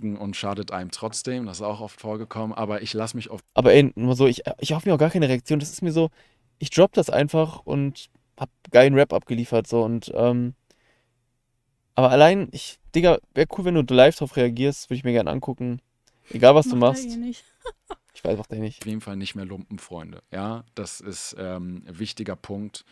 [0.00, 1.46] Und schadet einem trotzdem.
[1.46, 2.56] Das ist auch oft vorgekommen.
[2.56, 5.10] Aber ich lasse mich auf aber ey, nur so, ich, ich hoffe mir auch gar
[5.10, 6.10] keine Reaktion, das ist mir so,
[6.58, 10.54] ich drop das einfach und hab geilen Rap abgeliefert, so, und, ähm,
[11.94, 15.30] aber allein, ich, Digga, wäre cool, wenn du live drauf reagierst, würde ich mir gerne
[15.30, 15.80] angucken.
[16.30, 17.18] Egal, was du Macht er machst.
[17.18, 17.44] nicht.
[18.14, 18.84] Ich weiß, macht er nicht.
[18.84, 20.22] jeden Fall nicht mehr Lumpenfreunde.
[20.30, 22.84] Ja, das ist ähm, ein wichtiger Punkt.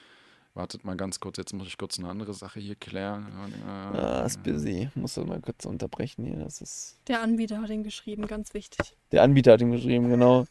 [0.54, 3.26] Wartet mal ganz kurz, jetzt muss ich kurz eine andere Sache hier klären.
[3.66, 4.90] Ah, ist busy.
[4.96, 6.38] Muss das mal kurz unterbrechen hier.
[6.38, 6.98] Das ist.
[7.06, 8.96] Der Anbieter hat ihn geschrieben, ganz wichtig.
[9.12, 10.46] Der Anbieter hat ihm geschrieben, genau.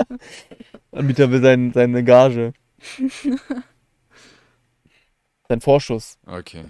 [0.92, 2.52] Anbieter will sein, seine Gage.
[5.50, 6.18] Sein Vorschuss.
[6.26, 6.66] Okay,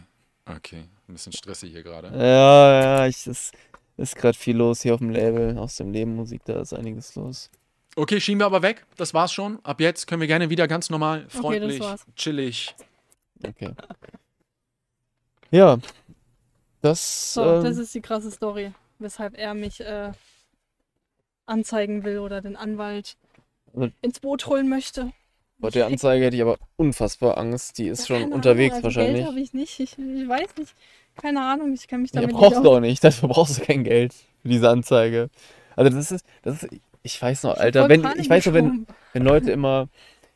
[0.47, 0.85] okay.
[1.09, 2.17] Ein bisschen stressig hier gerade.
[2.17, 3.51] Ja, ja, ich, es
[3.97, 5.59] ist gerade viel los hier auf dem Label.
[5.59, 7.51] Aus dem Leben Musik, da ist einiges los.
[7.99, 8.87] Okay, schieben wir aber weg.
[8.97, 9.59] Das war's schon.
[9.65, 12.05] Ab jetzt können wir gerne wieder ganz normal, freundlich, war's.
[12.15, 12.75] chillig.
[13.45, 13.71] Okay.
[15.51, 15.79] Ja.
[16.81, 17.35] Das.
[17.35, 20.13] So, ähm, das ist die krasse Story, weshalb er mich äh,
[21.47, 23.17] anzeigen will oder den Anwalt
[23.75, 25.13] Also- ins Boot holen möchte.
[25.61, 27.79] Bei der Anzeige hätte ich aber unfassbar Angst.
[27.79, 29.17] Die ist Ja, schon unterwegs Ahnung, also wahrscheinlich.
[29.25, 29.81] Geld habe ich nicht.
[29.81, 30.73] Ich, ich weiß nicht.
[31.17, 33.03] Keine Ahnung, ich kann mich Ja, damit nicht brauchst du auch nicht.
[33.03, 35.31] Dafür brauchst du kein Geld für diese Anzeige.
[35.75, 36.73] Also das ist, das ist,
[37.09, 39.89] ich weiß noch, Alter, wenn, ich weiß noch, wenn, wenn Leute immer,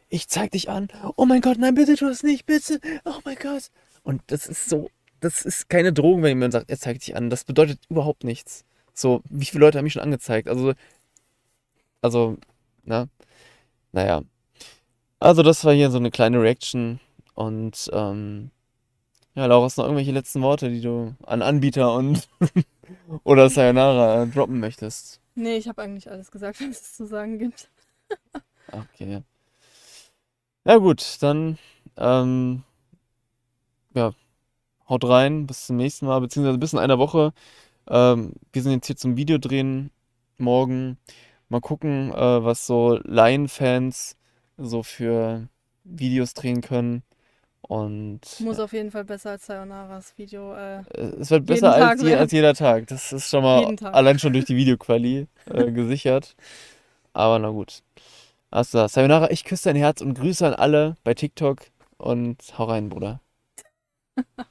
[0.08, 3.36] ich zeig dich an, oh mein Gott, nein, bitte tu das nicht, bitte, oh mein
[3.36, 3.64] Gott.
[4.02, 7.28] Und das ist so, das ist keine Drohung, wenn jemand sagt, er zeigt dich an.
[7.28, 8.64] Das bedeutet überhaupt nichts.
[8.94, 10.48] So, wie viele Leute haben mich schon angezeigt?
[10.48, 10.72] Also,
[12.00, 12.38] also,
[12.84, 13.06] na,
[13.92, 14.22] naja.
[15.20, 17.00] Also das war hier so eine kleine Reaction
[17.34, 18.50] und, ähm,
[19.34, 22.28] ja, Laura, hast du noch irgendwelche letzten Worte, die du an Anbieter und
[23.24, 25.21] oder Sayonara droppen möchtest?
[25.35, 27.70] Nee, ich habe eigentlich alles gesagt, was es zu sagen gibt.
[28.70, 29.22] Okay.
[30.64, 31.59] Ja gut, dann
[31.96, 32.63] ähm,
[33.95, 34.13] ja,
[34.88, 37.33] haut rein, bis zum nächsten Mal, beziehungsweise bis in einer Woche.
[37.88, 39.91] Ähm, wir sind jetzt hier zum Videodrehen
[40.38, 40.99] morgen.
[41.49, 44.17] Mal gucken, äh, was so Lion-Fans
[44.57, 45.49] so für
[45.84, 47.03] Videos drehen können.
[47.63, 50.55] Und Muss auf jeden Fall besser als Sayonara's Video.
[50.55, 52.89] Äh, äh, es wird besser als, je, als jeder Tag.
[52.89, 56.34] Das ist schon mal allein schon durch die Videoquali äh, gesichert.
[57.13, 57.83] Aber na gut.
[58.51, 61.61] Also, Sayonara, ich küsse dein Herz und Grüße an alle bei TikTok
[61.99, 63.21] und hau rein, Bruder.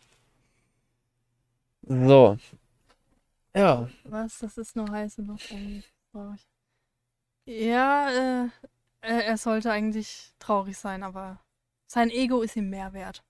[1.83, 2.37] So.
[3.53, 4.39] Ja, was?
[4.39, 5.25] Das ist nur heiße.
[6.11, 6.47] Traurig.
[7.45, 8.49] Ja, äh,
[9.01, 11.39] er sollte eigentlich traurig sein, aber
[11.91, 13.21] sein Ego ist ihm mehr wert.